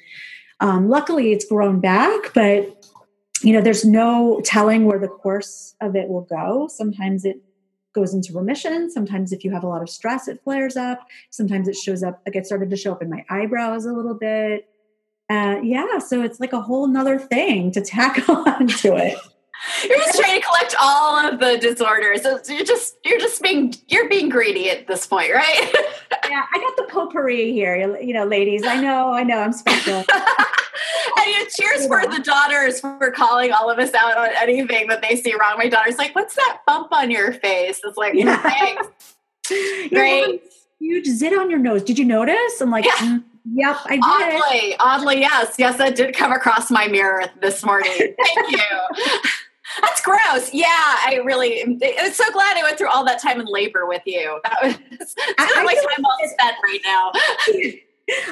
um, 0.62 0.88
luckily, 0.88 1.32
it's 1.32 1.44
grown 1.44 1.80
back, 1.80 2.32
but 2.34 2.86
you 3.42 3.52
know, 3.52 3.60
there's 3.60 3.84
no 3.84 4.40
telling 4.44 4.84
where 4.84 5.00
the 5.00 5.08
course 5.08 5.74
of 5.80 5.96
it 5.96 6.08
will 6.08 6.22
go. 6.22 6.68
Sometimes 6.68 7.24
it 7.24 7.42
goes 7.92 8.14
into 8.14 8.32
remission. 8.32 8.88
Sometimes, 8.88 9.32
if 9.32 9.44
you 9.44 9.50
have 9.50 9.64
a 9.64 9.66
lot 9.66 9.82
of 9.82 9.90
stress, 9.90 10.28
it 10.28 10.40
flares 10.44 10.76
up. 10.76 11.00
Sometimes 11.30 11.66
it 11.66 11.74
shows 11.74 12.04
up, 12.04 12.22
it 12.26 12.32
gets 12.32 12.48
started 12.48 12.70
to 12.70 12.76
show 12.76 12.92
up 12.92 13.02
in 13.02 13.10
my 13.10 13.24
eyebrows 13.28 13.84
a 13.86 13.92
little 13.92 14.14
bit. 14.14 14.68
Uh, 15.28 15.56
yeah, 15.64 15.98
so 15.98 16.22
it's 16.22 16.38
like 16.38 16.52
a 16.52 16.60
whole 16.60 16.86
nother 16.86 17.18
thing 17.18 17.72
to 17.72 17.80
tackle 17.84 18.48
onto 18.48 18.94
it. 18.94 19.18
You're 19.88 19.98
just 19.98 20.18
trying 20.18 20.40
to 20.40 20.46
collect 20.46 20.74
all 20.80 21.16
of 21.16 21.38
the 21.38 21.58
disorders. 21.58 22.22
So 22.22 22.40
you're 22.48 22.64
just 22.64 22.96
you're 23.04 23.18
just 23.18 23.40
being 23.42 23.74
you're 23.88 24.08
being 24.08 24.28
greedy 24.28 24.70
at 24.70 24.86
this 24.86 25.06
point, 25.06 25.32
right? 25.32 25.72
yeah, 26.28 26.44
I 26.52 26.58
got 26.58 26.76
the 26.76 26.92
potpourri 26.92 27.52
here, 27.52 27.98
you 28.00 28.12
know, 28.12 28.24
ladies. 28.24 28.64
I 28.64 28.80
know, 28.80 29.12
I 29.12 29.22
know, 29.22 29.38
I'm 29.38 29.52
special. 29.52 30.04
and 31.16 31.26
you 31.26 31.46
cheers 31.56 31.86
for 31.86 32.02
the 32.06 32.20
daughters 32.22 32.80
for 32.80 33.10
calling 33.12 33.52
all 33.52 33.70
of 33.70 33.78
us 33.78 33.94
out 33.94 34.16
on 34.16 34.30
anything 34.40 34.88
that 34.88 35.02
they 35.02 35.16
see 35.16 35.34
wrong. 35.34 35.56
My 35.58 35.68
daughter's 35.68 35.96
like, 35.96 36.14
"What's 36.14 36.34
that 36.34 36.60
bump 36.66 36.92
on 36.92 37.10
your 37.10 37.32
face?" 37.32 37.80
It's 37.84 37.96
like, 37.96 38.14
yeah. 38.14 38.42
thanks. 38.42 39.14
Great. 39.90 40.42
Huge 40.80 41.06
zit 41.06 41.36
on 41.38 41.50
your 41.50 41.58
nose. 41.58 41.82
Did 41.82 41.98
you 41.98 42.04
notice? 42.04 42.60
I'm 42.60 42.70
like, 42.70 42.84
yeah. 42.84 42.92
Mm, 42.96 43.24
yep, 43.52 43.76
I 43.84 43.96
did. 43.96 44.02
Oddly, 44.04 44.76
oddly, 44.80 45.20
yes, 45.20 45.54
yes, 45.58 45.78
that 45.78 45.94
did 45.94 46.14
come 46.14 46.32
across 46.32 46.70
my 46.70 46.88
mirror 46.88 47.24
this 47.40 47.64
morning. 47.64 47.92
Thank 47.96 48.50
you. 48.50 48.58
That's 49.80 50.00
gross. 50.00 50.52
Yeah, 50.52 50.66
I 50.68 51.20
really. 51.24 51.62
I'm 51.62 51.78
so 52.12 52.30
glad 52.32 52.56
I 52.56 52.62
went 52.62 52.78
through 52.78 52.90
all 52.90 53.04
that 53.04 53.20
time 53.20 53.40
and 53.40 53.48
labor 53.48 53.86
with 53.86 54.02
you. 54.06 54.40
That 54.44 54.58
was 54.62 55.14
I, 55.38 55.62
my 55.64 55.74
time 55.74 56.04
well 56.04 56.30
spent 56.30 56.56
right 56.62 56.80
now. 56.84 57.10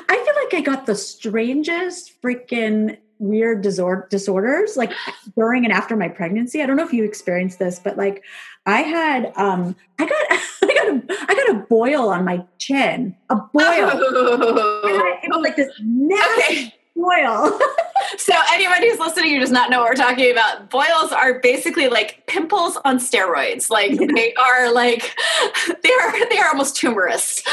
I 0.08 0.16
feel 0.24 0.34
like 0.44 0.54
I 0.54 0.60
got 0.60 0.86
the 0.86 0.94
strangest 0.94 2.20
freaking 2.22 2.98
weird 3.18 3.60
disorder 3.60 4.06
disorders 4.10 4.78
like 4.78 4.90
during 5.36 5.64
and 5.64 5.72
after 5.72 5.96
my 5.96 6.08
pregnancy. 6.08 6.62
I 6.62 6.66
don't 6.66 6.76
know 6.76 6.84
if 6.84 6.92
you 6.92 7.04
experienced 7.04 7.58
this, 7.58 7.78
but 7.78 7.96
like 7.96 8.24
I 8.66 8.82
had 8.82 9.32
um 9.36 9.76
I 9.98 10.06
got 10.06 10.22
I 10.30 10.74
got 10.74 10.88
a 10.88 11.30
I 11.30 11.34
got 11.34 11.56
a 11.56 11.66
boil 11.68 12.08
on 12.08 12.24
my 12.24 12.44
chin. 12.58 13.14
A 13.28 13.36
boil. 13.36 13.44
Oh. 13.54 14.80
I, 14.84 15.20
it 15.22 15.28
was 15.30 15.42
like 15.42 15.56
this 15.56 15.70
nasty 15.80 16.54
okay. 16.54 16.74
Boil. 17.00 17.58
so 18.18 18.34
anyone 18.52 18.82
who's 18.82 18.98
listening 18.98 19.32
who 19.32 19.40
does 19.40 19.50
not 19.50 19.70
know 19.70 19.80
what 19.80 19.90
we're 19.90 19.94
talking 19.94 20.30
about, 20.30 20.70
boils 20.70 21.12
are 21.12 21.40
basically 21.40 21.88
like 21.88 22.26
pimples 22.26 22.78
on 22.84 22.98
steroids. 22.98 23.70
Like 23.70 23.92
yeah. 23.92 24.06
they 24.14 24.34
are 24.34 24.72
like 24.72 25.16
they 25.82 25.92
are 25.92 26.28
they 26.28 26.38
are 26.38 26.48
almost 26.48 26.76
tumorous. 26.76 27.42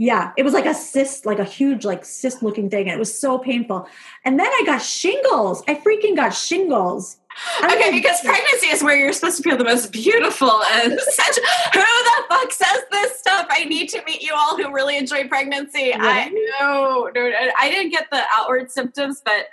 Yeah, 0.00 0.30
it 0.36 0.44
was 0.44 0.54
like 0.54 0.64
a 0.64 0.74
cyst, 0.74 1.26
like 1.26 1.40
a 1.40 1.44
huge, 1.44 1.84
like 1.84 2.04
cyst 2.04 2.40
looking 2.40 2.70
thing. 2.70 2.86
And 2.86 2.94
it 2.94 3.00
was 3.00 3.18
so 3.18 3.36
painful. 3.36 3.88
And 4.24 4.38
then 4.38 4.46
I 4.46 4.62
got 4.64 4.80
shingles. 4.80 5.64
I 5.66 5.74
freaking 5.74 6.14
got 6.14 6.32
shingles. 6.32 7.17
Okay, 7.62 7.90
because 7.90 8.20
pregnancy 8.20 8.68
is 8.68 8.82
where 8.82 8.96
you're 8.96 9.12
supposed 9.12 9.36
to 9.38 9.42
feel 9.42 9.56
the 9.56 9.64
most 9.64 9.92
beautiful 9.92 10.62
and 10.72 10.98
such. 11.00 11.36
Who 11.74 11.80
the 11.80 12.24
fuck 12.28 12.52
says 12.52 12.82
this 12.90 13.18
stuff? 13.18 13.46
I 13.50 13.64
need 13.64 13.88
to 13.90 14.02
meet 14.04 14.22
you 14.22 14.32
all 14.34 14.56
who 14.56 14.72
really 14.72 14.96
enjoy 14.96 15.28
pregnancy. 15.28 15.92
I 15.94 16.28
no, 16.60 17.10
no, 17.14 17.32
I 17.58 17.70
didn't 17.70 17.90
get 17.90 18.08
the 18.10 18.22
outward 18.36 18.70
symptoms, 18.70 19.22
but 19.24 19.46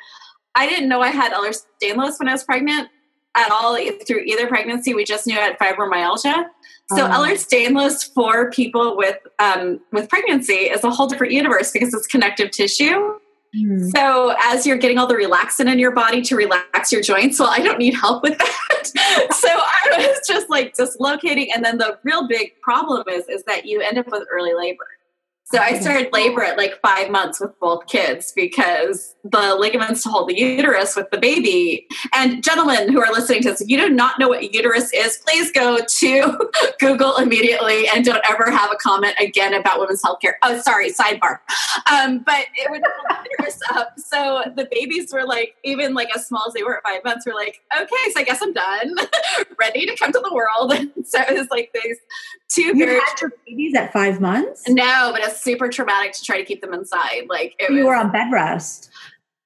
I 0.56 0.68
didn't 0.68 0.90
know 0.90 1.02
I 1.02 1.10
had 1.10 1.34
Ehlers-Danlos 1.34 2.20
when 2.20 2.30
I 2.30 2.32
was 2.32 2.44
pregnant 2.44 2.90
at 3.36 3.52
all 3.52 3.78
through 4.08 4.22
either 4.22 4.48
pregnancy. 4.48 4.94
We 4.94 5.04
just 5.04 5.28
knew 5.28 5.38
I 5.38 5.42
had 5.42 5.60
fibromyalgia. 5.60 6.46
So 6.90 7.06
um, 7.06 7.12
Ehlers-Danlos 7.12 8.14
for 8.14 8.52
people 8.52 8.96
with 8.96 9.18
um, 9.40 9.82
with 9.92 10.08
pregnancy 10.10 10.54
is 10.54 10.84
a 10.84 10.92
whole 10.92 11.08
different 11.08 11.34
universe 11.34 11.72
because 11.72 11.94
it's 11.94 12.08
connective 12.08 12.52
tissue. 12.52 13.20
Mm. 13.56 13.92
So 13.96 14.36
as 14.44 14.66
you're 14.66 14.78
getting 14.78 14.98
all 14.98 15.08
the 15.08 15.16
relaxin 15.16 15.72
in 15.72 15.80
your 15.80 15.92
body 15.92 16.22
to 16.24 16.36
relax 16.36 16.92
your 16.92 17.02
joints, 17.02 17.40
well, 17.40 17.50
I 17.50 17.60
don't 17.60 17.80
need 17.80 17.94
help 17.94 18.24
with 18.24 18.38
that. 18.38 19.28
so 19.32 19.48
I 19.50 19.98
was 19.98 20.28
just 20.28 20.50
like 20.50 20.74
dislocating. 20.74 21.52
And 21.54 21.64
then 21.64 21.78
the 21.78 21.98
real 22.04 22.28
big 22.28 22.60
problem 22.62 23.04
is 23.10 23.28
is 23.30 23.44
that 23.44 23.66
you 23.66 23.82
end 23.82 23.98
up 23.98 24.08
with 24.08 24.24
early 24.32 24.54
labor. 24.54 24.88
So 25.48 25.60
I 25.60 25.80
started 25.80 26.12
labor 26.12 26.44
at 26.44 26.58
like 26.58 26.82
five 26.82 27.12
months 27.12 27.40
with 27.40 27.58
both 27.60 27.86
kids 27.86 28.34
because 28.36 29.16
the 29.24 29.56
ligaments 29.60 30.02
to 30.02 30.10
hold 30.10 30.28
the 30.28 30.36
uterus 30.36 30.96
with 30.96 31.12
the 31.12 31.20
baby. 31.20 31.88
And 32.16 32.44
gentlemen 32.44 32.92
who 32.92 33.00
are 33.00 33.12
listening 33.12 33.44
to 33.44 33.52
this, 33.52 33.62
if 33.62 33.70
you 33.70 33.78
do 33.78 33.88
not 33.90 34.18
know 34.18 34.28
what 34.28 34.52
uterus 34.52 34.92
is, 34.92 35.20
please 35.24 35.52
go 35.52 35.78
to 35.86 36.52
Google 36.80 37.18
immediately 37.18 37.88
and 37.90 38.04
don't 38.04 38.24
ever 38.28 38.50
have 38.50 38.72
a 38.72 38.76
comment 38.78 39.14
again 39.20 39.54
about 39.54 39.80
women's 39.80 40.02
healthcare. 40.02 40.34
Oh, 40.42 40.60
sorry, 40.62 40.92
sidebar. 40.92 41.38
Um, 41.92 42.20
but 42.20 42.48
it 42.56 42.72
would 42.72 42.82
hold 42.84 43.24
the 43.24 43.30
uterus 43.38 43.60
up. 43.70 44.00
So 44.00 44.52
the 44.56 44.68
babies 44.72 45.14
were 45.14 45.28
like, 45.28 45.58
even 45.64 45.94
like 45.94 46.10
as 46.16 46.26
small 46.26 46.46
as 46.48 46.54
they 46.54 46.64
were 46.64 46.78
at 46.78 46.84
five 46.84 47.04
months, 47.04 47.24
were 47.24 47.36
like, 47.36 47.62
okay, 47.80 48.12
so 48.12 48.20
I 48.20 48.24
guess 48.24 48.42
I'm 48.42 48.52
done, 48.52 48.96
ready 49.60 49.86
to 49.86 49.96
come 49.96 50.12
to 50.12 50.20
the 50.20 50.34
world. 50.34 50.74
And 50.74 50.92
so 51.06 51.22
it 51.22 51.38
was 51.38 51.50
like 51.52 51.72
these 51.84 51.98
two 52.50 52.62
you 52.64 52.76
very 52.78 53.00
had 53.00 53.22
your 53.22 53.32
babies 53.48 53.76
at 53.76 53.92
five 53.94 54.20
months. 54.22 54.64
no, 54.68 55.10
but 55.12 55.22
it's 55.22 55.42
super 55.42 55.68
traumatic 55.70 56.14
to 56.14 56.24
try 56.24 56.38
to 56.38 56.46
keep 56.46 56.62
them 56.62 56.74
inside. 56.74 57.24
Like 57.30 57.56
it 57.60 57.70
you 57.72 57.78
was, 57.78 57.86
were 57.86 57.96
on 57.96 58.12
bed 58.12 58.32
rest. 58.32 58.90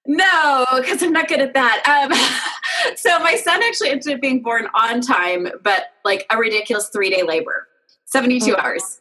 no, 0.05 0.65
because 0.77 1.01
I'm 1.03 1.11
not 1.13 1.27
good 1.27 1.41
at 1.41 1.53
that. 1.53 1.83
Um, 1.87 2.93
so 2.97 3.19
my 3.19 3.35
son 3.35 3.61
actually 3.63 3.89
ended 3.89 4.13
up 4.13 4.21
being 4.21 4.41
born 4.41 4.67
on 4.73 5.01
time, 5.01 5.47
but 5.63 5.83
like 6.05 6.25
a 6.31 6.37
ridiculous 6.37 6.89
three 6.89 7.09
day 7.09 7.23
labor, 7.23 7.67
72 8.05 8.53
Oh. 8.53 8.59
hours. 8.59 8.98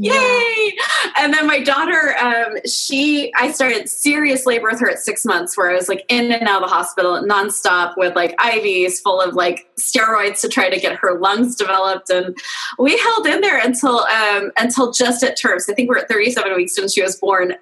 Yay! 0.00 0.76
And 1.18 1.34
then 1.34 1.48
my 1.48 1.60
daughter, 1.60 2.16
um, 2.18 2.58
she, 2.64 3.32
I 3.36 3.50
started 3.50 3.88
serious 3.88 4.46
labor 4.46 4.68
with 4.70 4.80
her 4.80 4.88
at 4.88 5.00
six 5.00 5.24
months, 5.24 5.58
where 5.58 5.70
I 5.70 5.74
was 5.74 5.88
like 5.88 6.04
in 6.08 6.30
and 6.30 6.46
out 6.46 6.62
of 6.62 6.68
the 6.68 6.74
hospital 6.74 7.20
nonstop 7.22 7.96
with 7.96 8.14
like 8.14 8.36
IVs 8.36 9.02
full 9.02 9.20
of 9.20 9.34
like 9.34 9.66
steroids 9.76 10.40
to 10.42 10.48
try 10.48 10.70
to 10.70 10.78
get 10.78 10.94
her 10.94 11.18
lungs 11.18 11.56
developed, 11.56 12.10
and 12.10 12.36
we 12.78 12.96
held 12.98 13.26
in 13.26 13.40
there 13.40 13.58
until 13.58 14.00
um, 14.00 14.52
until 14.56 14.92
just 14.92 15.24
at 15.24 15.36
terms. 15.36 15.68
I 15.68 15.74
think 15.74 15.88
we're 15.88 15.98
at 15.98 16.08
37 16.08 16.54
weeks 16.54 16.78
when 16.78 16.88
she 16.88 17.02
was 17.02 17.16
born. 17.16 17.54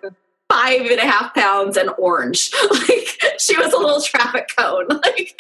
Five 0.57 0.87
and 0.87 0.99
a 0.99 1.07
half 1.07 1.35
pounds 1.35 1.77
and 1.77 1.91
orange. 1.99 2.51
Like 2.71 3.39
she 3.39 3.57
was 3.57 3.73
a 3.73 3.79
little 3.79 4.01
traffic 4.01 4.51
cone. 4.57 4.87
Like 4.91 5.39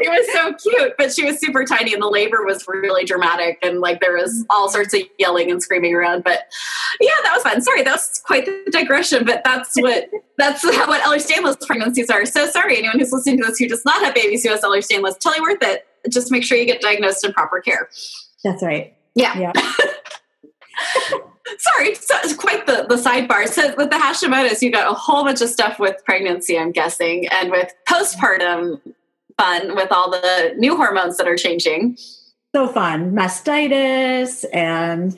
it 0.00 0.08
was 0.08 0.32
so 0.32 0.54
cute, 0.54 0.94
but 0.96 1.12
she 1.12 1.24
was 1.24 1.38
super 1.38 1.64
tiny 1.64 1.92
and 1.92 2.02
the 2.02 2.08
labor 2.08 2.44
was 2.44 2.64
really 2.68 3.04
dramatic 3.04 3.58
and 3.62 3.80
like 3.80 4.00
there 4.00 4.14
was 4.16 4.44
all 4.50 4.68
sorts 4.68 4.94
of 4.94 5.02
yelling 5.18 5.50
and 5.50 5.62
screaming 5.62 5.94
around. 5.94 6.24
But 6.24 6.40
yeah, 7.00 7.10
that 7.24 7.32
was 7.34 7.42
fun. 7.42 7.60
Sorry, 7.62 7.82
that 7.82 7.92
was 7.92 8.22
quite 8.24 8.46
the 8.46 8.70
digression, 8.70 9.24
but 9.24 9.42
that's 9.44 9.74
what 9.76 10.08
that's 10.36 10.64
what 10.64 11.02
Ehlers-Danlos 11.02 11.66
pregnancies 11.66 12.10
are. 12.10 12.24
So 12.24 12.46
sorry, 12.46 12.78
anyone 12.78 12.98
who's 12.98 13.12
listening 13.12 13.38
to 13.38 13.44
this 13.46 13.58
who 13.58 13.68
does 13.68 13.84
not 13.84 14.02
have 14.04 14.14
babies 14.14 14.44
who 14.44 14.50
has 14.50 14.60
Ehlers-Danlos, 14.60 15.18
totally 15.20 15.40
worth 15.40 15.62
it. 15.62 15.86
Just 16.08 16.30
make 16.30 16.44
sure 16.44 16.56
you 16.56 16.66
get 16.66 16.80
diagnosed 16.80 17.24
in 17.24 17.32
proper 17.32 17.60
care. 17.60 17.88
That's 18.44 18.62
right. 18.62 18.94
Yeah. 19.14 19.38
Yeah. 19.38 19.52
Sorry, 21.58 21.94
so 21.94 22.36
quite 22.36 22.66
the, 22.66 22.86
the 22.88 22.96
sidebar. 22.96 23.48
So 23.48 23.74
with 23.76 23.90
the 23.90 23.96
Hashimoto's, 23.96 24.62
you 24.62 24.70
got 24.70 24.90
a 24.90 24.94
whole 24.94 25.24
bunch 25.24 25.40
of 25.40 25.48
stuff 25.48 25.78
with 25.78 25.96
pregnancy, 26.04 26.58
I'm 26.58 26.72
guessing, 26.72 27.26
and 27.28 27.50
with 27.50 27.72
postpartum 27.88 28.80
fun 29.38 29.76
with 29.76 29.90
all 29.92 30.10
the 30.10 30.54
new 30.56 30.76
hormones 30.76 31.16
that 31.16 31.28
are 31.28 31.36
changing. 31.36 31.96
So 32.54 32.66
fun. 32.66 33.12
Mastitis 33.12 34.42
and 34.54 35.14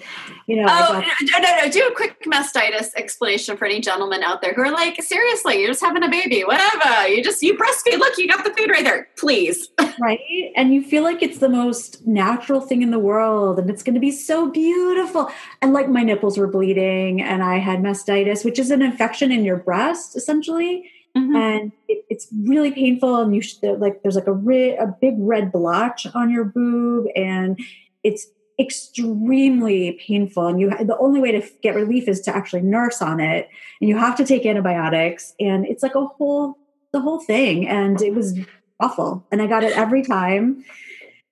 you 0.48 0.56
know, 0.56 0.64
Oh, 0.68 1.00
got- 1.00 1.04
no, 1.32 1.38
no, 1.38 1.62
no. 1.62 1.70
Do 1.70 1.86
a 1.86 1.94
quick 1.94 2.24
mastitis 2.24 2.92
explanation 2.96 3.56
for 3.56 3.66
any 3.66 3.80
gentlemen 3.80 4.24
out 4.24 4.42
there 4.42 4.52
who 4.52 4.62
are 4.62 4.72
like, 4.72 5.00
seriously, 5.00 5.60
you're 5.60 5.68
just 5.68 5.80
having 5.80 6.02
a 6.02 6.08
baby, 6.08 6.42
whatever. 6.42 7.06
You 7.06 7.22
just, 7.22 7.40
you 7.40 7.56
breastfeed. 7.56 7.98
Look, 8.00 8.18
you 8.18 8.26
got 8.26 8.42
the 8.42 8.52
food 8.52 8.68
right 8.68 8.82
there. 8.82 9.08
Please. 9.16 9.68
right? 10.00 10.18
And 10.56 10.74
you 10.74 10.82
feel 10.82 11.04
like 11.04 11.22
it's 11.22 11.38
the 11.38 11.48
most 11.48 12.04
natural 12.04 12.60
thing 12.60 12.82
in 12.82 12.90
the 12.90 12.98
world 12.98 13.60
and 13.60 13.70
it's 13.70 13.84
going 13.84 13.94
to 13.94 14.00
be 14.00 14.10
so 14.10 14.50
beautiful. 14.50 15.30
And 15.62 15.72
like 15.72 15.88
my 15.88 16.02
nipples 16.02 16.36
were 16.36 16.48
bleeding 16.48 17.22
and 17.22 17.44
I 17.44 17.58
had 17.58 17.78
mastitis, 17.78 18.44
which 18.44 18.58
is 18.58 18.72
an 18.72 18.82
infection 18.82 19.30
in 19.30 19.44
your 19.44 19.56
breast 19.56 20.16
essentially. 20.16 20.90
And 21.14 21.72
it, 21.88 22.04
it's 22.08 22.28
really 22.44 22.70
painful. 22.70 23.16
And 23.16 23.34
you 23.34 23.42
should, 23.42 23.80
like, 23.80 24.02
there's 24.02 24.16
like 24.16 24.26
a, 24.26 24.32
ri- 24.32 24.76
a 24.76 24.86
big 25.00 25.14
red 25.18 25.52
blotch 25.52 26.06
on 26.14 26.30
your 26.30 26.44
boob 26.44 27.06
and 27.16 27.58
it's 28.02 28.26
extremely 28.58 29.98
painful. 30.06 30.46
And 30.46 30.60
you, 30.60 30.70
the 30.70 30.98
only 30.98 31.20
way 31.20 31.32
to 31.32 31.42
get 31.62 31.74
relief 31.74 32.08
is 32.08 32.20
to 32.22 32.34
actually 32.34 32.62
nurse 32.62 33.02
on 33.02 33.20
it. 33.20 33.48
And 33.80 33.88
you 33.88 33.96
have 33.96 34.16
to 34.16 34.24
take 34.24 34.46
antibiotics. 34.46 35.34
And 35.40 35.66
it's 35.66 35.82
like 35.82 35.94
a 35.94 36.04
whole, 36.04 36.58
the 36.92 37.00
whole 37.00 37.20
thing. 37.20 37.66
And 37.66 38.00
it 38.02 38.14
was 38.14 38.38
awful 38.80 39.24
and 39.30 39.40
i 39.40 39.46
got 39.46 39.62
it 39.62 39.76
every 39.76 40.02
time 40.02 40.64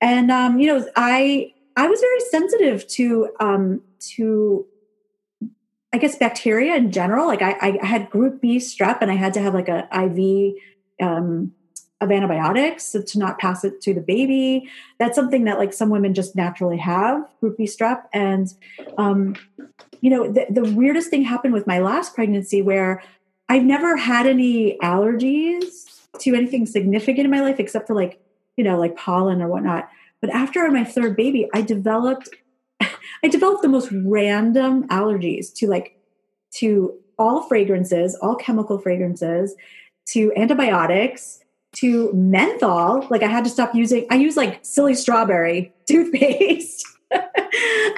and 0.01 0.31
um 0.31 0.61
you 0.61 0.67
know 0.67 0.87
i 0.97 1.53
i 1.77 1.89
was 1.89 2.01
very 2.01 2.21
sensitive 2.31 2.87
to 2.87 3.31
um 3.41 3.81
to 3.99 4.65
i 5.93 5.99
guess 5.99 6.17
bacteria 6.17 6.75
in 6.77 6.91
general 6.93 7.27
like 7.27 7.43
i 7.43 7.57
i 7.61 7.87
had 7.87 8.11
group 8.11 8.41
b 8.41 8.59
strep 8.59 8.99
and 9.01 9.11
i 9.11 9.15
had 9.15 9.35
to 9.35 9.41
have 9.41 9.55
like 9.55 9.69
a 9.69 9.89
iv 9.93 10.55
um 11.01 11.53
of 12.01 12.13
antibiotics 12.13 12.93
to 12.93 13.19
not 13.19 13.39
pass 13.39 13.65
it 13.65 13.81
to 13.81 13.93
the 13.93 14.01
baby. 14.01 14.69
That's 14.99 15.17
something 15.17 15.45
that 15.45 15.59
like 15.59 15.73
some 15.73 15.91
women 15.91 16.15
just 16.15 16.37
naturally 16.37 16.79
have 16.79 17.29
group 17.41 17.57
b 17.57 17.65
strep. 17.65 18.05
And 18.13 18.53
um 18.99 19.35
you 20.01 20.11
know 20.11 20.31
the, 20.31 20.47
the 20.49 20.73
weirdest 20.73 21.11
thing 21.11 21.23
happened 21.23 21.55
with 21.55 21.67
my 21.67 21.81
last 21.81 22.15
pregnancy 22.15 22.63
where 22.63 23.03
i've 23.49 23.65
never 23.65 23.97
had 23.97 24.27
any 24.27 24.79
allergies 24.79 26.07
to 26.21 26.37
anything 26.37 26.67
significant 26.67 27.25
in 27.25 27.31
my 27.31 27.41
life 27.41 27.59
except 27.59 27.89
for 27.89 27.95
like 27.95 28.21
you 28.57 28.63
know 28.63 28.79
like 28.79 28.97
pollen 28.97 29.43
or 29.43 29.49
whatnot. 29.49 29.89
But 30.21 30.31
after 30.31 30.69
my 30.71 30.85
third 30.85 31.17
baby 31.17 31.49
i 31.53 31.63
developed 31.63 32.29
i 33.23 33.29
developed 33.29 33.63
the 33.63 33.69
most 33.69 33.91
random 34.05 34.87
allergies 34.89 35.53
to 35.53 35.67
like 35.67 35.99
to 36.51 36.95
all 37.19 37.43
fragrances 37.43 38.17
all 38.23 38.37
chemical 38.37 38.79
fragrances 38.79 39.55
to 40.07 40.33
antibiotics 40.37 41.41
to 41.75 42.13
menthol. 42.13 43.07
Like 43.11 43.23
i 43.23 43.29
had 43.29 43.45
to 43.45 43.51
stop 43.51 43.75
using 43.75 44.07
i 44.11 44.17
use 44.17 44.37
like 44.37 44.65
silly 44.65 44.95
strawberry 44.95 45.73
toothpaste. 45.87 46.87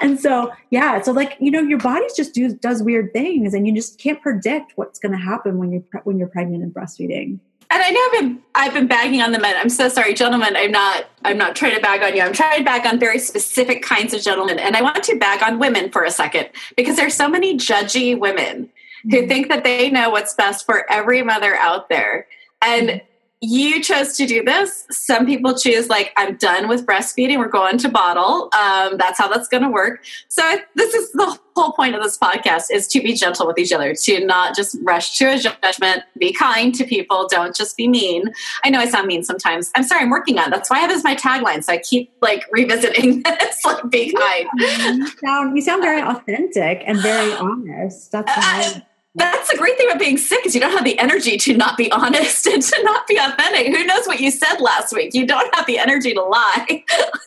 And 0.02 0.18
so 0.18 0.52
yeah 0.70 1.02
so 1.02 1.12
like 1.12 1.36
you 1.40 1.50
know 1.50 1.60
your 1.60 1.78
body's 1.78 2.14
just 2.14 2.32
do, 2.32 2.54
does 2.54 2.82
weird 2.82 3.12
things 3.12 3.52
and 3.52 3.66
you 3.66 3.74
just 3.74 3.98
can't 3.98 4.22
predict 4.22 4.72
what's 4.76 4.98
going 4.98 5.12
to 5.12 5.18
happen 5.18 5.58
when 5.58 5.72
you're 5.72 5.82
when 6.04 6.18
you're 6.18 6.28
pregnant 6.28 6.62
and 6.62 6.72
breastfeeding 6.72 7.38
And 7.72 7.82
I 7.82 7.90
know 7.90 8.00
I've 8.00 8.12
been 8.12 8.42
I've 8.54 8.74
been 8.74 8.86
bagging 8.88 9.22
on 9.22 9.30
the 9.32 9.38
men. 9.38 9.54
I'm 9.56 9.68
so 9.68 9.88
sorry, 9.88 10.12
gentlemen. 10.12 10.56
I'm 10.56 10.72
not 10.72 11.06
I'm 11.24 11.38
not 11.38 11.54
trying 11.54 11.76
to 11.76 11.80
bag 11.80 12.02
on 12.02 12.16
you. 12.16 12.22
I'm 12.22 12.32
trying 12.32 12.58
to 12.58 12.64
bag 12.64 12.84
on 12.84 12.98
very 12.98 13.18
specific 13.18 13.82
kinds 13.82 14.12
of 14.12 14.22
gentlemen. 14.22 14.58
And 14.58 14.76
I 14.76 14.82
want 14.82 15.04
to 15.04 15.16
bag 15.16 15.42
on 15.42 15.58
women 15.60 15.90
for 15.90 16.02
a 16.02 16.10
second 16.10 16.48
because 16.76 16.96
there's 16.96 17.14
so 17.14 17.28
many 17.28 17.56
judgy 17.56 18.18
women 18.18 18.68
who 19.04 19.08
mm-hmm. 19.10 19.28
think 19.28 19.48
that 19.48 19.62
they 19.62 19.88
know 19.88 20.10
what's 20.10 20.34
best 20.34 20.66
for 20.66 20.90
every 20.90 21.22
mother 21.22 21.54
out 21.54 21.88
there. 21.88 22.26
And 22.60 23.00
you 23.42 23.82
chose 23.82 24.16
to 24.18 24.26
do 24.26 24.42
this. 24.44 24.84
Some 24.90 25.24
people 25.24 25.56
choose 25.56 25.88
like 25.88 26.12
I'm 26.16 26.36
done 26.36 26.68
with 26.68 26.84
breastfeeding. 26.84 27.38
We're 27.38 27.48
going 27.48 27.78
to 27.78 27.88
bottle. 27.88 28.50
Um, 28.52 28.98
that's 28.98 29.18
how 29.18 29.28
that's 29.28 29.48
going 29.48 29.62
to 29.62 29.70
work. 29.70 30.04
So 30.28 30.42
this 30.74 30.92
is 30.92 31.10
the 31.12 31.38
whole 31.56 31.72
point 31.72 31.94
of 31.94 32.02
this 32.02 32.18
podcast 32.18 32.64
is 32.70 32.86
to 32.88 33.00
be 33.00 33.14
gentle 33.14 33.46
with 33.46 33.58
each 33.58 33.72
other, 33.72 33.94
to 33.94 34.24
not 34.26 34.54
just 34.54 34.76
rush 34.82 35.16
to 35.18 35.24
a 35.32 35.38
judgment. 35.38 36.02
Be 36.18 36.34
kind 36.34 36.74
to 36.74 36.84
people. 36.84 37.28
Don't 37.30 37.56
just 37.56 37.78
be 37.78 37.88
mean. 37.88 38.24
I 38.62 38.68
know 38.68 38.78
I 38.78 38.86
sound 38.86 39.06
mean 39.06 39.24
sometimes. 39.24 39.70
I'm 39.74 39.84
sorry. 39.84 40.02
I'm 40.02 40.10
working 40.10 40.38
on. 40.38 40.48
it. 40.48 40.50
That's 40.50 40.68
why 40.68 40.76
I 40.76 40.80
have 40.80 40.90
this 40.90 40.98
as 40.98 41.04
my 41.04 41.16
tagline. 41.16 41.64
So 41.64 41.72
I 41.72 41.78
keep 41.78 42.12
like 42.20 42.44
revisiting 42.52 43.22
this. 43.24 43.64
Like 43.64 43.88
be 43.90 44.12
kind. 44.12 44.48
you 44.58 45.06
sound 45.24 45.56
you 45.56 45.62
sound 45.62 45.82
very 45.82 46.02
authentic 46.02 46.82
and 46.86 46.98
very 46.98 47.32
honest. 47.32 48.12
That's 48.12 48.36
why. 48.36 48.72
Uh, 48.76 48.80
that's 49.14 49.50
the 49.50 49.58
great 49.58 49.76
thing 49.76 49.88
about 49.88 49.98
being 49.98 50.16
sick 50.16 50.46
is 50.46 50.54
you 50.54 50.60
don't 50.60 50.72
have 50.72 50.84
the 50.84 50.98
energy 50.98 51.36
to 51.36 51.56
not 51.56 51.76
be 51.76 51.90
honest 51.90 52.46
and 52.46 52.62
to 52.62 52.82
not 52.82 53.06
be 53.06 53.16
authentic. 53.16 53.66
Who 53.66 53.84
knows 53.84 54.06
what 54.06 54.20
you 54.20 54.30
said 54.30 54.60
last 54.60 54.94
week? 54.94 55.14
You 55.14 55.26
don't 55.26 55.52
have 55.54 55.66
the 55.66 55.78
energy 55.78 56.14
to 56.14 56.22
lie. 56.22 56.84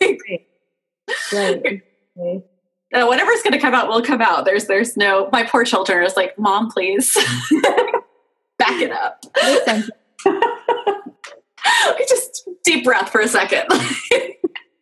like, 1.32 1.84
right. 2.16 2.42
uh, 2.94 3.06
whatever's 3.06 3.42
going 3.42 3.52
to 3.52 3.58
come 3.58 3.74
out 3.74 3.88
will 3.88 4.02
come 4.02 4.22
out. 4.22 4.44
There's, 4.44 4.66
there's 4.66 4.96
no. 4.96 5.28
My 5.30 5.44
poor 5.44 5.64
children 5.64 5.98
are 5.98 6.04
just 6.04 6.16
like, 6.16 6.38
mom, 6.38 6.70
please 6.70 7.14
back 8.58 8.80
it 8.80 8.90
up. 8.90 9.24
Just 12.08 12.48
deep 12.62 12.84
breath 12.84 13.10
for 13.10 13.20
a 13.20 13.28
second. 13.28 13.64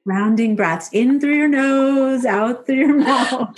Rounding 0.04 0.56
breaths 0.56 0.88
in 0.92 1.20
through 1.20 1.36
your 1.36 1.48
nose, 1.48 2.24
out 2.24 2.66
through 2.66 2.76
your 2.76 2.94
mouth. 2.94 3.56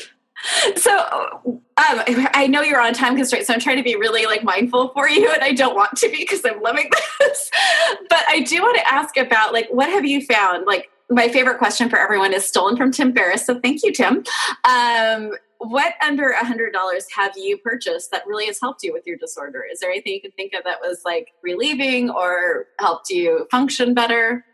So 0.76 1.62
um, 1.76 2.02
I 2.34 2.46
know 2.48 2.62
you're 2.62 2.80
on 2.80 2.92
time 2.92 3.16
constraints, 3.16 3.48
so 3.48 3.54
I'm 3.54 3.60
trying 3.60 3.76
to 3.76 3.82
be 3.82 3.96
really 3.96 4.26
like 4.26 4.44
mindful 4.44 4.88
for 4.88 5.08
you, 5.08 5.30
and 5.30 5.42
I 5.42 5.52
don't 5.52 5.74
want 5.74 5.96
to 5.96 6.08
be 6.08 6.18
because 6.18 6.44
I'm 6.44 6.60
loving 6.60 6.90
this. 7.20 7.50
but 8.08 8.24
I 8.28 8.40
do 8.40 8.62
want 8.62 8.76
to 8.76 8.92
ask 8.92 9.16
about 9.16 9.52
like 9.52 9.68
what 9.70 9.88
have 9.88 10.04
you 10.04 10.24
found? 10.24 10.66
Like 10.66 10.90
my 11.10 11.28
favorite 11.28 11.58
question 11.58 11.88
for 11.88 11.98
everyone 11.98 12.32
is 12.32 12.44
stolen 12.44 12.76
from 12.76 12.90
Tim 12.90 13.12
Ferriss, 13.12 13.46
so 13.46 13.58
thank 13.60 13.82
you, 13.82 13.92
Tim. 13.92 14.24
Um, 14.64 15.32
what 15.58 15.94
under 16.06 16.30
a 16.30 16.44
hundred 16.44 16.72
dollars 16.72 17.06
have 17.16 17.32
you 17.36 17.56
purchased 17.58 18.10
that 18.10 18.26
really 18.26 18.46
has 18.46 18.60
helped 18.60 18.82
you 18.82 18.92
with 18.92 19.06
your 19.06 19.16
disorder? 19.16 19.64
Is 19.70 19.80
there 19.80 19.90
anything 19.90 20.14
you 20.14 20.20
can 20.20 20.32
think 20.32 20.52
of 20.52 20.64
that 20.64 20.78
was 20.80 21.02
like 21.04 21.28
relieving 21.42 22.10
or 22.10 22.66
helped 22.80 23.10
you 23.10 23.46
function 23.50 23.94
better? 23.94 24.44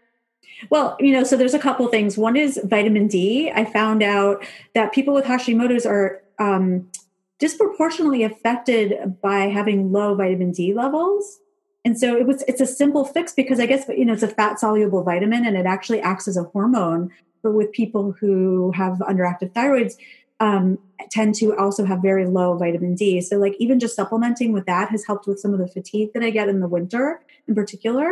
Well, 0.68 0.96
you 1.00 1.12
know, 1.12 1.24
so 1.24 1.36
there's 1.36 1.54
a 1.54 1.58
couple 1.58 1.86
things. 1.88 2.18
One 2.18 2.36
is 2.36 2.60
vitamin 2.64 3.08
D. 3.08 3.50
I 3.54 3.64
found 3.64 4.02
out 4.02 4.44
that 4.74 4.92
people 4.92 5.14
with 5.14 5.24
Hashimoto's 5.24 5.86
are 5.86 6.22
um, 6.38 6.90
disproportionately 7.38 8.22
affected 8.22 9.20
by 9.22 9.48
having 9.48 9.90
low 9.92 10.14
vitamin 10.14 10.52
D 10.52 10.74
levels. 10.74 11.40
And 11.84 11.98
so 11.98 12.14
it 12.14 12.26
was 12.26 12.42
it's 12.46 12.60
a 12.60 12.66
simple 12.66 13.04
fix 13.06 13.32
because 13.32 13.58
I 13.58 13.66
guess 13.66 13.88
you 13.88 14.04
know 14.04 14.12
it's 14.12 14.22
a 14.22 14.28
fat 14.28 14.60
soluble 14.60 15.02
vitamin 15.02 15.46
and 15.46 15.56
it 15.56 15.64
actually 15.64 16.00
acts 16.00 16.28
as 16.28 16.36
a 16.36 16.44
hormone 16.44 17.10
for 17.40 17.50
with 17.50 17.72
people 17.72 18.12
who 18.12 18.70
have 18.72 18.98
underactive 18.98 19.52
thyroids 19.52 19.94
um, 20.40 20.78
tend 21.10 21.34
to 21.36 21.56
also 21.56 21.86
have 21.86 22.02
very 22.02 22.26
low 22.26 22.56
vitamin 22.56 22.94
D. 22.94 23.22
So 23.22 23.36
like 23.36 23.54
even 23.58 23.80
just 23.80 23.96
supplementing 23.96 24.52
with 24.52 24.66
that 24.66 24.90
has 24.90 25.06
helped 25.06 25.26
with 25.26 25.38
some 25.40 25.54
of 25.54 25.58
the 25.58 25.68
fatigue 25.68 26.10
that 26.12 26.22
I 26.22 26.30
get 26.30 26.48
in 26.48 26.60
the 26.60 26.68
winter 26.68 27.20
in 27.48 27.54
particular. 27.54 28.10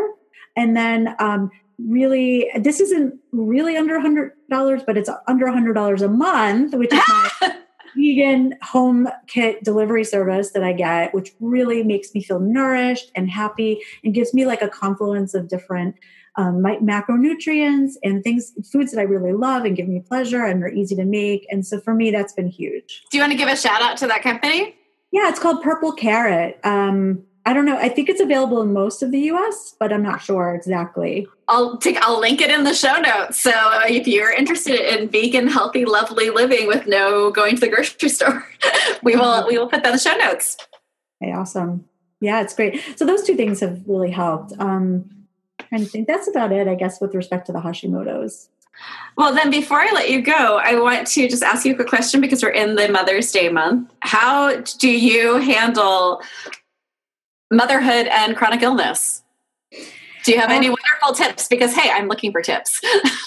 And 0.56 0.74
then 0.74 1.14
um, 1.18 1.50
really 1.78 2.50
this 2.58 2.80
isn't 2.80 3.14
really 3.32 3.76
under 3.76 3.96
a 3.96 4.00
hundred 4.00 4.32
dollars, 4.50 4.82
but 4.86 4.96
it's 4.96 5.10
under 5.26 5.46
a 5.46 5.52
hundred 5.52 5.74
dollars 5.74 6.02
a 6.02 6.08
month, 6.08 6.74
which 6.74 6.92
is 6.92 7.02
my 7.08 7.30
vegan 7.96 8.54
home 8.62 9.08
kit 9.26 9.62
delivery 9.64 10.04
service 10.04 10.52
that 10.52 10.62
I 10.62 10.72
get, 10.72 11.14
which 11.14 11.32
really 11.40 11.82
makes 11.82 12.14
me 12.14 12.22
feel 12.22 12.40
nourished 12.40 13.10
and 13.14 13.30
happy 13.30 13.80
and 14.04 14.14
gives 14.14 14.34
me 14.34 14.46
like 14.46 14.62
a 14.62 14.68
confluence 14.68 15.34
of 15.34 15.48
different 15.48 15.96
um, 16.36 16.62
macronutrients 16.62 17.94
and 18.04 18.22
things, 18.22 18.52
foods 18.72 18.92
that 18.92 19.00
I 19.00 19.04
really 19.04 19.32
love 19.32 19.64
and 19.64 19.76
give 19.76 19.88
me 19.88 20.00
pleasure 20.00 20.44
and 20.44 20.62
are 20.62 20.68
easy 20.68 20.94
to 20.94 21.04
make. 21.04 21.46
And 21.50 21.66
so 21.66 21.80
for 21.80 21.94
me, 21.94 22.12
that's 22.12 22.32
been 22.32 22.48
huge. 22.48 23.02
Do 23.10 23.18
you 23.18 23.22
want 23.22 23.32
to 23.32 23.38
give 23.38 23.48
a 23.48 23.56
shout 23.56 23.82
out 23.82 23.96
to 23.98 24.06
that 24.06 24.22
company? 24.22 24.76
Yeah, 25.10 25.28
it's 25.28 25.40
called 25.40 25.62
Purple 25.62 25.92
Carrot. 25.92 26.60
Um, 26.62 27.24
I 27.48 27.54
don't 27.54 27.64
know. 27.64 27.78
I 27.78 27.88
think 27.88 28.10
it's 28.10 28.20
available 28.20 28.60
in 28.60 28.74
most 28.74 29.02
of 29.02 29.10
the 29.10 29.20
US, 29.30 29.74
but 29.80 29.90
I'm 29.90 30.02
not 30.02 30.20
sure 30.20 30.54
exactly. 30.54 31.26
I'll 31.48 31.78
take 31.78 31.96
I'll 32.02 32.20
link 32.20 32.42
it 32.42 32.50
in 32.50 32.64
the 32.64 32.74
show 32.74 33.00
notes. 33.00 33.40
So 33.40 33.52
if 33.86 34.06
you're 34.06 34.30
interested 34.30 34.80
in 34.80 35.08
vegan, 35.08 35.48
healthy, 35.48 35.86
lovely 35.86 36.28
living 36.28 36.66
with 36.66 36.86
no 36.86 37.30
going 37.30 37.54
to 37.54 37.60
the 37.62 37.68
grocery 37.68 38.08
store, 38.10 38.46
we 39.02 39.16
will 39.16 39.46
we 39.48 39.56
will 39.56 39.66
put 39.66 39.82
that 39.82 39.88
in 39.88 39.92
the 39.94 39.98
show 39.98 40.14
notes. 40.18 40.58
Okay, 41.22 41.32
awesome. 41.32 41.86
Yeah, 42.20 42.42
it's 42.42 42.54
great. 42.54 42.82
So 42.96 43.06
those 43.06 43.22
two 43.22 43.34
things 43.34 43.60
have 43.60 43.80
really 43.86 44.10
helped. 44.10 44.52
Um 44.58 45.08
trying 45.70 45.84
to 45.84 45.88
think 45.88 46.06
that's 46.06 46.28
about 46.28 46.52
it, 46.52 46.68
I 46.68 46.74
guess, 46.74 47.00
with 47.00 47.14
respect 47.14 47.46
to 47.46 47.52
the 47.52 47.60
Hashimoto's. 47.60 48.50
Well, 49.16 49.34
then 49.34 49.50
before 49.50 49.80
I 49.80 49.90
let 49.92 50.10
you 50.10 50.20
go, 50.20 50.60
I 50.62 50.78
want 50.78 51.06
to 51.06 51.28
just 51.28 51.42
ask 51.42 51.64
you 51.64 51.72
a 51.72 51.76
quick 51.76 51.88
question 51.88 52.20
because 52.20 52.42
we're 52.42 52.50
in 52.50 52.76
the 52.76 52.88
Mother's 52.88 53.32
Day 53.32 53.48
month. 53.48 53.90
How 54.00 54.60
do 54.60 54.90
you 54.90 55.38
handle 55.38 56.20
motherhood 57.50 58.06
and 58.06 58.36
chronic 58.36 58.62
illness. 58.62 59.22
Do 60.24 60.32
you 60.32 60.38
have 60.38 60.50
any 60.50 60.68
um, 60.68 60.76
wonderful 61.00 61.24
tips? 61.24 61.48
Because 61.48 61.74
hey, 61.74 61.90
I'm 61.90 62.08
looking 62.08 62.32
for 62.32 62.42
tips. 62.42 62.80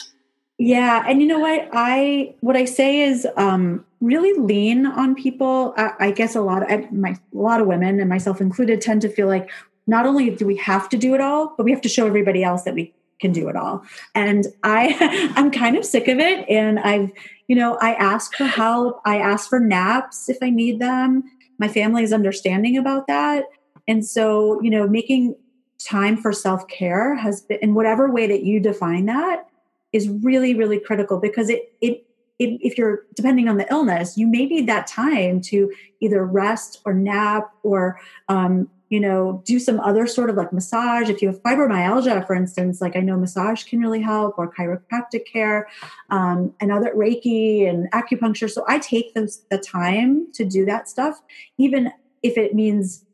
yeah, 0.57 1.03
and 1.07 1.22
you 1.22 1.28
know 1.28 1.39
what 1.39 1.69
I 1.74 2.36
what 2.41 2.55
I 2.55 2.65
say 2.65 3.01
is 3.01 3.28
um, 3.38 3.86
really 4.01 4.34
lean 4.39 4.86
on 4.86 5.15
people. 5.15 5.74
I, 5.78 5.93
I 5.99 6.11
guess 6.11 6.36
a 6.36 6.41
lot 6.41 6.72
of 6.72 6.91
my 6.91 7.11
a 7.11 7.17
lot 7.38 7.61
of 7.61 7.67
women 7.67 7.99
and 7.99 8.09
myself 8.09 8.41
included 8.41 8.82
tend 8.82 9.01
to 9.01 9.09
feel 9.09 9.28
like 9.28 9.49
not 9.88 10.05
only 10.05 10.30
do 10.30 10.45
we 10.45 10.57
have 10.57 10.89
to 10.89 10.97
do 10.97 11.15
it 11.15 11.22
all, 11.22 11.53
but 11.57 11.63
we 11.63 11.72
have 11.72 11.82
to 11.82 11.89
show 11.89 12.05
everybody 12.05 12.43
else 12.43 12.63
that 12.63 12.76
we 12.76 12.93
can 13.19 13.32
do 13.32 13.47
it 13.49 13.55
all. 13.55 13.84
And 14.13 14.47
I 14.63 15.32
I'm 15.36 15.51
kind 15.51 15.78
of 15.78 15.86
sick 15.86 16.07
of 16.07 16.19
it. 16.19 16.47
And 16.49 16.80
I've 16.80 17.11
you 17.47 17.55
know 17.55 17.78
I 17.82 17.93
ask 17.93 18.36
for 18.36 18.45
help. 18.45 19.01
I 19.05 19.17
ask 19.17 19.49
for 19.49 19.59
naps 19.59 20.30
if 20.30 20.38
I 20.41 20.49
need 20.49 20.80
them. 20.80 21.24
My 21.57 21.67
family 21.67 22.03
is 22.03 22.11
understanding 22.11 22.78
about 22.78 23.07
that. 23.07 23.45
And 23.88 24.05
so, 24.05 24.61
you 24.61 24.69
know, 24.69 24.88
making 24.88 25.36
time 25.79 26.17
for 26.17 26.32
self 26.32 26.67
care 26.67 27.15
has 27.15 27.41
been, 27.41 27.59
in 27.61 27.73
whatever 27.73 28.11
way 28.11 28.27
that 28.27 28.43
you 28.43 28.59
define 28.59 29.05
that, 29.07 29.47
is 29.93 30.07
really, 30.07 30.55
really 30.55 30.79
critical 30.79 31.19
because 31.19 31.49
it, 31.49 31.73
it, 31.82 32.05
it, 32.39 32.59
if 32.61 32.77
you're 32.77 33.03
depending 33.15 33.47
on 33.47 33.57
the 33.57 33.69
illness, 33.69 34.17
you 34.17 34.25
may 34.25 34.45
need 34.45 34.67
that 34.67 34.88
time 34.88 35.41
to 35.41 35.71
either 35.99 36.25
rest 36.25 36.82
or 36.86 36.93
nap 36.93 37.51
or, 37.63 37.99
um, 38.29 38.69
you 38.89 38.99
know, 38.99 39.41
do 39.45 39.57
some 39.59 39.79
other 39.79 40.05
sort 40.05 40.29
of 40.29 40.36
like 40.36 40.51
massage. 40.51 41.09
If 41.09 41.21
you 41.21 41.29
have 41.29 41.41
fibromyalgia, 41.43 42.27
for 42.27 42.36
instance, 42.36 42.82
like 42.82 42.95
I 42.95 42.99
know 42.99 43.17
massage 43.17 43.63
can 43.63 43.79
really 43.79 44.01
help, 44.01 44.36
or 44.38 44.51
chiropractic 44.51 45.25
care, 45.32 45.69
um, 46.09 46.53
and 46.59 46.71
other 46.71 46.93
Reiki 46.93 47.69
and 47.69 47.89
acupuncture. 47.91 48.49
So 48.49 48.65
I 48.67 48.79
take 48.79 49.13
those 49.13 49.43
the 49.49 49.57
time 49.57 50.32
to 50.34 50.43
do 50.43 50.65
that 50.65 50.89
stuff, 50.89 51.21
even 51.57 51.91
if 52.21 52.38
it 52.38 52.53
means 52.53 53.05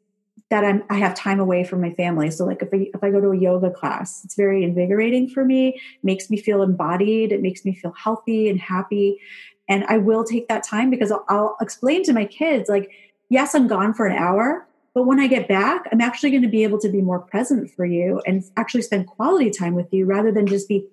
that 0.49 0.63
I'm, 0.63 0.83
I 0.89 0.95
have 0.95 1.13
time 1.13 1.39
away 1.39 1.63
from 1.63 1.81
my 1.81 1.93
family. 1.93 2.31
So 2.31 2.45
like 2.45 2.61
if 2.61 2.69
I, 2.73 2.89
if 2.93 3.03
I 3.03 3.11
go 3.11 3.19
to 3.19 3.31
a 3.31 3.37
yoga 3.37 3.69
class, 3.69 4.23
it's 4.23 4.35
very 4.35 4.63
invigorating 4.63 5.27
for 5.27 5.43
me, 5.43 5.79
makes 6.03 6.29
me 6.29 6.37
feel 6.37 6.61
embodied. 6.61 7.31
It 7.31 7.41
makes 7.41 7.65
me 7.65 7.75
feel 7.75 7.93
healthy 7.97 8.49
and 8.49 8.59
happy. 8.59 9.19
And 9.67 9.83
I 9.85 9.97
will 9.97 10.23
take 10.23 10.47
that 10.47 10.63
time 10.63 10.89
because 10.89 11.11
I'll, 11.11 11.25
I'll 11.27 11.57
explain 11.59 12.03
to 12.03 12.13
my 12.13 12.25
kids, 12.25 12.69
like, 12.69 12.89
yes, 13.29 13.53
I'm 13.53 13.67
gone 13.67 13.93
for 13.93 14.05
an 14.05 14.17
hour, 14.17 14.65
but 14.93 15.03
when 15.03 15.19
I 15.19 15.27
get 15.27 15.47
back, 15.47 15.85
I'm 15.91 16.01
actually 16.01 16.31
going 16.31 16.43
to 16.43 16.47
be 16.47 16.63
able 16.63 16.79
to 16.79 16.89
be 16.89 17.01
more 17.01 17.19
present 17.19 17.69
for 17.69 17.85
you 17.85 18.21
and 18.25 18.43
actually 18.55 18.81
spend 18.81 19.07
quality 19.07 19.51
time 19.51 19.75
with 19.75 19.93
you 19.93 20.05
rather 20.05 20.31
than 20.31 20.47
just 20.47 20.67
be 20.67 20.87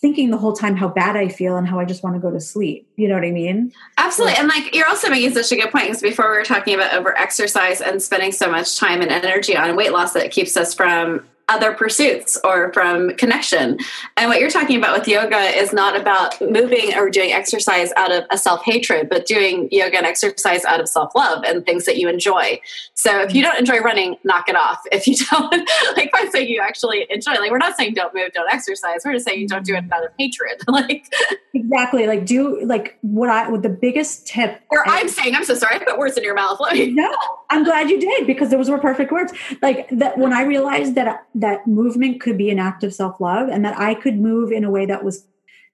thinking 0.00 0.30
the 0.30 0.36
whole 0.36 0.52
time 0.52 0.76
how 0.76 0.88
bad 0.88 1.16
I 1.16 1.28
feel 1.28 1.56
and 1.56 1.66
how 1.66 1.80
I 1.80 1.84
just 1.84 2.02
want 2.02 2.14
to 2.14 2.20
go 2.20 2.30
to 2.30 2.40
sleep. 2.40 2.88
You 2.96 3.08
know 3.08 3.14
what 3.14 3.24
I 3.24 3.32
mean? 3.32 3.72
Absolutely. 3.96 4.36
and 4.36 4.48
like 4.48 4.74
you're 4.74 4.88
also 4.88 5.10
making 5.10 5.34
such 5.34 5.50
a 5.52 5.56
good 5.56 5.70
point 5.70 5.86
because 5.86 6.02
before 6.02 6.30
we 6.30 6.36
were 6.36 6.44
talking 6.44 6.74
about 6.74 6.94
over 6.94 7.16
exercise 7.16 7.80
and 7.80 8.00
spending 8.00 8.32
so 8.32 8.50
much 8.50 8.76
time 8.76 9.00
and 9.00 9.10
energy 9.10 9.56
on 9.56 9.74
weight 9.76 9.92
loss 9.92 10.12
that 10.12 10.30
keeps 10.30 10.56
us 10.56 10.72
from 10.72 11.24
other 11.48 11.72
pursuits 11.72 12.38
or 12.44 12.72
from 12.72 13.14
connection. 13.16 13.78
And 14.16 14.28
what 14.28 14.40
you're 14.40 14.50
talking 14.50 14.76
about 14.76 14.98
with 14.98 15.08
yoga 15.08 15.38
is 15.38 15.72
not 15.72 15.98
about 15.98 16.40
moving 16.40 16.94
or 16.94 17.08
doing 17.10 17.32
exercise 17.32 17.90
out 17.96 18.12
of 18.12 18.24
a 18.30 18.38
self 18.38 18.64
hatred, 18.64 19.08
but 19.08 19.26
doing 19.26 19.68
yoga 19.70 19.96
and 19.96 20.06
exercise 20.06 20.64
out 20.64 20.80
of 20.80 20.88
self 20.88 21.14
love 21.14 21.44
and 21.44 21.64
things 21.64 21.86
that 21.86 21.96
you 21.96 22.08
enjoy. 22.08 22.60
So 22.94 23.20
if 23.20 23.34
you 23.34 23.42
mm-hmm. 23.42 23.50
don't 23.50 23.58
enjoy 23.60 23.78
running, 23.78 24.16
knock 24.24 24.48
it 24.48 24.56
off. 24.56 24.80
If 24.92 25.06
you 25.06 25.16
don't, 25.30 25.50
like 25.96 26.10
I'm 26.14 26.30
saying 26.30 26.48
you 26.48 26.60
actually 26.60 27.06
enjoy, 27.10 27.32
like 27.32 27.50
we're 27.50 27.58
not 27.58 27.76
saying 27.76 27.94
don't 27.94 28.14
move, 28.14 28.32
don't 28.32 28.52
exercise. 28.52 29.00
We're 29.04 29.14
just 29.14 29.26
saying 29.26 29.40
you 29.40 29.48
don't 29.48 29.64
do 29.64 29.74
it 29.74 29.84
out 29.90 30.04
of 30.04 30.10
hatred. 30.18 30.60
like 30.68 31.06
exactly, 31.54 32.06
like 32.06 32.26
do 32.26 32.64
like 32.64 32.98
what 33.00 33.30
I 33.30 33.48
what 33.48 33.62
the 33.62 33.68
biggest 33.68 34.26
tip. 34.26 34.60
Or 34.70 34.86
I, 34.88 34.98
am 34.98 35.08
saying, 35.08 35.34
I'm 35.34 35.44
so 35.44 35.54
sorry, 35.54 35.76
I 35.76 35.78
put 35.78 35.98
words 35.98 36.16
in 36.16 36.24
your 36.24 36.34
mouth. 36.34 36.58
no, 36.72 37.14
I'm 37.50 37.64
glad 37.64 37.88
you 37.88 37.98
did 37.98 38.26
because 38.26 38.50
those 38.50 38.68
were 38.68 38.78
perfect 38.78 39.10
words. 39.12 39.32
Like 39.62 39.88
that 39.90 40.18
when 40.18 40.32
I 40.32 40.42
realized 40.42 40.94
that 40.96 41.26
that 41.40 41.66
movement 41.66 42.20
could 42.20 42.36
be 42.36 42.50
an 42.50 42.58
act 42.58 42.84
of 42.84 42.94
self-love 42.94 43.48
and 43.48 43.64
that 43.64 43.78
I 43.78 43.94
could 43.94 44.18
move 44.18 44.50
in 44.50 44.64
a 44.64 44.70
way 44.70 44.86
that 44.86 45.04
was 45.04 45.26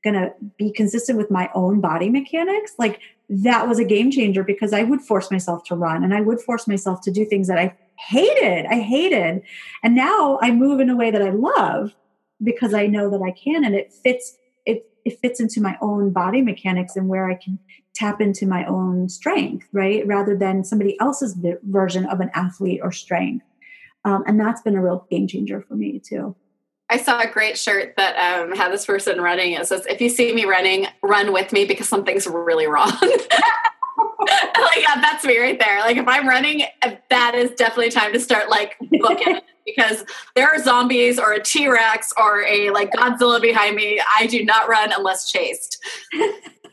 going 0.02 0.14
to 0.14 0.32
be 0.58 0.70
consistent 0.70 1.16
with 1.16 1.30
my 1.30 1.48
own 1.54 1.80
body 1.80 2.10
mechanics 2.10 2.74
like 2.78 3.00
that 3.28 3.66
was 3.66 3.78
a 3.78 3.84
game 3.84 4.10
changer 4.10 4.44
because 4.44 4.74
I 4.74 4.82
would 4.82 5.00
force 5.00 5.30
myself 5.30 5.64
to 5.64 5.74
run 5.74 6.04
and 6.04 6.12
I 6.14 6.20
would 6.20 6.40
force 6.40 6.68
myself 6.68 7.00
to 7.02 7.10
do 7.10 7.24
things 7.24 7.48
that 7.48 7.58
I 7.58 7.74
hated. 7.98 8.66
I 8.66 8.80
hated. 8.80 9.42
And 9.82 9.94
now 9.94 10.38
I 10.42 10.50
move 10.50 10.80
in 10.80 10.90
a 10.90 10.96
way 10.96 11.10
that 11.10 11.22
I 11.22 11.30
love 11.30 11.94
because 12.42 12.74
I 12.74 12.86
know 12.86 13.08
that 13.10 13.22
I 13.22 13.30
can 13.30 13.64
and 13.64 13.74
it 13.74 13.92
fits 13.92 14.36
it 14.66 14.86
it 15.04 15.18
fits 15.20 15.40
into 15.40 15.60
my 15.60 15.78
own 15.80 16.10
body 16.10 16.42
mechanics 16.42 16.96
and 16.96 17.08
where 17.08 17.30
I 17.30 17.34
can 17.34 17.58
tap 17.94 18.20
into 18.20 18.46
my 18.46 18.66
own 18.66 19.08
strength, 19.08 19.68
right? 19.72 20.06
Rather 20.06 20.36
than 20.36 20.64
somebody 20.64 20.98
else's 21.00 21.38
version 21.62 22.06
of 22.06 22.20
an 22.20 22.30
athlete 22.34 22.80
or 22.82 22.90
strength. 22.90 23.46
Um, 24.04 24.24
and 24.26 24.38
that's 24.38 24.62
been 24.62 24.76
a 24.76 24.82
real 24.82 25.06
game 25.10 25.26
changer 25.26 25.62
for 25.62 25.74
me 25.74 25.98
too. 25.98 26.36
I 26.90 26.98
saw 26.98 27.20
a 27.20 27.26
great 27.26 27.58
shirt 27.58 27.94
that 27.96 28.16
um, 28.16 28.54
had 28.54 28.70
this 28.70 28.84
person 28.84 29.20
running. 29.20 29.52
It 29.52 29.66
says, 29.66 29.86
"If 29.86 30.00
you 30.00 30.10
see 30.10 30.32
me 30.34 30.44
running, 30.44 30.86
run 31.02 31.32
with 31.32 31.52
me 31.52 31.64
because 31.64 31.88
something's 31.88 32.26
really 32.26 32.66
wrong." 32.66 32.92
like 33.00 34.82
yeah, 34.82 35.00
that's 35.00 35.24
me 35.24 35.38
right 35.38 35.58
there. 35.58 35.80
Like 35.80 35.96
if 35.96 36.06
I'm 36.06 36.28
running, 36.28 36.64
that 37.10 37.34
is 37.34 37.50
definitely 37.52 37.90
time 37.90 38.12
to 38.12 38.20
start 38.20 38.50
like 38.50 38.76
booking 39.00 39.40
because 39.66 40.04
there 40.34 40.46
are 40.48 40.62
zombies 40.62 41.18
or 41.18 41.32
a 41.32 41.42
T 41.42 41.68
Rex 41.68 42.12
or 42.18 42.42
a 42.44 42.70
like 42.70 42.92
Godzilla 42.92 43.40
behind 43.40 43.76
me. 43.76 44.00
I 44.18 44.26
do 44.26 44.44
not 44.44 44.68
run 44.68 44.92
unless 44.96 45.30
chased. 45.30 45.82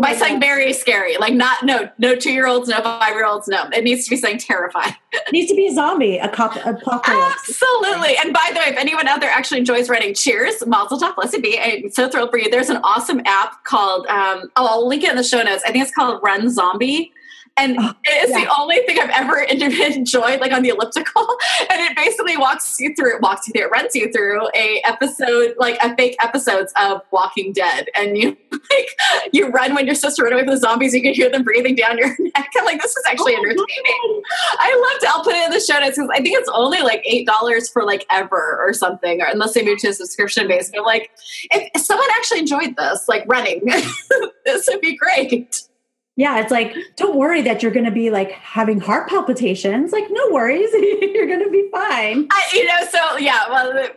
by 0.00 0.14
saying 0.14 0.40
very 0.40 0.72
scary, 0.72 1.16
like 1.18 1.34
not 1.34 1.64
no 1.64 1.90
no 1.98 2.14
two 2.14 2.32
year 2.32 2.46
olds, 2.46 2.68
no 2.68 2.80
five 2.80 3.14
year 3.14 3.26
olds, 3.26 3.46
no. 3.48 3.64
It 3.72 3.84
needs 3.84 4.04
to 4.04 4.10
be 4.10 4.16
saying 4.16 4.38
terrifying. 4.38 4.94
It 5.12 5.32
needs 5.32 5.50
to 5.50 5.56
be 5.56 5.66
a 5.66 5.72
zombie, 5.72 6.16
a 6.18 6.28
cop, 6.28 6.56
apocalypse. 6.56 7.48
Absolutely. 7.48 8.16
And 8.16 8.32
by 8.32 8.50
the 8.52 8.60
way, 8.60 8.66
if 8.68 8.76
anyone 8.76 9.06
out 9.06 9.20
there 9.20 9.30
actually 9.30 9.58
enjoys 9.58 9.90
writing, 9.90 10.14
cheers, 10.14 10.66
Mazel 10.66 10.98
Tov, 10.98 11.14
blessed 11.14 11.42
be. 11.42 11.58
I'm 11.60 11.90
so 11.90 12.08
thrilled 12.08 12.30
for 12.30 12.38
you. 12.38 12.50
There's 12.50 12.70
an 12.70 12.78
awesome 12.78 13.20
app 13.26 13.64
called. 13.64 14.06
Um, 14.06 14.50
oh, 14.56 14.66
I'll 14.66 14.88
link 14.88 15.04
it 15.04 15.10
in 15.10 15.16
the 15.16 15.24
show 15.24 15.42
notes. 15.42 15.62
I 15.66 15.72
think 15.72 15.84
it's 15.84 15.94
called 15.94 16.20
Run 16.22 16.48
Zombie 16.48 17.12
and 17.58 17.76
oh, 17.78 17.92
it's 18.04 18.30
yeah. 18.30 18.44
the 18.44 18.50
only 18.58 18.78
thing 18.86 18.98
I've 18.98 19.10
ever 19.10 19.38
enjoyed, 19.94 20.40
like 20.40 20.52
on 20.52 20.62
the 20.62 20.70
elliptical. 20.70 21.26
And 21.70 21.80
it 21.80 21.96
basically 21.96 22.36
walks 22.36 22.76
you 22.80 22.94
through, 22.94 23.16
it 23.16 23.22
walks 23.22 23.46
you 23.46 23.52
through, 23.52 23.68
runs 23.68 23.94
you 23.94 24.10
through 24.12 24.48
a 24.54 24.82
episode, 24.84 25.54
like 25.58 25.78
a 25.82 25.94
fake 25.96 26.16
episodes 26.22 26.72
of 26.76 27.02
Walking 27.10 27.52
Dead, 27.52 27.88
and 27.94 28.18
you 28.18 28.36
like 28.52 28.88
you 29.32 29.48
run 29.48 29.74
when 29.74 29.86
you're 29.86 29.94
supposed 29.94 30.16
to 30.16 30.22
run 30.22 30.32
away 30.32 30.42
from 30.42 30.50
the 30.50 30.58
zombies. 30.58 30.92
You 30.94 31.02
can 31.02 31.14
hear 31.14 31.30
them 31.30 31.44
breathing 31.44 31.76
down 31.76 31.98
your 31.98 32.08
neck. 32.08 32.48
I'm 32.58 32.64
like, 32.64 32.82
this 32.82 32.96
is 32.96 33.04
actually 33.06 33.34
oh, 33.34 33.38
entertaining. 33.38 34.22
I 34.58 34.90
loved. 34.92 35.04
It. 35.04 35.10
I'll 35.10 35.24
put 35.24 35.34
it 35.34 35.44
in 35.44 35.50
the 35.50 35.60
show 35.60 35.78
notes 35.78 35.96
because 35.96 36.10
I 36.12 36.20
think 36.20 36.38
it's 36.38 36.50
only 36.52 36.80
like 36.82 37.02
eight 37.06 37.26
dollars 37.26 37.68
for 37.68 37.84
like 37.84 38.06
ever 38.10 38.58
or 38.60 38.72
something, 38.72 39.20
or 39.20 39.26
unless 39.26 39.54
they 39.54 39.64
move 39.64 39.78
to 39.78 39.88
a 39.88 39.92
subscription 39.94 40.48
base. 40.48 40.70
But 40.74 40.84
like, 40.84 41.10
if 41.50 41.82
someone 41.82 42.08
actually 42.16 42.40
enjoyed 42.40 42.76
this, 42.76 43.08
like 43.08 43.24
running, 43.26 43.62
this 44.44 44.68
would 44.68 44.80
be 44.80 44.96
great. 44.96 45.61
Yeah, 46.16 46.40
it's 46.40 46.50
like, 46.50 46.76
don't 46.96 47.16
worry 47.16 47.40
that 47.40 47.62
you're 47.62 47.72
going 47.72 47.86
to 47.86 47.90
be 47.90 48.10
like 48.10 48.32
having 48.32 48.80
heart 48.80 49.08
palpitations. 49.08 49.92
Like, 49.92 50.04
no 50.10 50.28
worries, 50.30 50.68
you're 50.74 51.26
going 51.26 51.42
to 51.42 51.50
be 51.50 51.68
fine. 51.72 52.28
I, 52.30 52.48
you 52.52 52.66
know, 52.66 52.84
so 52.90 53.16
yeah, 53.16 53.48
well, 53.48 53.88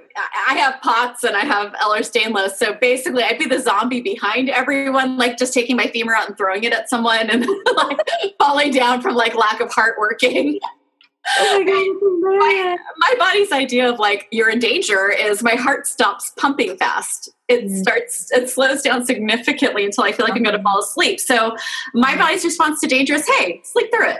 I 0.47 0.53
have 0.55 0.79
POTS 0.81 1.25
and 1.25 1.35
I 1.35 1.41
have 1.41 1.73
Ehlers-Danlos. 1.73 2.51
So 2.51 2.73
basically, 2.75 3.23
I'd 3.23 3.37
be 3.37 3.47
the 3.47 3.59
zombie 3.59 3.99
behind 4.01 4.49
everyone, 4.49 5.17
like 5.17 5.37
just 5.37 5.53
taking 5.53 5.75
my 5.75 5.87
femur 5.87 6.15
out 6.15 6.29
and 6.29 6.37
throwing 6.37 6.63
it 6.63 6.71
at 6.71 6.89
someone 6.89 7.29
and 7.29 7.45
like 7.75 7.99
falling 8.39 8.71
down 8.71 9.01
from 9.01 9.15
like 9.15 9.35
lack 9.35 9.59
of 9.59 9.69
heart 9.71 9.95
working. 9.99 10.59
Oh 11.39 11.59
my, 11.59 11.65
God, 11.65 12.37
my, 12.37 12.77
my, 12.97 13.15
body's 13.17 13.51
idea 13.51 13.89
of 13.89 13.99
like 13.99 14.27
you're 14.31 14.49
in 14.49 14.59
danger 14.59 15.09
is 15.09 15.41
my 15.41 15.55
heart 15.55 15.87
stops 15.87 16.31
pumping 16.37 16.77
fast. 16.77 17.29
It 17.47 17.65
mm. 17.65 17.81
starts, 17.81 18.31
it 18.31 18.49
slows 18.49 18.81
down 18.83 19.05
significantly 19.05 19.85
until 19.85 20.03
I 20.03 20.11
feel 20.11 20.25
like 20.25 20.35
I'm 20.35 20.43
going 20.43 20.55
to 20.55 20.61
fall 20.61 20.79
asleep. 20.79 21.19
So 21.19 21.55
my 21.93 22.15
body's 22.15 22.43
response 22.43 22.79
to 22.81 22.87
danger 22.87 23.15
is, 23.15 23.27
hey, 23.27 23.61
sleep 23.63 23.91
through 23.91 24.09
it. 24.09 24.19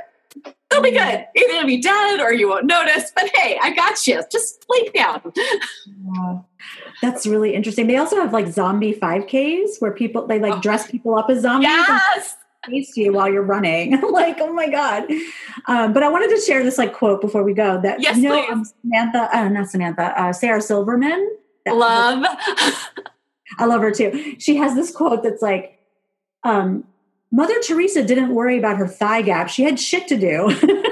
It'll 0.72 0.84
be 0.84 0.92
mm. 0.92 0.98
good. 0.98 1.26
Either 1.44 1.54
you'll 1.54 1.66
be 1.68 1.82
dead 1.82 2.20
or 2.20 2.34
you 2.34 2.50
won't 2.50 2.66
notice. 2.66 3.12
But 3.16 3.30
hey, 3.36 3.60
I 3.62 3.74
got 3.76 4.08
you. 4.08 4.24
Just 4.32 4.66
lay 4.70 4.90
down. 4.90 5.32
That's 7.02 7.28
really 7.28 7.54
interesting. 7.54 7.88
They 7.88 7.98
also 7.98 8.16
have 8.16 8.34
like 8.34 8.48
zombie 8.48 8.94
5Ks 8.94 9.80
where 9.80 9.92
people 9.92 10.26
they 10.26 10.40
like 10.40 10.56
oh. 10.56 10.62
dress 10.62 10.90
people 10.90 11.16
up 11.16 11.30
as 11.30 11.44
zombies. 11.44 11.68
Yes 11.68 12.36
chase 12.68 12.96
you 12.98 13.14
while 13.14 13.32
you're 13.32 13.42
running. 13.42 14.02
Like, 14.16 14.38
oh 14.40 14.54
my 14.54 14.70
god! 14.70 15.10
Um, 15.66 15.92
but 15.92 16.02
I 16.02 16.08
wanted 16.08 16.30
to 16.34 16.42
share 16.42 16.64
this 16.64 16.78
like 16.78 16.94
quote 16.94 17.20
before 17.20 17.44
we 17.44 17.54
go. 17.54 17.82
That 17.82 18.02
yes, 18.02 18.16
you 18.18 18.30
know, 18.30 18.48
um, 18.48 18.64
Samantha, 18.64 19.30
uh, 19.36 19.50
not 19.50 19.70
Samantha, 19.70 20.22
uh, 20.22 20.32
Sarah 20.32 20.62
Silverman. 20.62 21.38
Love. 21.68 22.24
I 23.58 23.66
love 23.66 23.82
her 23.82 23.92
too. 23.92 24.36
She 24.40 24.56
has 24.56 24.74
this 24.76 24.92
quote 24.92 25.22
that's 25.24 25.42
like, 25.42 25.80
um, 26.44 26.86
"Mother 27.32 27.56
Teresa 27.62 28.04
didn't 28.04 28.34
worry 28.34 28.58
about 28.58 28.78
her 28.78 28.88
thigh 28.88 29.22
gap; 29.22 29.50
she 29.50 29.64
had 29.64 29.80
shit 29.80 30.08
to 30.08 30.18
do." 30.18 30.56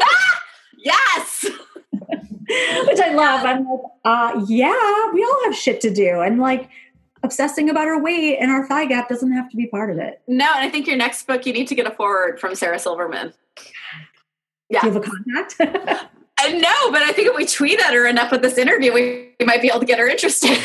yes. 0.78 1.46
Which 2.88 3.00
I 3.00 3.14
love. 3.14 3.46
I'm 3.46 3.66
like, 3.66 3.80
uh, 4.04 4.46
yeah, 4.48 5.12
we 5.14 5.24
all 5.24 5.44
have 5.46 5.56
shit 5.56 5.80
to 5.82 5.94
do, 5.94 6.20
and 6.20 6.40
like 6.40 6.70
obsessing 7.24 7.70
about 7.70 7.88
our 7.88 8.02
weight 8.02 8.38
and 8.40 8.52
our 8.52 8.68
thigh 8.68 8.86
gap 8.86 9.10
doesn't 9.10 9.32
have 9.32 9.50
to 9.50 9.58
be 9.58 9.68
part 9.68 9.90
of 9.90 9.98
it. 9.98 10.22
No, 10.28 10.46
and 10.56 10.66
I 10.66 10.70
think 10.70 10.88
your 10.88 10.98
next 10.98 11.26
book, 11.26 11.46
you 11.46 11.54
need 11.54 11.68
to 11.68 11.76
get 11.76 11.88
a 11.88 11.92
foreword 11.92 12.40
from 12.40 12.56
Sarah 12.56 12.80
Silverman. 12.80 13.34
Yeah. 14.70 14.82
Do 14.82 14.88
you 14.88 14.94
have 14.94 15.04
a 15.04 15.08
contact? 15.08 15.56
Uh, 16.36 16.46
I 16.46 16.52
know, 16.52 16.92
but 16.92 17.04
I 17.04 17.14
think 17.14 17.30
if 17.30 17.38
we 17.38 17.46
tweet 17.46 17.80
at 17.80 17.94
her 17.94 18.06
enough 18.06 18.32
with 18.32 18.42
this 18.42 18.58
interview, 18.58 18.92
we, 18.92 19.30
we 19.40 19.46
might 19.46 19.62
be 19.62 19.70
able 19.70 19.80
to 19.80 19.86
get 19.86 19.98
her 20.00 20.08
interested. 20.08 20.58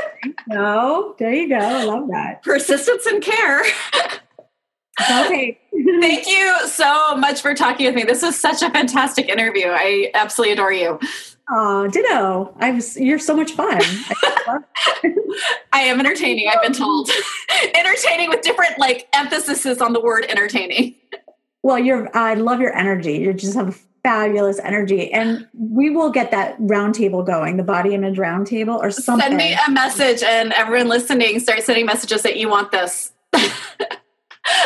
no, 0.46 1.14
there 1.18 1.34
you 1.34 1.48
go. 1.48 1.56
I 1.56 1.84
love 1.84 2.08
that. 2.08 2.42
Persistence 2.42 3.04
and 3.04 3.22
care. 3.22 3.60
okay. 5.10 5.58
Thank 6.00 6.26
you 6.26 6.68
so 6.68 7.16
much 7.16 7.42
for 7.42 7.54
talking 7.54 7.86
with 7.86 7.94
me. 7.94 8.04
This 8.04 8.22
was 8.22 8.38
such 8.38 8.62
a 8.62 8.70
fantastic 8.70 9.28
interview. 9.28 9.66
I 9.66 10.10
absolutely 10.14 10.52
adore 10.54 10.72
you. 10.72 10.98
Oh, 11.48 11.86
ditto. 11.88 12.54
I 12.58 12.72
was 12.72 12.96
you're 12.96 13.18
so 13.18 13.36
much 13.36 13.52
fun. 13.52 13.80
I 13.80 14.62
am 15.80 16.00
entertaining, 16.00 16.48
I've 16.48 16.62
been 16.62 16.72
told. 16.84 17.10
entertaining 17.74 18.30
with 18.30 18.42
different 18.42 18.78
like 18.78 19.08
emphases 19.14 19.80
on 19.80 19.92
the 19.92 20.00
word 20.00 20.26
entertaining. 20.28 20.94
Well, 21.62 21.78
you're 21.78 22.14
I 22.16 22.34
love 22.34 22.60
your 22.60 22.76
energy. 22.76 23.14
You 23.14 23.32
just 23.32 23.54
have 23.54 23.68
a 23.68 23.74
fabulous 24.02 24.60
energy. 24.60 25.12
And 25.12 25.48
we 25.52 25.90
will 25.90 26.10
get 26.10 26.30
that 26.30 26.56
roundtable 26.60 27.26
going, 27.26 27.56
the 27.56 27.64
body 27.64 27.92
image 27.92 28.18
roundtable 28.18 28.78
or 28.78 28.92
something. 28.92 29.26
Send 29.26 29.36
me 29.36 29.56
a 29.66 29.70
message 29.70 30.22
and 30.22 30.52
everyone 30.52 30.88
listening, 30.88 31.40
start 31.40 31.64
sending 31.64 31.86
messages 31.86 32.22
that 32.22 32.36
you 32.36 32.48
want 32.48 32.70
this. 32.70 33.12
All 33.34 33.40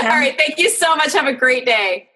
right. 0.03 0.37
Thank 0.37 0.59
you 0.59 0.69
so 0.69 0.95
much. 0.95 1.15
Have 1.15 1.27
a 1.27 1.33
great 1.33 1.65
day. 1.65 2.11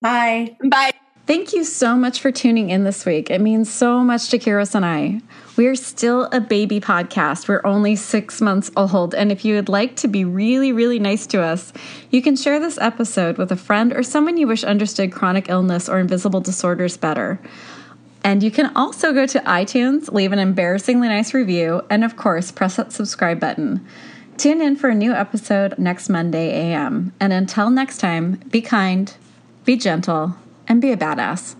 Bye. 0.00 0.56
Bye. 0.62 0.92
Thank 1.24 1.52
you 1.52 1.62
so 1.62 1.94
much 1.94 2.18
for 2.18 2.32
tuning 2.32 2.70
in 2.70 2.82
this 2.82 3.06
week. 3.06 3.30
It 3.30 3.40
means 3.40 3.72
so 3.72 4.02
much 4.02 4.28
to 4.30 4.40
Kiros 4.40 4.74
and 4.74 4.84
I. 4.84 5.20
We're 5.56 5.76
still 5.76 6.28
a 6.32 6.40
baby 6.40 6.80
podcast. 6.80 7.46
We're 7.46 7.64
only 7.64 7.94
six 7.94 8.40
months 8.40 8.72
old. 8.76 9.14
And 9.14 9.30
if 9.30 9.44
you 9.44 9.54
would 9.54 9.68
like 9.68 9.94
to 9.96 10.08
be 10.08 10.24
really, 10.24 10.72
really 10.72 10.98
nice 10.98 11.28
to 11.28 11.40
us, 11.40 11.72
you 12.10 12.22
can 12.22 12.34
share 12.34 12.58
this 12.58 12.76
episode 12.76 13.38
with 13.38 13.52
a 13.52 13.56
friend 13.56 13.92
or 13.92 14.02
someone 14.02 14.36
you 14.36 14.48
wish 14.48 14.64
understood 14.64 15.12
chronic 15.12 15.48
illness 15.48 15.88
or 15.88 16.00
invisible 16.00 16.40
disorders 16.40 16.96
better. 16.96 17.38
And 18.24 18.42
you 18.42 18.50
can 18.50 18.74
also 18.76 19.12
go 19.12 19.24
to 19.26 19.38
iTunes, 19.40 20.12
leave 20.12 20.32
an 20.32 20.40
embarrassingly 20.40 21.06
nice 21.06 21.32
review, 21.34 21.82
and 21.88 22.02
of 22.02 22.16
course, 22.16 22.50
press 22.50 22.76
that 22.76 22.92
subscribe 22.92 23.38
button. 23.38 23.86
Tune 24.38 24.60
in 24.60 24.74
for 24.74 24.88
a 24.88 24.94
new 24.94 25.12
episode 25.12 25.78
next 25.78 26.08
Monday 26.08 26.50
AM. 26.50 27.12
And 27.20 27.32
until 27.32 27.70
next 27.70 27.98
time, 27.98 28.40
be 28.50 28.60
kind, 28.60 29.14
be 29.64 29.76
gentle, 29.76 30.36
and 30.68 30.80
be 30.80 30.92
a 30.92 30.96
badass. 30.96 31.56